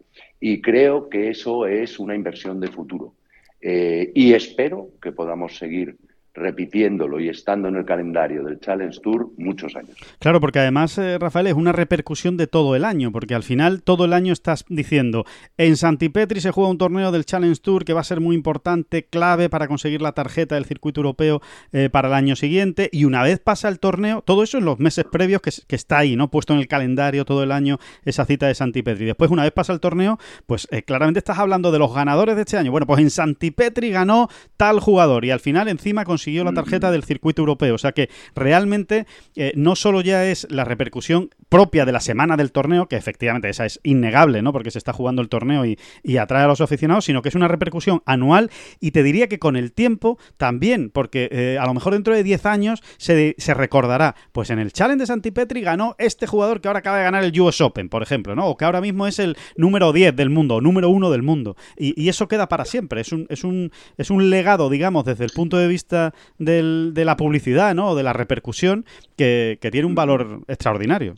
Y 0.40 0.62
creo 0.62 1.10
que 1.10 1.28
eso 1.28 1.66
es 1.66 1.98
una 1.98 2.14
inversión 2.14 2.58
de 2.58 2.68
futuro. 2.68 3.12
Eh, 3.60 4.10
y 4.14 4.32
espero 4.32 4.88
que 5.02 5.12
podamos 5.12 5.58
seguir 5.58 5.96
repitiéndolo 6.38 7.20
y 7.20 7.28
estando 7.28 7.68
en 7.68 7.76
el 7.76 7.84
calendario 7.84 8.42
del 8.44 8.60
Challenge 8.60 8.98
Tour 9.00 9.30
muchos 9.36 9.74
años. 9.76 9.96
Claro, 10.18 10.40
porque 10.40 10.58
además, 10.58 10.96
eh, 10.98 11.18
Rafael, 11.18 11.48
es 11.48 11.54
una 11.54 11.72
repercusión 11.72 12.36
de 12.36 12.46
todo 12.46 12.76
el 12.76 12.84
año, 12.84 13.12
porque 13.12 13.34
al 13.34 13.42
final 13.42 13.82
todo 13.82 14.04
el 14.04 14.12
año 14.12 14.32
estás 14.32 14.64
diciendo, 14.68 15.24
en 15.56 15.76
Santipetri 15.76 16.40
se 16.40 16.50
juega 16.50 16.70
un 16.70 16.78
torneo 16.78 17.12
del 17.12 17.24
Challenge 17.24 17.60
Tour 17.60 17.84
que 17.84 17.92
va 17.92 18.00
a 18.00 18.04
ser 18.04 18.20
muy 18.20 18.36
importante, 18.36 19.04
clave 19.04 19.48
para 19.48 19.68
conseguir 19.68 20.00
la 20.00 20.12
tarjeta 20.12 20.54
del 20.54 20.64
circuito 20.64 21.00
europeo 21.00 21.40
eh, 21.72 21.88
para 21.90 22.08
el 22.08 22.14
año 22.14 22.36
siguiente, 22.36 22.88
y 22.92 23.04
una 23.04 23.22
vez 23.22 23.40
pasa 23.40 23.68
el 23.68 23.78
torneo, 23.78 24.22
todo 24.22 24.42
eso 24.42 24.58
en 24.58 24.64
los 24.64 24.78
meses 24.78 25.04
previos 25.10 25.42
que, 25.42 25.76
está 25.76 25.98
ahí, 25.98 26.16
¿no? 26.16 26.30
Puesto 26.30 26.52
en 26.52 26.60
el 26.60 26.68
calendario 26.68 27.24
todo 27.24 27.42
el 27.42 27.52
año 27.52 27.78
esa 28.04 28.24
cita 28.24 28.46
de 28.46 28.54
Santipetri. 28.54 29.06
Después, 29.06 29.30
una 29.30 29.42
vez 29.42 29.52
pasa 29.52 29.72
el 29.72 29.80
torneo, 29.80 30.18
pues 30.46 30.68
eh, 30.70 30.82
claramente 30.82 31.18
estás 31.18 31.38
hablando 31.38 31.72
de 31.72 31.78
los 31.78 31.94
ganadores 31.94 32.36
de 32.36 32.42
este 32.42 32.56
año. 32.56 32.70
Bueno, 32.70 32.86
pues 32.86 33.00
en 33.00 33.10
Santipetri 33.10 33.90
ganó 33.90 34.28
tal 34.56 34.80
jugador 34.80 35.24
y 35.24 35.30
al 35.30 35.40
final 35.40 35.68
encima 35.68 36.04
consiguió 36.04 36.27
consiguió 36.28 36.44
la 36.44 36.52
tarjeta 36.52 36.90
del 36.90 37.04
circuito 37.04 37.40
europeo. 37.40 37.74
O 37.74 37.78
sea 37.78 37.92
que 37.92 38.10
realmente 38.34 39.06
eh, 39.34 39.52
no 39.56 39.76
solo 39.76 40.02
ya 40.02 40.26
es 40.26 40.46
la 40.50 40.64
repercusión 40.64 41.30
propia 41.48 41.84
de 41.84 41.92
la 41.92 42.00
semana 42.00 42.36
del 42.36 42.52
torneo, 42.52 42.88
que 42.88 42.96
efectivamente 42.96 43.48
esa 43.48 43.66
es 43.66 43.80
innegable, 43.82 44.42
¿no? 44.42 44.52
Porque 44.52 44.70
se 44.70 44.78
está 44.78 44.92
jugando 44.92 45.22
el 45.22 45.28
torneo 45.28 45.64
y, 45.64 45.78
atrae 46.18 46.44
a 46.44 46.48
los 46.48 46.60
aficionados, 46.60 47.04
sino 47.04 47.22
que 47.22 47.28
es 47.28 47.36
una 47.36 47.46
repercusión 47.46 48.02
anual 48.04 48.50
y 48.80 48.90
te 48.90 49.04
diría 49.04 49.28
que 49.28 49.38
con 49.38 49.56
el 49.56 49.72
tiempo 49.72 50.18
también, 50.36 50.90
porque 50.90 51.28
eh, 51.30 51.58
a 51.60 51.66
lo 51.66 51.74
mejor 51.74 51.92
dentro 51.92 52.12
de 52.14 52.24
10 52.24 52.44
años 52.46 52.82
se, 52.96 53.36
se, 53.38 53.54
recordará, 53.54 54.16
pues 54.32 54.50
en 54.50 54.58
el 54.58 54.72
Challenge 54.72 55.00
de 55.00 55.06
Santipetri 55.06 55.60
ganó 55.60 55.94
este 55.98 56.26
jugador 56.26 56.60
que 56.60 56.66
ahora 56.66 56.80
acaba 56.80 56.98
de 56.98 57.04
ganar 57.04 57.22
el 57.22 57.40
US 57.40 57.60
Open, 57.60 57.88
por 57.88 58.02
ejemplo, 58.02 58.34
¿no? 58.34 58.46
O 58.46 58.56
que 58.56 58.64
ahora 58.64 58.80
mismo 58.80 59.06
es 59.06 59.20
el 59.20 59.36
número 59.56 59.92
10 59.92 60.16
del 60.16 60.30
mundo, 60.30 60.56
o 60.56 60.60
número 60.60 60.90
1 60.90 61.10
del 61.10 61.22
mundo. 61.22 61.56
Y, 61.76 62.00
y, 62.00 62.08
eso 62.08 62.26
queda 62.26 62.48
para 62.48 62.64
siempre. 62.64 63.00
Es 63.00 63.12
un, 63.12 63.26
es, 63.28 63.44
un, 63.44 63.70
es 63.96 64.10
un 64.10 64.28
legado, 64.28 64.70
digamos, 64.70 65.04
desde 65.04 65.24
el 65.24 65.30
punto 65.30 65.56
de 65.56 65.68
vista 65.68 66.14
de 66.38 67.04
la 67.04 67.16
publicidad, 67.16 67.74
¿no? 67.74 67.90
O 67.90 67.94
de 67.94 68.02
la 68.02 68.12
repercusión 68.12 68.84
que, 69.16 69.58
tiene 69.70 69.86
un 69.86 69.94
valor 69.94 70.42
extraordinario. 70.48 71.14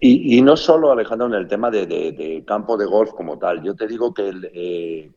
Y, 0.00 0.40
no 0.40 0.56
solo, 0.56 0.90
Alejandro, 0.90 1.26
en 1.26 1.34
el 1.34 1.46
tema 1.46 1.70
de, 1.70 2.42
campo 2.46 2.76
de 2.76 2.86
golf 2.86 3.10
como 3.10 3.38
tal. 3.38 3.62
Yo 3.62 3.74
te 3.74 3.86
digo 3.86 4.14
que 4.14 4.32
eh, 4.54 5.10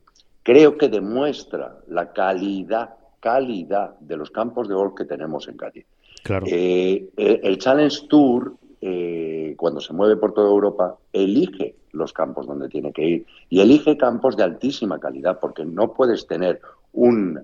creo 0.44 0.78
que 0.78 0.90
demuestra 0.90 1.78
la 1.88 2.12
calidad, 2.12 2.96
calidad 3.20 3.98
de 4.00 4.18
los 4.18 4.30
campos 4.30 4.68
de 4.68 4.76
golf 4.76 4.94
que 4.96 5.06
tenemos 5.06 5.48
en 5.48 5.56
Cádiz. 5.56 5.86
Claro. 6.24 6.46
Eh, 6.50 7.10
el 7.16 7.58
Challenge 7.60 8.08
Tour, 8.10 8.56
eh, 8.82 9.56
cuando 9.58 9.80
se 9.80 9.94
mueve 9.94 10.18
por 10.18 10.34
toda 10.34 10.50
Europa, 10.50 10.98
elige 11.14 11.76
los 11.94 12.12
campos 12.12 12.46
donde 12.46 12.68
tiene 12.68 12.92
que 12.92 13.04
ir 13.04 13.26
y 13.50 13.62
elige 13.62 13.98
campos 13.98 14.36
de 14.36 14.44
altísima 14.44 15.00
calidad, 15.00 15.40
porque 15.40 15.64
no 15.66 15.94
puedes 15.94 16.28
tener 16.28 16.60
un 16.94 17.40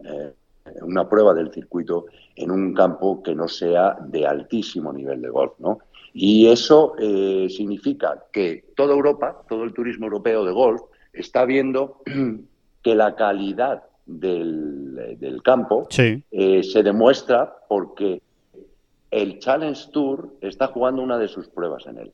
una 0.81 1.07
prueba 1.07 1.33
del 1.33 1.51
circuito 1.53 2.07
en 2.35 2.51
un 2.51 2.73
campo 2.73 3.23
que 3.23 3.33
no 3.33 3.47
sea 3.47 3.97
de 4.01 4.27
altísimo 4.27 4.91
nivel 4.91 5.21
de 5.21 5.29
golf, 5.29 5.53
¿no? 5.59 5.79
Y 6.13 6.47
eso 6.47 6.95
eh, 6.99 7.47
significa 7.49 8.25
que 8.31 8.65
toda 8.75 8.93
Europa, 8.93 9.43
todo 9.47 9.63
el 9.63 9.73
turismo 9.73 10.05
europeo 10.05 10.43
de 10.45 10.51
golf, 10.51 10.81
está 11.13 11.45
viendo 11.45 12.01
que 12.83 12.95
la 12.95 13.15
calidad 13.15 13.83
del, 14.05 15.41
campo 15.43 15.87
eh, 15.91 16.63
se 16.63 16.83
demuestra 16.83 17.57
porque 17.67 18.21
el 19.11 19.39
Challenge 19.39 19.91
Tour 19.91 20.33
está 20.41 20.67
jugando 20.67 21.01
una 21.01 21.17
de 21.17 21.27
sus 21.27 21.47
pruebas 21.47 21.85
en 21.87 21.97
él. 21.99 22.13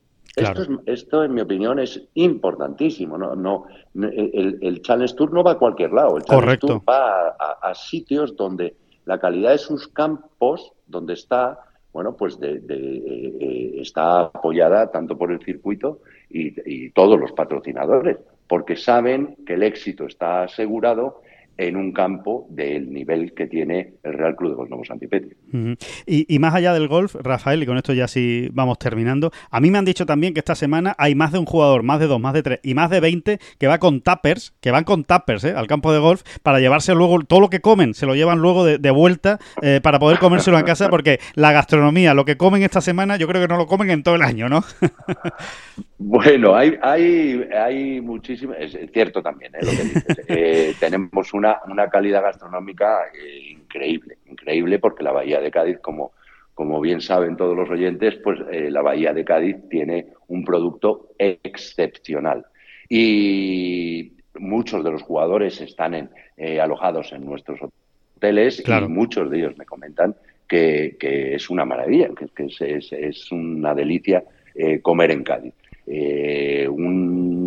Esto, 0.86 1.22
en 1.22 1.32
mi 1.32 1.40
opinión, 1.40 1.78
es 1.78 2.02
importantísimo. 2.14 3.16
No, 3.16 3.36
no, 3.36 3.66
el, 3.94 4.82
Challenge 4.82 5.14
Tour 5.14 5.32
no 5.32 5.44
va 5.44 5.52
a 5.52 5.58
cualquier 5.58 5.92
lado. 5.92 6.16
El 6.16 6.24
Challenge 6.24 6.58
Tour 6.58 6.82
va 6.88 7.28
a, 7.28 7.74
sitios 7.74 8.36
donde 8.36 8.76
la 9.04 9.18
calidad 9.18 9.52
de 9.52 9.58
sus 9.58 9.86
campos, 9.88 10.72
donde 10.86 11.14
está, 11.14 11.60
bueno, 11.94 12.16
pues 12.16 12.38
de, 12.40 12.60
eh, 12.68 13.80
está 13.80 14.22
apoyada 14.22 14.90
tanto 14.90 15.16
por 15.16 15.32
el 15.32 15.40
circuito 15.42 16.00
y 16.28 16.90
todos 16.90 17.18
los 17.18 17.30
patrocinadores, 17.30 18.18
porque 18.48 18.74
saben 18.74 19.36
que 19.46 19.54
el 19.54 19.62
éxito 19.62 20.06
está 20.06 20.42
asegurado 20.42 21.22
en 21.56 21.76
un 21.76 21.92
campo 21.92 22.46
del 22.50 22.92
nivel 22.92 23.32
que 23.34 23.46
tiene 23.46 23.94
el 24.02 24.14
Real 24.14 24.34
Club 24.36 24.50
de 24.50 24.56
Golf 24.56 24.70
Nuevo 24.70 24.84
Santipetri. 24.84 25.36
y, 26.06 26.38
más 26.38 26.54
allá 26.54 26.72
del 26.72 26.88
golf, 26.88 27.14
Rafael, 27.14 27.62
y 27.62 27.66
con 27.66 27.76
esto 27.76 27.92
ya 27.92 28.08
sí 28.08 28.48
vamos 28.52 28.78
terminando, 28.78 29.30
a 29.50 29.60
mí 29.60 29.70
me 29.70 29.78
han 29.78 29.84
dicho 29.84 30.06
también 30.06 30.34
que 30.34 30.40
esta 30.40 30.54
semana 30.54 30.94
hay 30.98 31.14
más 31.14 31.32
de 31.32 31.38
un 31.38 31.46
jugador, 31.46 31.82
más 31.82 32.00
de 32.00 32.06
dos, 32.06 32.20
más 32.20 32.34
de 32.34 32.42
tres 32.42 32.60
y 32.62 32.74
más 32.74 32.90
de 32.90 33.00
veinte 33.00 33.38
que 33.58 33.66
va 33.66 33.78
con 33.78 34.00
tappers, 34.00 34.54
que 34.60 34.70
van 34.70 34.84
con 34.84 35.04
tappers 35.04 35.44
¿eh? 35.44 35.54
al 35.56 35.66
campo 35.66 35.92
de 35.92 35.98
golf 35.98 36.22
para 36.42 36.60
llevarse 36.60 36.94
luego 36.94 37.20
todo 37.20 37.40
lo 37.40 37.50
que 37.50 37.60
comen, 37.60 37.94
se 37.94 38.06
lo 38.06 38.14
llevan 38.14 38.40
luego 38.40 38.64
de, 38.64 38.90
vuelta 38.90 39.38
eh, 39.62 39.80
para 39.82 39.98
poder 39.98 40.18
comérselo 40.18 40.58
en 40.58 40.64
casa 40.64 40.88
porque 40.88 41.18
la 41.34 41.52
gastronomía, 41.52 42.14
lo 42.14 42.24
que 42.24 42.36
comen 42.36 42.62
esta 42.62 42.80
semana, 42.80 43.16
yo 43.16 43.26
creo 43.26 43.42
que 43.42 43.48
no 43.48 43.56
lo 43.56 43.66
comen 43.66 43.90
en 43.90 44.02
todo 44.02 44.14
el 44.14 44.22
año, 44.22 44.48
¿no? 44.48 44.62
bueno, 45.98 46.54
hay, 46.54 46.76
hay, 46.82 47.44
hay 47.56 48.00
muchísimo, 48.00 48.54
es 48.54 48.76
cierto 48.92 49.22
también 49.22 49.52
¿eh? 49.54 49.58
lo 49.62 49.70
que 49.70 49.84
dices. 49.84 50.78
tenemos 50.80 51.32
un 51.34 51.43
una, 51.66 51.88
calidad 51.88 52.22
gastronómica 52.22 53.02
eh, 53.14 53.50
increíble, 53.50 54.18
increíble 54.26 54.78
porque 54.78 55.04
la 55.04 55.12
Bahía 55.12 55.40
de 55.40 55.50
Cádiz, 55.50 55.78
como, 55.80 56.12
como 56.54 56.80
bien 56.80 57.00
saben 57.00 57.36
todos 57.36 57.56
los 57.56 57.68
oyentes, 57.68 58.16
pues 58.16 58.40
eh, 58.50 58.70
la 58.70 58.82
Bahía 58.82 59.12
de 59.12 59.24
Cádiz 59.24 59.56
tiene 59.68 60.08
un 60.28 60.44
producto 60.44 61.10
excepcional. 61.18 62.46
Y 62.88 64.12
muchos 64.38 64.84
de 64.84 64.90
los 64.90 65.02
jugadores 65.02 65.60
están 65.60 65.94
en, 65.94 66.10
eh, 66.36 66.60
alojados 66.60 67.12
en 67.12 67.24
nuestros 67.24 67.60
hoteles 68.16 68.62
y 68.66 68.70
muchos 68.88 69.30
de 69.30 69.38
ellos 69.38 69.56
me 69.56 69.64
comentan 69.64 70.14
que, 70.46 70.96
es 71.00 71.50
una 71.50 71.64
maravilla, 71.64 72.10
que, 72.34 72.44
es, 72.46 72.92
es, 72.92 73.32
una 73.32 73.74
delicia 73.74 74.22
comer 74.82 75.10
en 75.10 75.24
Cádiz. 75.24 75.54
un 76.68 77.43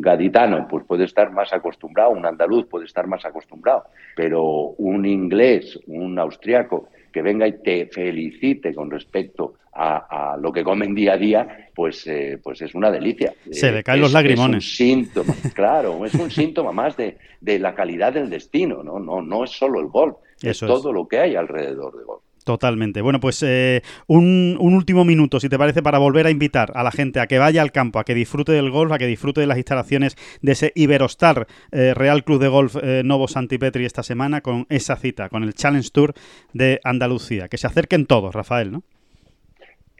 gaditano 0.00 0.66
pues 0.68 0.84
puede 0.84 1.04
estar 1.04 1.30
más 1.30 1.52
acostumbrado, 1.52 2.10
un 2.10 2.26
andaluz 2.26 2.66
puede 2.66 2.86
estar 2.86 3.06
más 3.06 3.24
acostumbrado, 3.24 3.84
pero 4.16 4.42
un 4.78 5.04
inglés, 5.04 5.78
un 5.86 6.18
austriaco 6.18 6.88
que 7.12 7.22
venga 7.22 7.46
y 7.46 7.62
te 7.62 7.86
felicite 7.86 8.74
con 8.74 8.90
respecto 8.90 9.54
a, 9.72 10.36
lo 10.38 10.52
que 10.52 10.62
comen 10.62 10.94
día 10.94 11.14
a 11.14 11.16
día, 11.16 11.68
pues, 11.74 12.06
eh, 12.06 12.38
pues 12.42 12.60
es 12.60 12.74
una 12.74 12.90
delicia. 12.90 13.32
Se 13.50 13.72
le 13.72 13.82
caen 13.82 14.00
los 14.00 14.12
lagrimones. 14.12 14.64
Es 14.64 14.80
un 14.80 14.86
síntoma, 14.86 15.34
claro, 15.54 16.04
es 16.04 16.14
un 16.14 16.30
síntoma 16.30 16.72
más 16.72 16.96
de, 16.96 17.16
la 17.40 17.74
calidad 17.74 18.12
del 18.12 18.28
destino, 18.28 18.82
¿no? 18.82 18.98
No, 18.98 19.22
no 19.22 19.44
es 19.44 19.50
solo 19.50 19.80
el 19.80 19.86
golf, 19.86 20.16
es 20.42 20.58
todo 20.58 20.92
lo 20.92 21.08
que 21.08 21.20
hay 21.20 21.36
alrededor 21.36 21.96
del 21.96 22.04
golf. 22.04 22.22
Totalmente. 22.44 23.02
Bueno, 23.02 23.20
pues 23.20 23.42
eh, 23.46 23.82
un, 24.06 24.56
último 24.58 25.04
minuto, 25.04 25.40
si 25.40 25.48
te 25.48 25.58
parece, 25.58 25.82
para 25.82 25.98
volver 25.98 26.26
a 26.26 26.30
invitar 26.30 26.72
a 26.74 26.82
la 26.82 26.90
gente 26.90 27.20
a 27.20 27.26
que 27.26 27.38
vaya 27.38 27.60
al 27.60 27.70
campo, 27.70 27.98
a 27.98 28.04
que 28.04 28.14
disfrute 28.14 28.52
del 28.52 28.70
golf, 28.70 28.92
a 28.92 28.98
que 28.98 29.06
disfrute 29.06 29.42
de 29.42 29.46
las 29.46 29.58
instalaciones 29.58 30.16
de 30.40 30.52
ese 30.52 30.72
Iberostar 30.74 31.46
eh, 31.70 31.92
Real 31.94 32.24
Club 32.24 32.40
de 32.40 32.48
Golf 32.48 32.76
eh, 32.82 33.02
Novo 33.04 33.28
Santipetri 33.28 33.84
esta 33.84 34.02
semana 34.02 34.40
con 34.40 34.66
esa 34.70 34.96
cita, 34.96 35.28
con 35.28 35.42
el 35.42 35.54
Challenge 35.54 35.88
Tour 35.92 36.14
de 36.54 36.80
Andalucía. 36.82 37.48
Que 37.48 37.58
se 37.58 37.66
acerquen 37.66 38.06
todos, 38.06 38.34
Rafael, 38.34 38.72
¿no? 38.72 38.82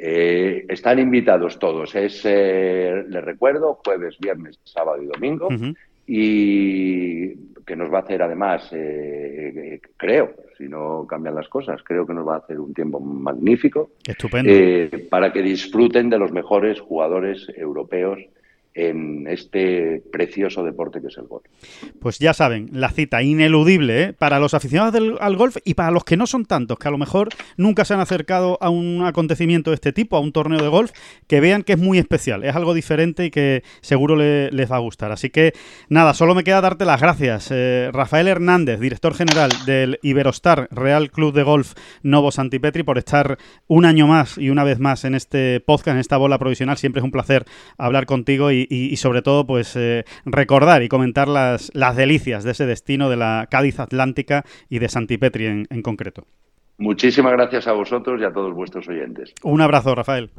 están 0.03 0.99
invitados 0.99 1.59
todos. 1.59 1.95
Es, 1.95 2.25
les 2.25 3.23
recuerdo, 3.23 3.79
jueves, 3.85 4.17
viernes, 4.19 4.59
sábado 4.65 5.03
y 5.03 5.05
domingo. 5.05 5.49
Y 6.13 7.37
que 7.65 7.77
nos 7.77 7.93
va 7.93 7.99
a 7.99 8.03
hacer 8.03 8.21
además, 8.21 8.69
eh, 8.73 9.81
creo, 9.97 10.35
si 10.59 10.69
no 10.69 11.07
cambian 11.07 11.37
las 11.37 11.49
cosas, 11.49 11.81
creo 11.85 12.05
que 12.05 12.13
nos 12.13 12.27
va 12.27 12.35
a 12.35 12.39
hacer 12.39 12.59
un 12.59 12.75
tiempo 12.75 12.99
magnífico. 12.99 13.93
Estupendo. 14.05 14.51
Eh, 14.51 15.07
para 15.09 15.33
que 15.33 15.41
disfruten 15.41 16.11
de 16.11 16.19
los 16.19 16.33
mejores 16.33 16.81
jugadores 16.81 17.47
europeos 17.57 18.19
en 18.75 19.27
este 19.27 20.03
precioso 20.13 20.65
deporte 20.65 21.01
que 21.01 21.09
es 21.09 21.19
el 21.19 21.27
golf. 21.27 21.45
Pues 22.01 22.19
ya 22.19 22.33
saben, 22.35 22.69
la 22.73 22.91
cita 22.91 23.23
ineludible 23.23 24.03
¿eh? 24.03 24.13
para 24.13 24.39
los 24.39 24.55
aficionados 24.55 25.19
al 25.21 25.37
golf 25.37 25.57
y 25.65 25.75
para 25.75 25.91
los 25.91 26.05
que 26.05 26.17
no 26.17 26.27
son 26.27 26.45
tantos, 26.45 26.79
que 26.79 26.89
a 26.89 26.91
lo 26.91 26.99
mejor 26.99 27.29
nunca 27.57 27.85
se 27.85 27.95
han 27.95 28.01
acercado 28.01 28.59
a 28.61 28.71
un 28.71 29.05
acontecimiento 29.05 29.71
de 29.71 29.75
este 29.75 29.93
tipo, 29.93 30.17
a 30.17 30.21
un 30.21 30.33
torneo 30.33 30.63
de 30.63 30.69
golf, 30.69 30.93
que 31.27 31.41
vean 31.41 31.63
que 31.63 31.73
es 31.73 31.79
muy 31.79 31.99
especial, 31.99 32.45
es 32.45 32.55
algo 32.55 32.75
diferente 32.75 33.25
y 33.25 33.31
que 33.31 33.63
seguro 33.81 34.17
les 34.17 34.71
va 34.71 34.77
a 34.77 34.81
gustar. 34.81 35.13
Así 35.13 35.31
que 35.31 35.53
nada, 35.89 36.15
solo 36.15 36.35
me 36.35 36.45
queda 36.45 36.61
darte 36.61 36.85
las 36.85 37.01
gracias. 37.01 37.49
Eh, 37.51 37.91
Rafael 37.93 38.29
Hernández, 38.29 38.81
director 38.81 39.15
general 39.15 39.51
del 39.67 39.99
Iberostar 40.03 40.69
Real 40.71 41.11
Club 41.11 41.35
de 41.35 41.43
Golf 41.43 41.75
Novo 42.03 42.31
Santipetri, 42.31 42.83
por 42.83 42.99
estar 42.99 43.39
un 43.67 43.85
año 43.85 44.07
más 44.07 44.39
y 44.39 44.51
una 44.51 44.65
vez 44.65 44.79
más 44.79 45.05
en 45.05 45.15
este 45.15 45.61
podcast, 45.61 45.95
en 45.95 45.99
esta 45.99 46.17
bola 46.17 46.39
provisional. 46.39 46.79
Siempre 46.79 47.01
es 47.01 47.05
un 47.05 47.11
placer 47.11 47.45
hablar 47.77 48.07
contigo 48.07 48.53
y 48.53 48.60
y, 48.69 48.97
sobre 48.97 49.23
todo 49.23 49.47
pues 49.47 49.77
eh, 49.77 50.05
recordar 50.25 50.83
y 50.83 50.89
comentar 50.89 51.29
las, 51.29 51.71
las 51.75 51.97
delicias 51.97 52.45
de 52.45 52.53
ese 52.53 52.67
destino 52.67 53.09
de 53.09 53.17
la 53.17 53.47
Cádiz 53.51 53.81
Atlántica 53.81 54.45
y 54.69 54.79
de 54.79 54.89
Santipetri 54.89 55.47
en, 55.47 55.67
en 55.71 55.83
concreto. 55.83 56.27
Muchísimas 56.79 57.33
gracias 57.33 57.67
a 57.67 57.73
vosotros 57.73 58.21
y 58.21 58.25
a 58.25 58.33
todos 58.33 58.55
vuestros 58.55 58.89
oyentes. 58.89 59.35
Un 59.43 59.61
abrazo, 59.61 59.95
Rafael. 59.95 60.31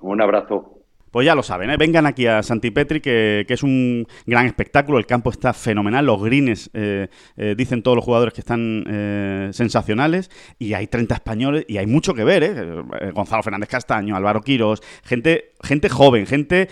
Un 0.00 0.22
abrazo. 0.22 0.77
Pues 1.10 1.24
ya 1.24 1.34
lo 1.34 1.42
saben, 1.42 1.70
¿eh? 1.70 1.76
vengan 1.76 2.06
aquí 2.06 2.26
a 2.26 2.42
Santipetri, 2.42 3.00
que, 3.00 3.44
que 3.46 3.54
es 3.54 3.62
un 3.62 4.06
gran 4.26 4.46
espectáculo. 4.46 4.98
El 4.98 5.06
campo 5.06 5.30
está 5.30 5.52
fenomenal. 5.52 6.04
Los 6.04 6.22
greens, 6.22 6.70
eh, 6.74 7.08
eh, 7.36 7.54
dicen 7.56 7.82
todos 7.82 7.96
los 7.96 8.04
jugadores 8.04 8.34
que 8.34 8.40
están 8.40 8.84
eh, 8.86 9.50
sensacionales. 9.52 10.30
Y 10.58 10.74
hay 10.74 10.86
30 10.86 11.14
españoles 11.14 11.64
y 11.68 11.78
hay 11.78 11.86
mucho 11.86 12.14
que 12.14 12.24
ver. 12.24 12.42
¿eh? 12.42 12.54
Eh, 13.00 13.10
Gonzalo 13.12 13.42
Fernández 13.42 13.68
Castaño, 13.68 14.16
Álvaro 14.16 14.42
Quirós, 14.42 14.82
gente, 15.04 15.52
gente 15.62 15.88
joven, 15.88 16.26
gente 16.26 16.68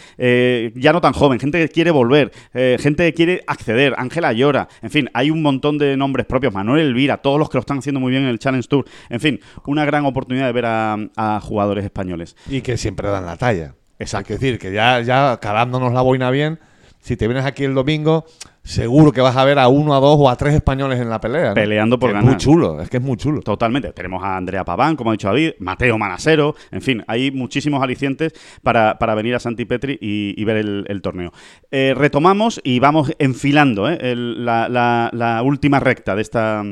ya 0.74 0.93
no 0.93 1.01
tan 1.01 1.12
joven, 1.12 1.39
gente 1.39 1.59
que 1.59 1.68
quiere 1.68 1.91
volver, 1.91 2.32
gente 2.53 3.05
que 3.05 3.14
quiere 3.14 3.45
acceder. 3.47 3.95
Ángela 3.97 4.32
Llora, 4.32 4.68
en 4.82 4.91
fin, 4.91 5.11
hay 5.14 5.30
un 5.30 5.43
montón 5.43 5.78
de 5.78 5.97
nombres 5.97 6.26
propios. 6.26 6.53
Manuel 6.53 6.87
Elvira, 6.87 7.18
todos 7.18 7.39
los 7.39 7.49
que 7.49 7.57
lo 7.57 7.61
están 7.61 7.78
haciendo 7.78 8.01
muy 8.01 8.11
bien 8.11 8.24
en 8.24 8.28
el 8.28 8.39
Challenge 8.39 8.66
Tour. 8.68 8.84
En 9.09 9.20
fin, 9.20 9.41
una 9.66 9.84
gran 9.84 10.05
oportunidad 10.05 10.47
de 10.47 10.53
ver 10.53 10.64
a 10.66 11.41
jugadores 11.43 11.84
españoles. 11.84 12.37
Y 12.49 12.61
que 12.61 12.76
siempre 12.76 13.09
dan 13.09 13.26
la 13.26 13.37
talla. 13.37 13.74
Exacto. 13.99 14.28
Que 14.28 14.34
decir 14.34 14.59
que 14.59 14.72
ya, 14.72 15.01
ya 15.01 15.38
calándonos 15.40 15.92
la 15.92 16.03
boina 16.03 16.30
bien, 16.30 16.59
si 17.01 17.16
te 17.16 17.26
vienes 17.28 17.44
aquí 17.44 17.62
el 17.64 17.72
domingo, 17.74 18.24
seguro 18.64 19.12
que 19.12 19.20
vas 19.20 19.36
a 19.36 19.44
ver 19.44 19.61
a 19.61 19.68
uno, 19.68 19.94
a 19.94 20.01
dos 20.01 20.16
o 20.18 20.28
a 20.28 20.34
tres 20.36 20.55
españoles 20.55 20.99
en 21.01 21.09
la 21.09 21.20
pelea. 21.20 21.51
¿no? 21.51 21.55
Peleando 21.55 21.99
por 22.01 22.11
Que 22.11 22.14
ganar. 22.14 22.28
Es 22.28 22.34
muy 22.34 22.36
chulo, 22.36 22.80
es 22.82 22.90
que 22.90 22.97
es 22.97 23.03
muy 23.03 23.16
chulo. 23.16 23.42
Totalmente. 23.42 23.92
Tenemos 23.92 24.24
a 24.24 24.36
Andrea 24.36 24.64
Paván, 24.64 24.97
como 24.97 25.11
ha 25.11 25.12
dicho 25.12 25.28
David, 25.28 25.53
Mateo 25.61 25.99
Manasero, 25.99 26.57
en 26.72 26.82
fin, 26.82 27.05
hay 27.07 27.30
muchísimos 27.30 27.80
alicientes 27.80 28.32
para, 28.64 28.99
para 28.99 29.14
venir 29.14 29.36
a 29.36 29.38
Santipetri 29.38 29.99
y, 30.01 30.34
y 30.36 30.44
ver 30.44 30.57
el, 30.57 30.84
el 30.88 31.01
torneo. 31.01 31.32
Eh, 31.70 31.94
retomamos 31.97 32.61
y 32.64 32.80
vamos 32.80 33.12
enfilando 33.20 33.88
¿eh? 33.88 33.99
el- 34.01 34.44
la, 34.44 34.68
la- 34.68 35.11
la 35.12 35.42
última 35.44 35.78
recta 35.78 36.16
de 36.16 36.22
esta, 36.22 36.64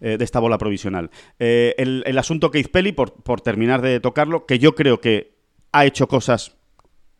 eh, 0.00 0.16
de 0.18 0.24
esta 0.24 0.40
bola 0.40 0.58
provisional. 0.58 1.08
Eh, 1.38 1.76
el, 1.78 2.02
el 2.04 2.18
asunto 2.18 2.50
Keith 2.50 2.72
Pelly, 2.72 2.90
por, 2.90 3.12
por 3.22 3.40
terminar 3.42 3.80
de 3.80 4.00
tocarlo, 4.00 4.44
que 4.44 4.58
yo 4.58 4.74
creo 4.74 5.00
que 5.00 5.38
ha 5.70 5.84
hecho 5.84 6.08
cosas 6.08 6.56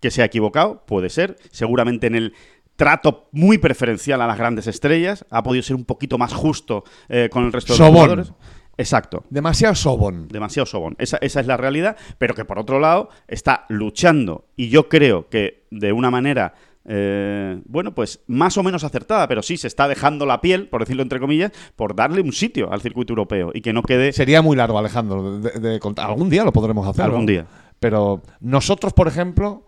que 0.01 0.11
se 0.11 0.23
ha 0.23 0.25
equivocado, 0.27 0.85
puede 0.87 1.11
ser, 1.11 1.37
seguramente 1.51 2.07
en 2.07 2.15
el 2.15 2.35
trato 2.77 3.29
muy 3.33 3.59
preferencial 3.59 4.21
a 4.23 4.27
las 4.27 4.39
grandes 4.39 4.67
estrellas, 4.69 5.25
ha 5.31 5.43
podido 5.43 5.63
ser 5.63 5.75
un 5.77 5.85
poquito 5.85 6.17
más 6.19 6.33
justo 6.33 6.85
eh, 7.09 7.29
con 7.31 7.45
el 7.45 7.53
resto 7.53 7.73
de 7.73 7.79
los 7.79 7.87
Sobón. 7.89 7.95
jugadores. 8.03 8.33
Exacto. 8.77 9.25
Demasiado 9.29 9.75
sobón. 9.75 10.29
Demasiado 10.29 10.65
sobón. 10.65 10.95
Esa, 11.01 11.17
esa 11.21 11.41
es 11.41 11.47
la 11.49 11.57
realidad, 11.57 11.97
pero 12.19 12.35
que 12.37 12.45
por 12.45 12.61
otro 12.61 12.79
lado 12.79 13.09
está 13.27 13.65
luchando 13.69 14.45
y 14.55 14.69
yo 14.69 14.89
creo 14.89 15.29
que 15.29 15.65
de 15.73 15.93
una 15.93 16.13
manera, 16.13 16.55
eh, 16.85 17.61
bueno, 17.67 17.93
pues 17.93 18.21
más 18.29 18.57
o 18.57 18.63
menos 18.63 18.85
acertada, 18.85 19.27
pero 19.27 19.43
sí 19.43 19.57
se 19.57 19.67
está 19.67 19.89
dejando 19.89 20.27
la 20.27 20.41
piel, 20.41 20.69
por 20.69 20.81
decirlo 20.83 21.03
entre 21.03 21.19
comillas, 21.19 21.51
por 21.75 21.97
darle 21.97 22.21
un 22.21 22.33
sitio 22.33 22.73
al 22.73 22.81
circuito 22.81 23.11
europeo 23.15 23.51
y 23.53 23.63
que 23.63 23.73
no 23.73 23.83
quede... 23.83 24.13
Sería 24.13 24.43
muy 24.43 24.57
largo, 24.57 24.79
Alejandro. 24.79 25.41
de- 25.41 25.59
de 25.59 25.81
contar. 25.81 26.07
Algún 26.09 26.31
día 26.31 26.45
lo 26.45 26.53
podremos 26.53 26.87
hacer. 26.87 27.05
Algún 27.05 27.27
día. 27.27 27.47
Pero 27.81 28.23
nosotros, 28.41 28.93
por 28.93 29.09
ejemplo, 29.09 29.65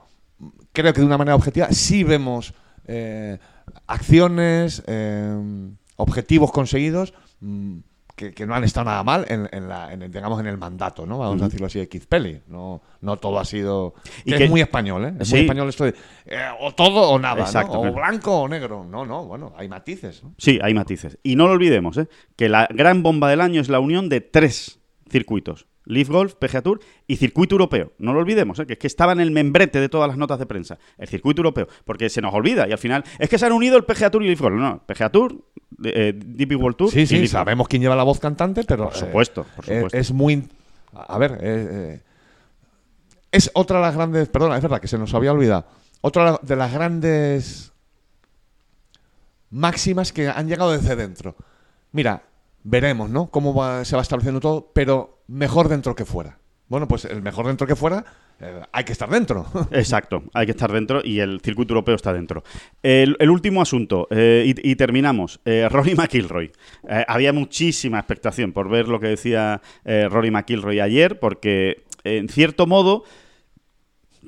creo 0.72 0.93
que 0.93 1.01
de 1.01 1.07
una 1.07 1.18
manera 1.18 1.34
objetiva 1.34 1.68
sí 1.70 2.05
vemos 2.05 2.55
eh, 2.86 3.38
acciones, 3.86 4.82
eh, 4.86 5.36
objetivos 5.97 6.51
conseguidos 6.53 7.12
mm, 7.41 7.78
que, 8.16 8.32
que 8.34 8.47
no 8.47 8.55
han 8.55 8.64
estado 8.64 8.84
nada 8.84 9.03
mal 9.03 9.24
en, 9.28 9.49
en 9.51 9.66
la, 9.68 9.93
en 9.93 10.03
el, 10.03 10.11
digamos, 10.12 10.38
en 10.41 10.47
el 10.47 10.59
mandato, 10.59 11.07
¿no? 11.07 11.18
Vamos 11.18 11.41
a 11.41 11.47
decirlo 11.47 11.66
así, 11.68 11.78
de 11.78 11.88
Keith 11.88 12.05
Pelly. 12.07 12.43
No, 12.49 12.82
no 13.01 13.16
todo 13.16 13.38
ha 13.38 13.45
sido... 13.47 13.95
Y 14.26 14.32
que 14.32 14.38
que- 14.38 14.45
es 14.45 14.51
muy 14.51 14.61
español, 14.61 15.05
¿eh? 15.07 15.14
Es 15.20 15.28
Sí. 15.28 15.34
muy 15.36 15.41
español 15.43 15.68
esto 15.70 15.84
de 15.84 15.95
eh, 16.26 16.49
o 16.61 16.72
todo 16.74 17.09
o 17.11 17.18
nada, 17.18 17.41
Exacto, 17.43 17.82
¿no? 17.82 17.91
O 17.91 17.95
blanco 17.95 18.43
o 18.43 18.49
negro. 18.49 18.84
No, 18.84 19.07
no, 19.07 19.24
bueno, 19.24 19.55
hay 19.57 19.68
matices, 19.68 20.22
¿no? 20.22 20.34
Sí, 20.36 20.59
hay 20.62 20.74
matices. 20.74 21.18
Y 21.22 21.34
no 21.36 21.47
lo 21.47 21.53
olvidemos, 21.55 21.97
¿eh? 21.97 22.09
que 22.36 22.51
la 22.51 22.68
gran 22.70 23.03
bomba 23.03 23.30
del 23.30 23.41
año 23.41 23.61
es 23.62 23.70
la 23.70 23.80
unión 23.80 24.11
de 24.11 24.20
tres 24.20 24.80
circuitos. 25.09 25.66
Leaf 25.86 26.08
Golf, 26.08 26.34
PGA 26.34 26.62
Tour 26.62 26.80
y 27.06 27.16
Circuito 27.16 27.54
Europeo. 27.54 27.92
No 27.98 28.12
lo 28.12 28.20
olvidemos, 28.20 28.58
¿eh? 28.58 28.66
que 28.66 28.74
es 28.74 28.78
que 28.78 28.86
estaba 28.86 29.12
en 29.12 29.20
el 29.20 29.30
membrete 29.30 29.80
de 29.80 29.88
todas 29.88 30.08
las 30.08 30.16
notas 30.16 30.38
de 30.38 30.46
prensa. 30.46 30.78
El 30.98 31.08
Circuito 31.08 31.40
Europeo. 31.40 31.66
Porque 31.84 32.08
se 32.10 32.20
nos 32.20 32.34
olvida 32.34 32.68
y 32.68 32.72
al 32.72 32.78
final 32.78 33.02
es 33.18 33.28
que 33.28 33.38
se 33.38 33.46
han 33.46 33.52
unido 33.52 33.76
el 33.76 33.84
PGA 33.84 34.10
Tour 34.10 34.22
y 34.22 34.26
Leaf 34.26 34.40
Golf. 34.40 34.56
No, 34.56 34.82
PGA 34.86 35.10
Tour, 35.10 35.36
eh, 35.84 36.12
DP 36.14 36.56
World 36.56 36.76
Tour 36.76 36.90
Sí, 36.90 37.00
y 37.00 37.06
sí, 37.06 37.16
Leaf 37.18 37.30
sabemos 37.30 37.66
quién 37.66 37.82
lleva 37.82 37.96
la 37.96 38.02
voz 38.04 38.20
cantante, 38.20 38.64
pero. 38.64 38.84
Por 38.84 38.94
supuesto, 38.94 39.46
por 39.56 39.64
eh, 39.70 39.76
supuesto. 39.76 39.98
Es, 39.98 40.12
muy. 40.12 40.48
A 40.92 41.18
ver, 41.18 41.32
eh, 41.32 41.38
eh, 41.42 42.00
es 43.32 43.50
otra 43.54 43.78
de 43.78 43.82
las 43.84 43.94
grandes. 43.94 44.28
Perdona, 44.28 44.56
es 44.56 44.62
verdad 44.62 44.80
que 44.80 44.88
se 44.88 44.98
nos 44.98 45.14
había 45.14 45.32
olvidado. 45.32 45.66
Otra 46.02 46.38
de 46.42 46.56
las 46.56 46.72
grandes 46.72 47.72
máximas 49.50 50.12
que 50.12 50.28
han 50.28 50.48
llegado 50.48 50.72
desde 50.72 50.96
dentro. 50.96 51.36
Mira, 51.92 52.22
veremos, 52.62 53.10
¿no? 53.10 53.30
Cómo 53.30 53.54
va- 53.54 53.84
se 53.84 53.96
va 53.96 54.02
estableciendo 54.02 54.40
todo, 54.40 54.70
pero 54.72 55.19
mejor 55.30 55.68
dentro 55.68 55.94
que 55.94 56.04
fuera. 56.04 56.38
Bueno, 56.68 56.86
pues 56.86 57.04
el 57.04 57.22
mejor 57.22 57.46
dentro 57.46 57.66
que 57.66 57.74
fuera, 57.74 58.04
eh, 58.40 58.60
hay 58.70 58.84
que 58.84 58.92
estar 58.92 59.08
dentro. 59.08 59.46
Exacto, 59.72 60.22
hay 60.34 60.46
que 60.46 60.52
estar 60.52 60.70
dentro 60.70 61.00
y 61.02 61.20
el 61.20 61.40
circuito 61.40 61.72
europeo 61.72 61.96
está 61.96 62.12
dentro. 62.12 62.44
El, 62.82 63.16
último 63.28 63.60
asunto, 63.62 64.06
eh, 64.10 64.44
y, 64.46 64.74
terminamos. 64.76 65.40
Eh, 65.44 65.68
Rory 65.68 65.94
McIlroy. 65.94 66.52
Había 67.08 67.32
muchísima 67.32 67.98
expectación 67.98 68.52
por 68.52 68.68
ver 68.68 68.88
lo 68.88 69.00
que 69.00 69.08
decía 69.08 69.60
Rory 69.84 70.30
McIlroy 70.30 70.80
ayer, 70.80 71.18
porque 71.18 71.84
en 72.04 72.28
cierto 72.28 72.66
modo 72.66 73.04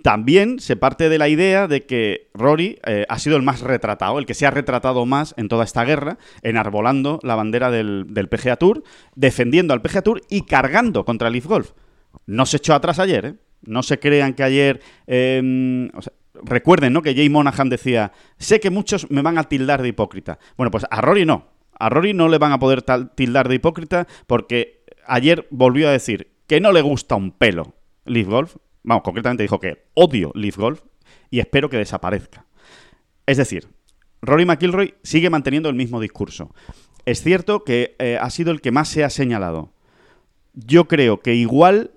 también 0.02 0.60
se 0.60 0.76
parte 0.76 1.08
de 1.08 1.18
la 1.18 1.28
idea 1.28 1.68
de 1.68 1.86
que 1.86 2.30
Rory 2.34 2.78
eh, 2.86 3.06
ha 3.08 3.18
sido 3.18 3.36
el 3.36 3.42
más 3.42 3.60
retratado, 3.60 4.18
el 4.18 4.26
que 4.26 4.34
se 4.34 4.46
ha 4.46 4.50
retratado 4.50 5.06
más 5.06 5.34
en 5.36 5.48
toda 5.48 5.64
esta 5.64 5.84
guerra, 5.84 6.18
enarbolando 6.42 7.20
la 7.22 7.34
bandera 7.34 7.70
del, 7.70 8.06
PGA 8.30 8.56
Tour, 8.56 8.82
defendiendo 9.14 9.74
al 9.74 9.82
PGA 9.82 10.02
Tour 10.02 10.20
y 10.28 10.42
cargando 10.42 11.04
contra 11.04 11.28
el 11.28 11.34
Leaf 11.34 11.46
Golf. 11.46 11.72
No 12.26 12.46
se 12.46 12.58
echó 12.58 12.74
atrás 12.74 12.98
ayer, 12.98 13.24
¿eh? 13.26 13.34
No 13.64 13.82
se 13.82 13.98
crean 13.98 14.34
que 14.34 14.42
ayer... 14.42 14.80
sea, 15.06 16.12
recuerden, 16.42 16.92
¿no? 16.92 17.02
Que 17.02 17.14
Jay 17.14 17.28
Monahan 17.28 17.68
decía, 17.68 18.12
sé 18.38 18.60
que 18.60 18.70
muchos 18.70 19.10
me 19.10 19.22
van 19.22 19.38
a 19.38 19.44
tildar 19.44 19.82
de 19.82 19.88
hipócrita. 19.88 20.38
Bueno, 20.56 20.70
pues 20.70 20.84
a 20.90 21.00
Rory 21.00 21.24
no. 21.24 21.48
A 21.78 21.88
Rory 21.88 22.14
no 22.14 22.28
le 22.28 22.38
van 22.38 22.52
a 22.52 22.58
poder 22.58 22.82
tildar 23.14 23.48
de 23.48 23.56
hipócrita 23.56 24.06
porque 24.26 24.84
ayer 25.06 25.46
volvió 25.50 25.88
a 25.88 25.92
decir 25.92 26.32
que 26.46 26.60
no 26.60 26.72
le 26.72 26.82
gusta 26.82 27.14
un 27.14 27.32
pelo 27.32 27.74
Leaf 28.04 28.28
Golf. 28.28 28.56
Vamos, 28.82 29.02
concretamente 29.02 29.42
dijo 29.42 29.60
que 29.60 29.84
odio 29.94 30.32
Leaf 30.34 30.56
Golf 30.56 30.82
y 31.30 31.40
espero 31.40 31.68
que 31.68 31.76
desaparezca. 31.76 32.46
Es 33.26 33.36
decir, 33.36 33.68
Rory 34.20 34.44
McIlroy 34.44 34.94
sigue 35.02 35.30
manteniendo 35.30 35.68
el 35.68 35.74
mismo 35.74 36.00
discurso. 36.00 36.54
Es 37.04 37.22
cierto 37.22 37.64
que 37.64 37.96
eh, 37.98 38.18
ha 38.20 38.30
sido 38.30 38.52
el 38.52 38.60
que 38.60 38.70
más 38.70 38.88
se 38.88 39.04
ha 39.04 39.10
señalado. 39.10 39.72
Yo 40.54 40.86
creo 40.86 41.20
que 41.20 41.34
igual 41.34 41.92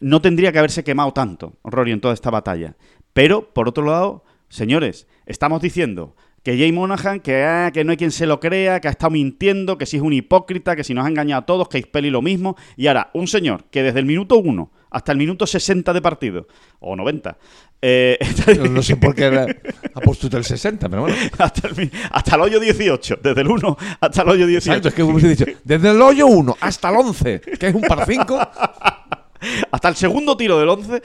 no 0.00 0.22
tendría 0.22 0.52
que 0.52 0.58
haberse 0.58 0.84
quemado 0.84 1.12
tanto 1.12 1.58
Rory 1.64 1.92
en 1.92 2.00
toda 2.00 2.14
esta 2.14 2.30
batalla. 2.30 2.76
Pero, 3.12 3.52
por 3.52 3.68
otro 3.68 3.84
lado, 3.84 4.24
señores, 4.48 5.08
estamos 5.26 5.60
diciendo 5.60 6.14
que 6.42 6.56
Jay 6.56 6.72
Monahan, 6.72 7.20
que, 7.20 7.42
ah, 7.44 7.70
que 7.72 7.84
no 7.84 7.90
hay 7.90 7.96
quien 7.96 8.10
se 8.10 8.26
lo 8.26 8.40
crea, 8.40 8.80
que 8.80 8.88
ha 8.88 8.90
estado 8.90 9.10
mintiendo, 9.10 9.76
que 9.76 9.86
si 9.86 9.96
es 9.96 10.02
un 10.02 10.12
hipócrita, 10.12 10.76
que 10.76 10.84
si 10.84 10.94
nos 10.94 11.04
ha 11.04 11.08
engañado 11.08 11.42
a 11.42 11.46
todos, 11.46 11.68
que 11.68 11.82
Pelli 11.82 12.10
lo 12.10 12.22
mismo. 12.22 12.56
Y 12.76 12.86
ahora, 12.86 13.10
un 13.14 13.26
señor 13.26 13.64
que 13.70 13.82
desde 13.82 13.98
el 14.00 14.06
minuto 14.06 14.38
1 14.38 14.70
hasta 14.90 15.12
el 15.12 15.18
minuto 15.18 15.46
60 15.46 15.92
de 15.92 16.00
partido, 16.00 16.46
o 16.80 16.96
90, 16.96 17.36
eh, 17.82 18.18
No, 18.58 18.64
no 18.66 18.82
sé 18.82 18.96
por 18.96 19.14
qué 19.14 19.26
ha 19.26 20.00
puesto 20.00 20.34
el 20.34 20.44
60, 20.44 20.88
pero 20.88 21.02
bueno. 21.02 21.16
hasta, 21.38 21.68
el, 21.68 21.90
hasta 22.10 22.36
el 22.36 22.40
hoyo 22.40 22.58
18, 22.60 23.18
desde 23.22 23.40
el 23.42 23.48
1 23.48 23.76
hasta 24.00 24.22
el 24.22 24.28
hoyo 24.30 24.46
18. 24.46 24.70
Exacto, 24.70 24.88
es 24.88 24.94
que 24.94 25.02
hubiese 25.02 25.28
dicho, 25.28 25.44
desde 25.64 25.90
el 25.90 26.00
hoyo 26.00 26.26
1 26.26 26.56
hasta 26.60 26.88
el 26.88 26.96
11, 26.96 27.40
que 27.60 27.66
es 27.66 27.74
un 27.74 27.82
par 27.82 28.06
5. 28.06 28.38
hasta 29.72 29.88
el 29.88 29.94
segundo 29.96 30.36
tiro 30.36 30.58
del 30.58 30.68
11, 30.70 31.02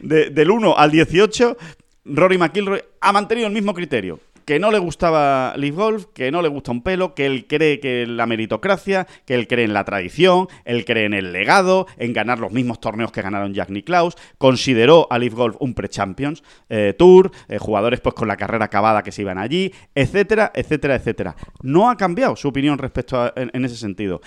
de- 0.00 0.30
del 0.30 0.50
1 0.50 0.76
al 0.76 0.90
18, 0.90 1.56
Rory 2.04 2.38
McIlroy 2.38 2.82
ha 3.00 3.12
mantenido 3.12 3.46
el 3.48 3.52
mismo 3.54 3.74
criterio. 3.74 4.20
Que 4.46 4.58
no 4.58 4.72
le 4.72 4.78
gustaba 4.78 5.54
Leaf 5.56 5.76
Golf, 5.76 6.06
que 6.12 6.32
no 6.32 6.42
le 6.42 6.48
gusta 6.48 6.72
un 6.72 6.82
pelo, 6.82 7.14
que 7.14 7.24
él 7.26 7.46
cree 7.46 7.78
que 7.78 8.04
la 8.08 8.26
meritocracia, 8.26 9.06
que 9.24 9.34
él 9.34 9.46
cree 9.46 9.64
en 9.64 9.74
la 9.74 9.84
tradición, 9.84 10.48
él 10.64 10.84
cree 10.84 11.04
en 11.04 11.14
el 11.14 11.30
legado, 11.32 11.86
en 11.98 12.12
ganar 12.12 12.40
los 12.40 12.50
mismos 12.50 12.80
torneos 12.80 13.12
que 13.12 13.22
ganaron 13.22 13.54
Jack 13.54 13.68
Nicklaus, 13.70 14.16
consideró 14.38 15.06
a 15.10 15.18
Leaf 15.20 15.34
Golf 15.34 15.56
un 15.60 15.74
pre-champions 15.74 16.42
eh, 16.68 16.94
tour, 16.98 17.30
eh, 17.48 17.58
jugadores 17.58 18.00
pues 18.00 18.14
con 18.16 18.26
la 18.26 18.36
carrera 18.36 18.64
acabada 18.64 19.04
que 19.04 19.12
se 19.12 19.22
iban 19.22 19.38
allí, 19.38 19.72
etcétera, 19.94 20.50
etcétera, 20.52 20.96
etcétera. 20.96 21.36
No 21.62 21.88
ha 21.88 21.96
cambiado 21.96 22.34
su 22.34 22.48
opinión 22.48 22.76
respecto 22.78 23.20
a, 23.20 23.32
en- 23.36 23.50
en 23.54 23.64
ese 23.64 23.76
sentido. 23.76 24.20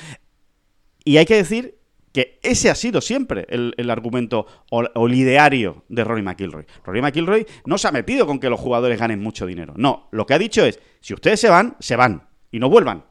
Y 1.03 1.17
hay 1.17 1.25
que 1.25 1.35
decir 1.35 1.79
que 2.13 2.39
ese 2.43 2.69
ha 2.69 2.75
sido 2.75 3.01
siempre 3.01 3.45
el, 3.49 3.89
argumento 3.89 4.45
o, 4.69 4.83
o 4.93 5.07
el 5.07 5.15
ideario 5.15 5.83
de 5.89 6.03
Rory 6.03 6.21
McIlroy. 6.21 6.65
Rory 6.85 7.01
McIlroy 7.01 7.45
no 7.65 7.77
se 7.77 7.87
ha 7.87 7.91
metido 7.91 8.25
con 8.27 8.39
que 8.39 8.49
los 8.49 8.59
jugadores 8.59 8.99
ganen 8.99 9.19
mucho 9.19 9.45
dinero. 9.45 9.73
No, 9.75 10.07
lo 10.11 10.25
que 10.25 10.35
ha 10.35 10.39
dicho 10.39 10.63
es, 10.63 10.79
si 11.01 11.13
ustedes 11.13 11.39
se 11.39 11.49
van, 11.49 11.75
se 11.79 11.95
van 11.95 12.27
y 12.51 12.59
no 12.59 12.69
vuelvan. 12.69 13.03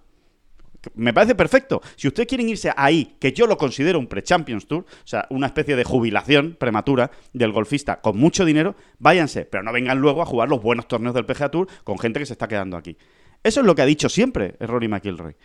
Me 0.95 1.13
parece 1.13 1.35
perfecto. 1.35 1.81
Si 1.97 2.09
ustedes 2.09 2.29
quieren 2.29 2.49
irse 2.49 2.73
ahí, 2.77 3.17
que 3.21 3.33
yo 3.33 3.47
lo 3.47 3.57
considero 3.57 3.99
un 3.99 4.07
pre-Champions 4.07 4.67
Tour, 4.67 4.85
o 4.85 5.07
sea, 5.07 5.27
una 5.31 5.47
especie 5.47 5.77
de 5.77 5.85
jubilación 5.85 6.57
prematura 6.59 7.11
del 7.33 7.53
golfista 7.53 8.01
con 8.01 8.17
mucho 8.17 8.45
dinero, 8.45 8.75
váyanse, 8.99 9.45
pero 9.45 9.63
no 9.63 9.73
vengan 9.73 9.99
luego 9.99 10.23
a 10.23 10.27
jugar 10.27 10.49
los 10.49 10.63
buenos 10.63 10.89
torneos 10.89 11.15
del 11.15 11.27
PGA 11.27 11.51
Tour 11.51 11.69
con 11.85 11.99
gente 11.99 12.19
que 12.19 12.27
se 12.27 12.33
está 12.33 12.49
quedando 12.49 12.77
aquí. 12.77 12.97
Eso 13.45 13.61
es 13.61 13.67
lo 13.67 13.75
que 13.75 13.83
ha 13.83 13.87
dicho 13.87 14.09
siempre 14.09 14.57
Rory 14.61 14.89
McIlroy. 14.89 15.37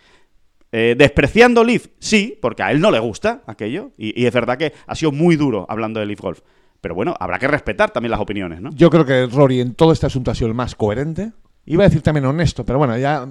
Eh, 0.71 0.95
despreciando 0.97 1.63
Leaf, 1.63 1.87
sí, 1.99 2.37
porque 2.41 2.63
a 2.63 2.71
él 2.71 2.81
no 2.81 2.91
le 2.91 2.99
gusta 2.99 3.41
aquello, 3.47 3.91
y, 3.97 4.25
es 4.25 4.33
verdad 4.33 4.57
que 4.57 4.73
ha 4.85 4.95
sido 4.95 5.11
muy 5.11 5.37
duro 5.37 5.65
hablando 5.69 5.99
de 5.99 6.05
Leaf 6.05 6.19
Golf. 6.19 6.41
Pero 6.81 6.93
bueno, 6.93 7.15
habrá 7.19 7.39
que 7.39 7.47
respetar 7.47 7.91
también 7.91 8.11
las 8.11 8.19
opiniones, 8.19 8.61
¿no? 8.61 8.69
Yo 8.71 8.89
creo 8.89 9.05
que 9.05 9.25
Rory 9.25 9.61
en 9.61 9.73
todo 9.73 9.91
este 9.91 10.05
asunto 10.05 10.31
ha 10.31 10.35
sido 10.35 10.47
el 10.47 10.53
más 10.53 10.75
coherente. 10.75 11.31
Iba 11.69 11.83
a 11.83 11.87
decir 11.89 12.01
también 12.01 12.25
honesto, 12.25 12.65
pero 12.65 12.79
bueno, 12.79 12.97
ya, 12.97 13.27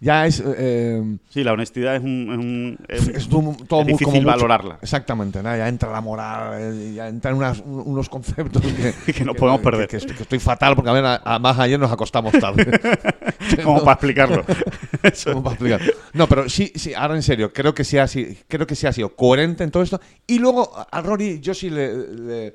ya 0.00 0.24
es... 0.26 0.42
eh, 0.44 1.18
Sí, 1.28 1.44
la 1.44 1.52
honestidad 1.52 1.96
es 1.96 2.02
un... 2.02 2.78
Es, 2.88 3.02
un- 3.04 3.08
es- 3.12 3.16
es 3.16 3.28
todo, 3.28 3.54
todo 3.68 3.80
es 3.80 3.86
muy- 3.86 3.92
difícil 3.92 4.06
como 4.06 4.16
mucho- 4.16 4.26
valorarla. 4.26 4.78
Exactamente, 4.80 5.42
¿no? 5.42 5.54
ya 5.54 5.68
entra 5.68 5.92
la 5.92 6.00
moral, 6.00 6.54
eh, 6.58 6.92
ya 6.94 7.08
entran 7.08 7.34
unas- 7.34 7.60
un- 7.60 7.82
unos 7.84 8.08
conceptos 8.08 8.62
que, 8.62 9.12
Que 9.12 9.24
no 9.24 9.34
podemos 9.34 9.60
perder. 9.60 9.86
Que, 9.86 9.98
estoy, 9.98 10.16
que 10.16 10.22
estoy 10.22 10.38
fatal 10.38 10.74
porque 10.76 10.88
a 10.90 10.94
ver, 10.94 11.04
además 11.22 11.58
ayer 11.58 11.78
nos 11.78 11.92
acostamos 11.92 12.32
tarde. 12.32 12.64
Como 13.62 13.80
para 13.80 13.92
explicarlo. 13.92 14.44
Eso. 15.02 15.32
¿Cómo 15.32 15.44
para 15.44 15.54
explicar? 15.54 15.80
No, 16.14 16.26
pero 16.26 16.48
sí, 16.48 16.72
sí, 16.74 16.94
ahora 16.94 17.16
en 17.16 17.22
serio, 17.22 17.52
creo 17.52 17.74
que 17.74 17.84
sí 17.84 17.98
ha 17.98 18.06
sido, 18.06 18.32
creo 18.48 18.66
que 18.66 18.74
sí 18.76 18.86
ha 18.86 18.92
sido 18.92 19.14
coherente 19.14 19.62
en 19.62 19.70
todo 19.70 19.82
esto. 19.82 20.00
Y 20.26 20.38
luego 20.38 20.72
a- 20.90 21.00
Rory 21.02 21.38
yo 21.40 21.52
sí 21.52 21.68
le, 21.70 22.52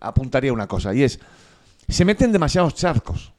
apuntaría 0.00 0.52
una 0.52 0.66
cosa, 0.66 0.92
y 0.94 1.04
es, 1.04 1.20
se 1.88 2.04
meten 2.04 2.32
demasiados 2.32 2.74
charcos. 2.74 3.32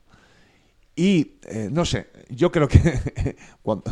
Y, 0.99 1.39
eh, 1.47 1.69
no 1.71 1.85
sé, 1.85 2.09
yo 2.27 2.51
creo 2.51 2.67
que 2.67 2.81
cuando, 3.61 3.89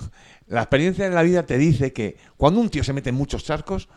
la 0.47 0.63
experiencia 0.63 1.07
de 1.07 1.15
la 1.15 1.23
vida 1.23 1.45
te 1.45 1.57
dice 1.57 1.93
que 1.93 2.17
cuando 2.35 2.59
un 2.59 2.69
tío 2.69 2.83
se 2.83 2.91
mete 2.91 3.11
en 3.11 3.15
muchos 3.15 3.45
charcos, 3.45 3.87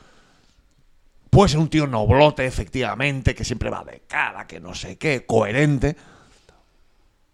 puede 1.28 1.48
ser 1.48 1.58
un 1.58 1.68
tío 1.68 1.88
noblote, 1.88 2.46
efectivamente, 2.46 3.34
que 3.34 3.42
siempre 3.42 3.68
va 3.68 3.82
de 3.82 4.02
cara, 4.06 4.46
que 4.46 4.60
no 4.60 4.76
sé 4.76 4.96
qué, 4.96 5.26
coherente, 5.26 5.96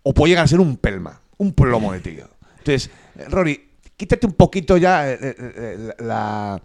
o 0.03 0.15
puede 0.15 0.31
llegar 0.31 0.47
a 0.47 0.49
ser 0.49 0.61
un 0.61 0.79
pelma, 0.79 1.21
un 1.37 1.53
plomo 1.53 1.93
de 1.93 2.01
tío. 2.01 2.27
Entonces, 2.57 2.91
Rory, 3.29 3.73
quítate 3.99 4.27
un 4.27 4.33
poquito 4.33 4.79
ya 4.79 5.13
eh, 5.13 5.19
eh, 5.21 5.95
la, 5.99 6.59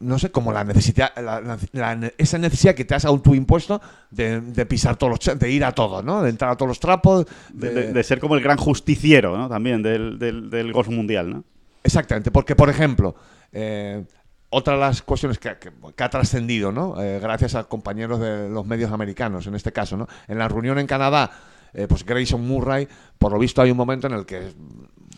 no 0.00 0.18
sé, 0.18 0.30
como 0.30 0.52
la 0.52 0.64
necesidad, 0.64 1.12
la- 1.16 2.10
esa 2.18 2.38
necesidad 2.38 2.74
que 2.74 2.84
te 2.84 2.94
has 2.94 3.04
autoimpuesto 3.04 3.80
de, 4.10 4.40
de 4.40 4.66
pisar 4.66 4.96
todos 4.96 5.24
los, 5.26 5.38
de 5.38 5.50
ir 5.50 5.64
a 5.64 5.72
todos, 5.72 6.04
¿no? 6.04 6.22
De 6.22 6.30
entrar 6.30 6.50
a 6.50 6.56
todos 6.56 6.68
los 6.68 6.80
trapos. 6.80 7.26
De, 7.52 7.70
de- 7.72 7.92
de 7.92 8.02
ser 8.02 8.18
como 8.18 8.34
el 8.34 8.42
gran 8.42 8.56
justiciero, 8.56 9.36
¿no? 9.36 9.48
También 9.48 9.82
del, 9.82 10.18
del, 10.18 10.50
del 10.50 10.72
golf 10.72 10.88
mundial, 10.88 11.30
¿no? 11.30 11.44
Exactamente, 11.84 12.30
porque 12.30 12.56
por 12.56 12.68
ejemplo, 12.68 13.14
eh, 13.52 14.04
otra 14.50 14.74
de 14.74 14.80
las 14.80 15.02
cuestiones 15.02 15.38
que, 15.38 15.56
que- 15.58 15.70
que 15.94 16.02
ha 16.04 16.10
trascendido, 16.10 16.72
¿no? 16.72 17.00
Eh, 17.00 17.20
gracias 17.20 17.54
a 17.54 17.64
compañeros 17.64 18.18
de 18.20 18.48
los 18.48 18.66
medios 18.66 18.90
americanos, 18.90 19.46
en 19.46 19.54
este 19.54 19.70
caso, 19.72 19.96
¿no? 19.96 20.08
En 20.26 20.38
la 20.38 20.48
reunión 20.48 20.78
en 20.80 20.86
Canadá, 20.88 21.30
eh, 21.72 21.86
pues 21.88 22.04
Grayson 22.04 22.44
Murray, 22.46 22.88
por 23.18 23.30
lo 23.32 23.38
visto 23.38 23.62
hay 23.62 23.70
un 23.70 23.76
momento 23.76 24.08
en 24.08 24.14
el 24.14 24.26
que, 24.26 24.52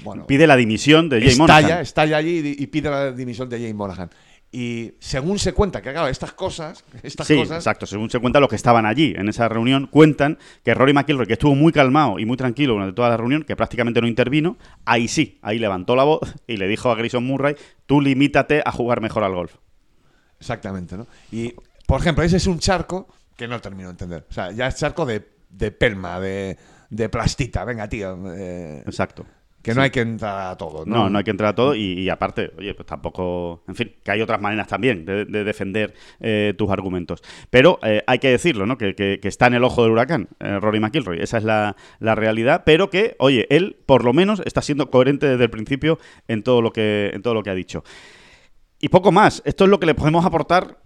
bueno, 0.04 0.26
Pide 0.26 0.46
la 0.46 0.56
dimisión 0.56 1.08
de 1.08 1.20
Jay 1.20 1.28
estalla, 1.30 1.62
Monahan. 1.62 1.80
estalla 1.82 2.16
allí 2.18 2.56
y, 2.58 2.62
y 2.62 2.66
pide 2.66 2.90
la 2.90 3.12
dimisión 3.12 3.48
de 3.48 3.58
Jay 3.58 3.72
Monahan. 3.72 4.10
Y 4.54 4.92
según 4.98 5.38
se 5.38 5.54
cuenta 5.54 5.80
que, 5.80 5.92
claro, 5.92 6.08
estas 6.08 6.34
cosas, 6.34 6.84
estas 7.02 7.26
Sí, 7.26 7.36
cosas, 7.36 7.56
exacto. 7.56 7.86
Según 7.86 8.10
se 8.10 8.18
cuenta, 8.18 8.38
los 8.38 8.50
que 8.50 8.56
estaban 8.56 8.84
allí 8.84 9.14
en 9.16 9.30
esa 9.30 9.48
reunión 9.48 9.86
cuentan 9.86 10.38
que 10.62 10.74
Rory 10.74 10.92
McIlroy, 10.92 11.26
que 11.26 11.32
estuvo 11.32 11.54
muy 11.54 11.72
calmado 11.72 12.18
y 12.18 12.26
muy 12.26 12.36
tranquilo 12.36 12.74
durante 12.74 12.94
toda 12.94 13.08
la 13.08 13.16
reunión, 13.16 13.44
que 13.44 13.56
prácticamente 13.56 14.02
no 14.02 14.06
intervino, 14.06 14.58
ahí 14.84 15.08
sí, 15.08 15.38
ahí 15.40 15.58
levantó 15.58 15.96
la 15.96 16.04
voz 16.04 16.20
y 16.46 16.58
le 16.58 16.68
dijo 16.68 16.90
a 16.90 16.94
Grayson 16.96 17.24
Murray, 17.24 17.56
tú 17.86 18.02
limítate 18.02 18.62
a 18.62 18.72
jugar 18.72 19.00
mejor 19.00 19.24
al 19.24 19.32
golf. 19.34 19.54
Exactamente, 20.38 20.98
¿no? 20.98 21.06
Y, 21.30 21.54
por 21.86 22.00
ejemplo, 22.00 22.22
ese 22.22 22.36
es 22.36 22.46
un 22.46 22.58
charco 22.58 23.08
que 23.36 23.48
no 23.48 23.58
termino 23.60 23.88
de 23.88 23.92
entender. 23.92 24.26
O 24.28 24.32
sea, 24.34 24.50
ya 24.52 24.66
es 24.66 24.76
charco 24.76 25.06
de, 25.06 25.26
de 25.48 25.70
pelma, 25.70 26.20
de, 26.20 26.58
de 26.90 27.08
plastita. 27.08 27.64
Venga, 27.64 27.88
tío. 27.88 28.18
eh, 28.34 28.82
Exacto. 28.84 29.24
Que 29.62 29.74
no 29.74 29.82
hay 29.82 29.90
que 29.90 30.00
entrar 30.00 30.52
a 30.52 30.56
todo, 30.56 30.84
¿no? 30.84 30.94
No, 30.96 31.10
no 31.10 31.18
hay 31.18 31.24
que 31.24 31.30
entrar 31.30 31.50
a 31.50 31.54
todo 31.54 31.74
y, 31.74 32.00
y 32.00 32.08
aparte, 32.08 32.50
oye, 32.58 32.74
pues 32.74 32.84
tampoco, 32.86 33.62
en 33.68 33.74
fin, 33.74 33.92
que 34.02 34.10
hay 34.10 34.20
otras 34.20 34.40
maneras 34.40 34.66
también 34.66 35.04
de, 35.04 35.24
de 35.24 35.44
defender 35.44 35.94
eh, 36.20 36.54
tus 36.58 36.68
argumentos. 36.70 37.22
Pero 37.48 37.78
eh, 37.82 38.02
hay 38.06 38.18
que 38.18 38.28
decirlo, 38.30 38.66
¿no? 38.66 38.76
Que, 38.76 38.94
que- 38.94 39.20
que 39.20 39.28
está 39.28 39.46
en 39.46 39.54
el 39.54 39.64
ojo 39.64 39.82
del 39.82 39.92
huracán, 39.92 40.28
eh, 40.40 40.58
Rory 40.60 40.80
McIlroy, 40.80 41.20
esa 41.20 41.38
es 41.38 41.44
la, 41.44 41.76
la 42.00 42.14
realidad, 42.14 42.62
pero 42.66 42.90
que, 42.90 43.14
oye, 43.18 43.46
él 43.50 43.76
por 43.86 44.04
lo 44.04 44.12
menos 44.12 44.42
está 44.44 44.62
siendo 44.62 44.90
coherente 44.90 45.26
desde 45.28 45.44
el 45.44 45.50
principio 45.50 45.98
en 46.28 46.42
todo 46.42 46.60
lo 46.60 46.72
que, 46.72 47.10
en 47.14 47.22
todo 47.22 47.34
lo 47.34 47.42
que 47.42 47.50
ha 47.50 47.54
dicho. 47.54 47.84
Y 48.80 48.88
poco 48.88 49.12
más, 49.12 49.42
esto 49.44 49.62
es 49.64 49.70
lo 49.70 49.78
que 49.78 49.86
le 49.86 49.94
podemos 49.94 50.24
aportar 50.26 50.81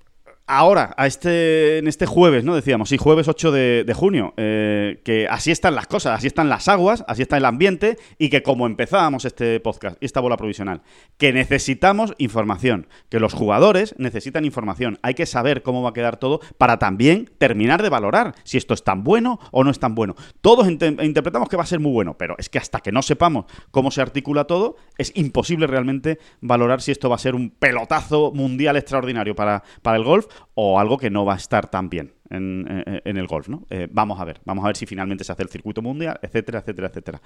ahora, 0.46 0.94
a 0.96 1.06
este, 1.06 1.78
en 1.78 1.88
este 1.88 2.06
jueves, 2.06 2.44
¿no? 2.44 2.54
Decíamos, 2.54 2.88
sí, 2.88 2.98
jueves 2.98 3.28
8 3.28 3.50
de, 3.50 3.92
junio, 3.94 4.34
eh, 4.36 5.00
que 5.04 5.26
así 5.28 5.50
están 5.50 5.74
las 5.74 5.86
cosas, 5.86 6.18
así 6.18 6.26
están 6.26 6.48
las 6.48 6.68
aguas, 6.68 7.04
así 7.08 7.22
está 7.22 7.36
el 7.36 7.44
ambiente 7.44 7.96
y 8.18 8.28
que 8.28 8.42
como 8.42 8.66
empezábamos 8.66 9.24
este 9.24 9.58
podcast, 9.60 9.96
esta 10.00 10.20
bola 10.20 10.36
provisional, 10.36 10.82
que 11.16 11.32
necesitamos 11.32 12.14
información, 12.18 12.86
que 13.08 13.18
los 13.18 13.34
jugadores 13.34 13.94
necesitan 13.98 14.44
información, 14.44 14.98
hay 15.02 15.14
que 15.14 15.26
saber 15.26 15.62
cómo 15.62 15.82
va 15.82 15.90
a 15.90 15.94
quedar 15.94 16.16
todo 16.16 16.40
para 16.58 16.78
también 16.78 17.30
terminar 17.38 17.82
de 17.82 17.88
valorar 17.88 18.34
si 18.44 18.58
esto 18.58 18.74
es 18.74 18.84
tan 18.84 19.02
bueno 19.02 19.40
o 19.50 19.64
no 19.64 19.70
es 19.70 19.80
tan 19.80 19.94
bueno. 19.94 20.14
Todos 20.40 20.68
interpretamos 20.68 21.48
que 21.48 21.56
va 21.56 21.64
a 21.64 21.66
ser 21.66 21.80
muy 21.80 21.92
bueno, 21.92 22.16
pero 22.16 22.36
es 22.38 22.48
que 22.48 22.58
hasta 22.58 22.80
que 22.80 22.92
no 22.92 23.02
sepamos 23.02 23.46
cómo 23.70 23.90
se 23.90 24.00
articula 24.00 24.44
todo, 24.44 24.76
es 24.98 25.12
imposible 25.16 25.66
realmente 25.66 26.18
valorar 26.40 26.82
si 26.82 26.92
esto 26.92 27.08
va 27.08 27.16
a 27.16 27.18
ser 27.18 27.34
un 27.34 27.50
pelotazo 27.50 28.32
mundial 28.32 28.76
extraordinario 28.76 29.34
para, 29.34 29.64
para 29.82 29.96
el 29.96 30.04
golf 30.04 30.26
o 30.54 30.78
algo 30.80 30.96
que 30.98 31.10
no 31.10 31.24
va 31.24 31.34
a 31.34 31.36
estar 31.36 31.68
tan 31.70 31.88
bien 31.88 32.12
en, 32.30 32.66
en- 32.86 33.02
en 33.04 33.16
el 33.16 33.26
golf, 33.26 33.48
¿no? 33.48 33.66
Eh, 33.70 33.88
vamos 33.90 34.20
a 34.20 34.24
ver, 34.24 34.40
vamos 34.44 34.64
a 34.64 34.68
ver 34.68 34.76
si 34.76 34.86
finalmente 34.86 35.24
se 35.24 35.32
hace 35.32 35.42
el 35.42 35.48
circuito 35.48 35.82
mundial, 35.82 36.18
etcétera, 36.22 36.58
etcétera, 36.60 36.88
etcétera. 36.88 37.20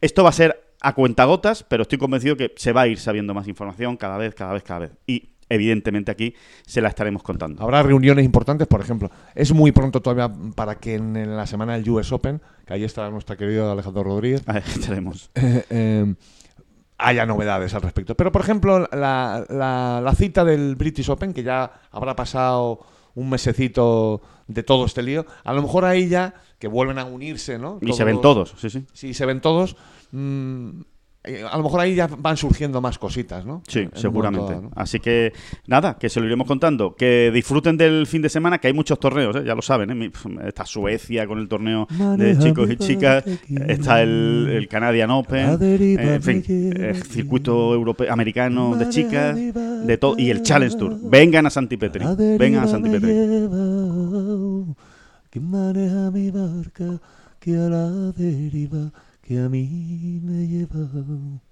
Esto 0.00 0.22
va 0.22 0.28
a 0.30 0.32
ser 0.32 0.74
a 0.82 0.94
cuentagotas, 0.94 1.62
pero 1.62 1.82
estoy 1.82 1.98
convencido 1.98 2.36
que 2.36 2.52
se 2.56 2.72
va 2.72 2.82
a 2.82 2.86
ir 2.86 2.98
sabiendo 2.98 3.32
más 3.34 3.48
información 3.48 3.96
cada 3.96 4.18
vez, 4.18 4.34
cada 4.34 4.52
vez, 4.52 4.62
cada 4.62 4.80
vez. 4.80 4.90
Y 5.06 5.30
evidentemente 5.48 6.10
aquí 6.10 6.34
se 6.66 6.80
la 6.82 6.88
estaremos 6.88 7.22
contando. 7.22 7.62
Habrá 7.62 7.82
reuniones 7.82 8.24
importantes, 8.24 8.66
por 8.66 8.80
ejemplo. 8.80 9.10
Es 9.34 9.52
muy 9.54 9.72
pronto 9.72 10.02
todavía 10.02 10.30
para 10.54 10.74
que 10.74 10.96
en, 10.96 11.36
la 11.36 11.46
semana 11.46 11.74
del 11.78 11.88
US 11.88 12.12
Open, 12.12 12.42
que 12.66 12.74
ahí 12.74 12.84
está 12.84 13.08
nuestro 13.10 13.36
querido 13.36 13.70
Alejandro 13.72 14.02
Rodríguez, 14.02 14.42
A 14.48 14.54
ver, 14.54 14.64
estaremos. 14.66 15.30
eh, 15.36 15.64
eh, 15.70 16.14
haya 16.98 17.26
novedades 17.26 17.74
al 17.74 17.82
respecto. 17.82 18.14
Pero, 18.16 18.32
por 18.32 18.42
ejemplo, 18.42 18.80
la, 18.92 19.44
la- 19.48 20.00
la 20.02 20.14
cita 20.14 20.44
del 20.44 20.76
British 20.76 21.08
Open, 21.10 21.32
que 21.34 21.42
ya 21.42 21.70
habrá 21.90 22.16
pasado 22.16 22.80
un 23.14 23.30
mesecito 23.30 24.20
de 24.46 24.62
todo 24.62 24.84
este 24.86 25.02
lío, 25.02 25.26
a 25.44 25.52
lo 25.52 25.62
mejor 25.62 25.84
ahí 25.84 26.08
ya, 26.08 26.34
que 26.58 26.68
vuelven 26.68 26.98
a 26.98 27.04
unirse, 27.04 27.58
¿no? 27.58 27.78
Y 27.80 27.92
se 27.94 28.04
ven 28.04 28.20
todos, 28.20 28.54
sí, 28.58 28.70
sí. 28.70 28.84
Sí, 28.92 29.14
se 29.14 29.26
ven 29.26 29.40
todos. 29.40 29.76
mm, 30.12 30.80
a 31.50 31.56
lo 31.56 31.62
mejor 31.64 31.80
ahí 31.80 31.94
ya 31.94 32.06
van 32.06 32.36
surgiendo 32.36 32.80
más 32.80 32.98
cositas, 32.98 33.44
¿no? 33.44 33.62
Sí, 33.66 33.80
En 33.80 33.90
seguramente. 33.94 34.54
Así 34.74 35.00
que 35.00 35.32
nada, 35.66 35.96
que 35.98 36.08
se 36.08 36.20
lo 36.20 36.26
iremos 36.26 36.46
contando. 36.46 36.94
Que 36.94 37.30
disfruten 37.34 37.76
del 37.76 38.06
fin 38.06 38.22
de 38.22 38.28
semana, 38.28 38.58
que 38.58 38.68
hay 38.68 38.72
muchos 38.72 38.98
torneos, 39.00 39.34
¿eh? 39.36 39.42
ya 39.44 39.54
lo 39.54 39.62
saben. 39.62 39.90
¿eh? 40.02 40.10
Está 40.46 40.64
Suecia 40.64 41.26
con 41.26 41.38
el 41.38 41.48
torneo 41.48 41.86
de 42.16 42.38
chicos 42.38 42.70
y 42.70 42.76
chicas. 42.76 43.24
Está 43.66 44.02
el, 44.02 44.48
el 44.52 44.68
Canadian 44.68 45.10
Open. 45.10 45.58
eh, 45.60 46.14
en 46.14 46.22
fin, 46.22 46.44
el 46.76 47.02
circuito 47.02 47.74
europeo, 47.74 48.12
americano 48.12 48.76
de 48.76 48.88
chicas. 48.88 49.36
de 49.36 49.98
todo 49.98 50.14
Y 50.18 50.30
el 50.30 50.42
Challenge 50.42 50.76
Tour. 50.76 50.96
Vengan 51.02 51.46
a 51.46 51.50
Santipetri. 51.50 52.04
Vengan 52.38 52.64
a 52.64 52.66
Santipetri. 52.68 53.12
Que 55.30 55.40
maneja 55.40 56.10
mi 56.10 56.30
barca, 56.30 56.98
que 57.40 57.56
a 57.56 57.68
la 57.68 57.90
deriva, 58.12 58.90
que 59.26 59.40
a 59.40 59.48
mí 59.48 60.20
me 60.22 60.46
lleva. 60.46 61.45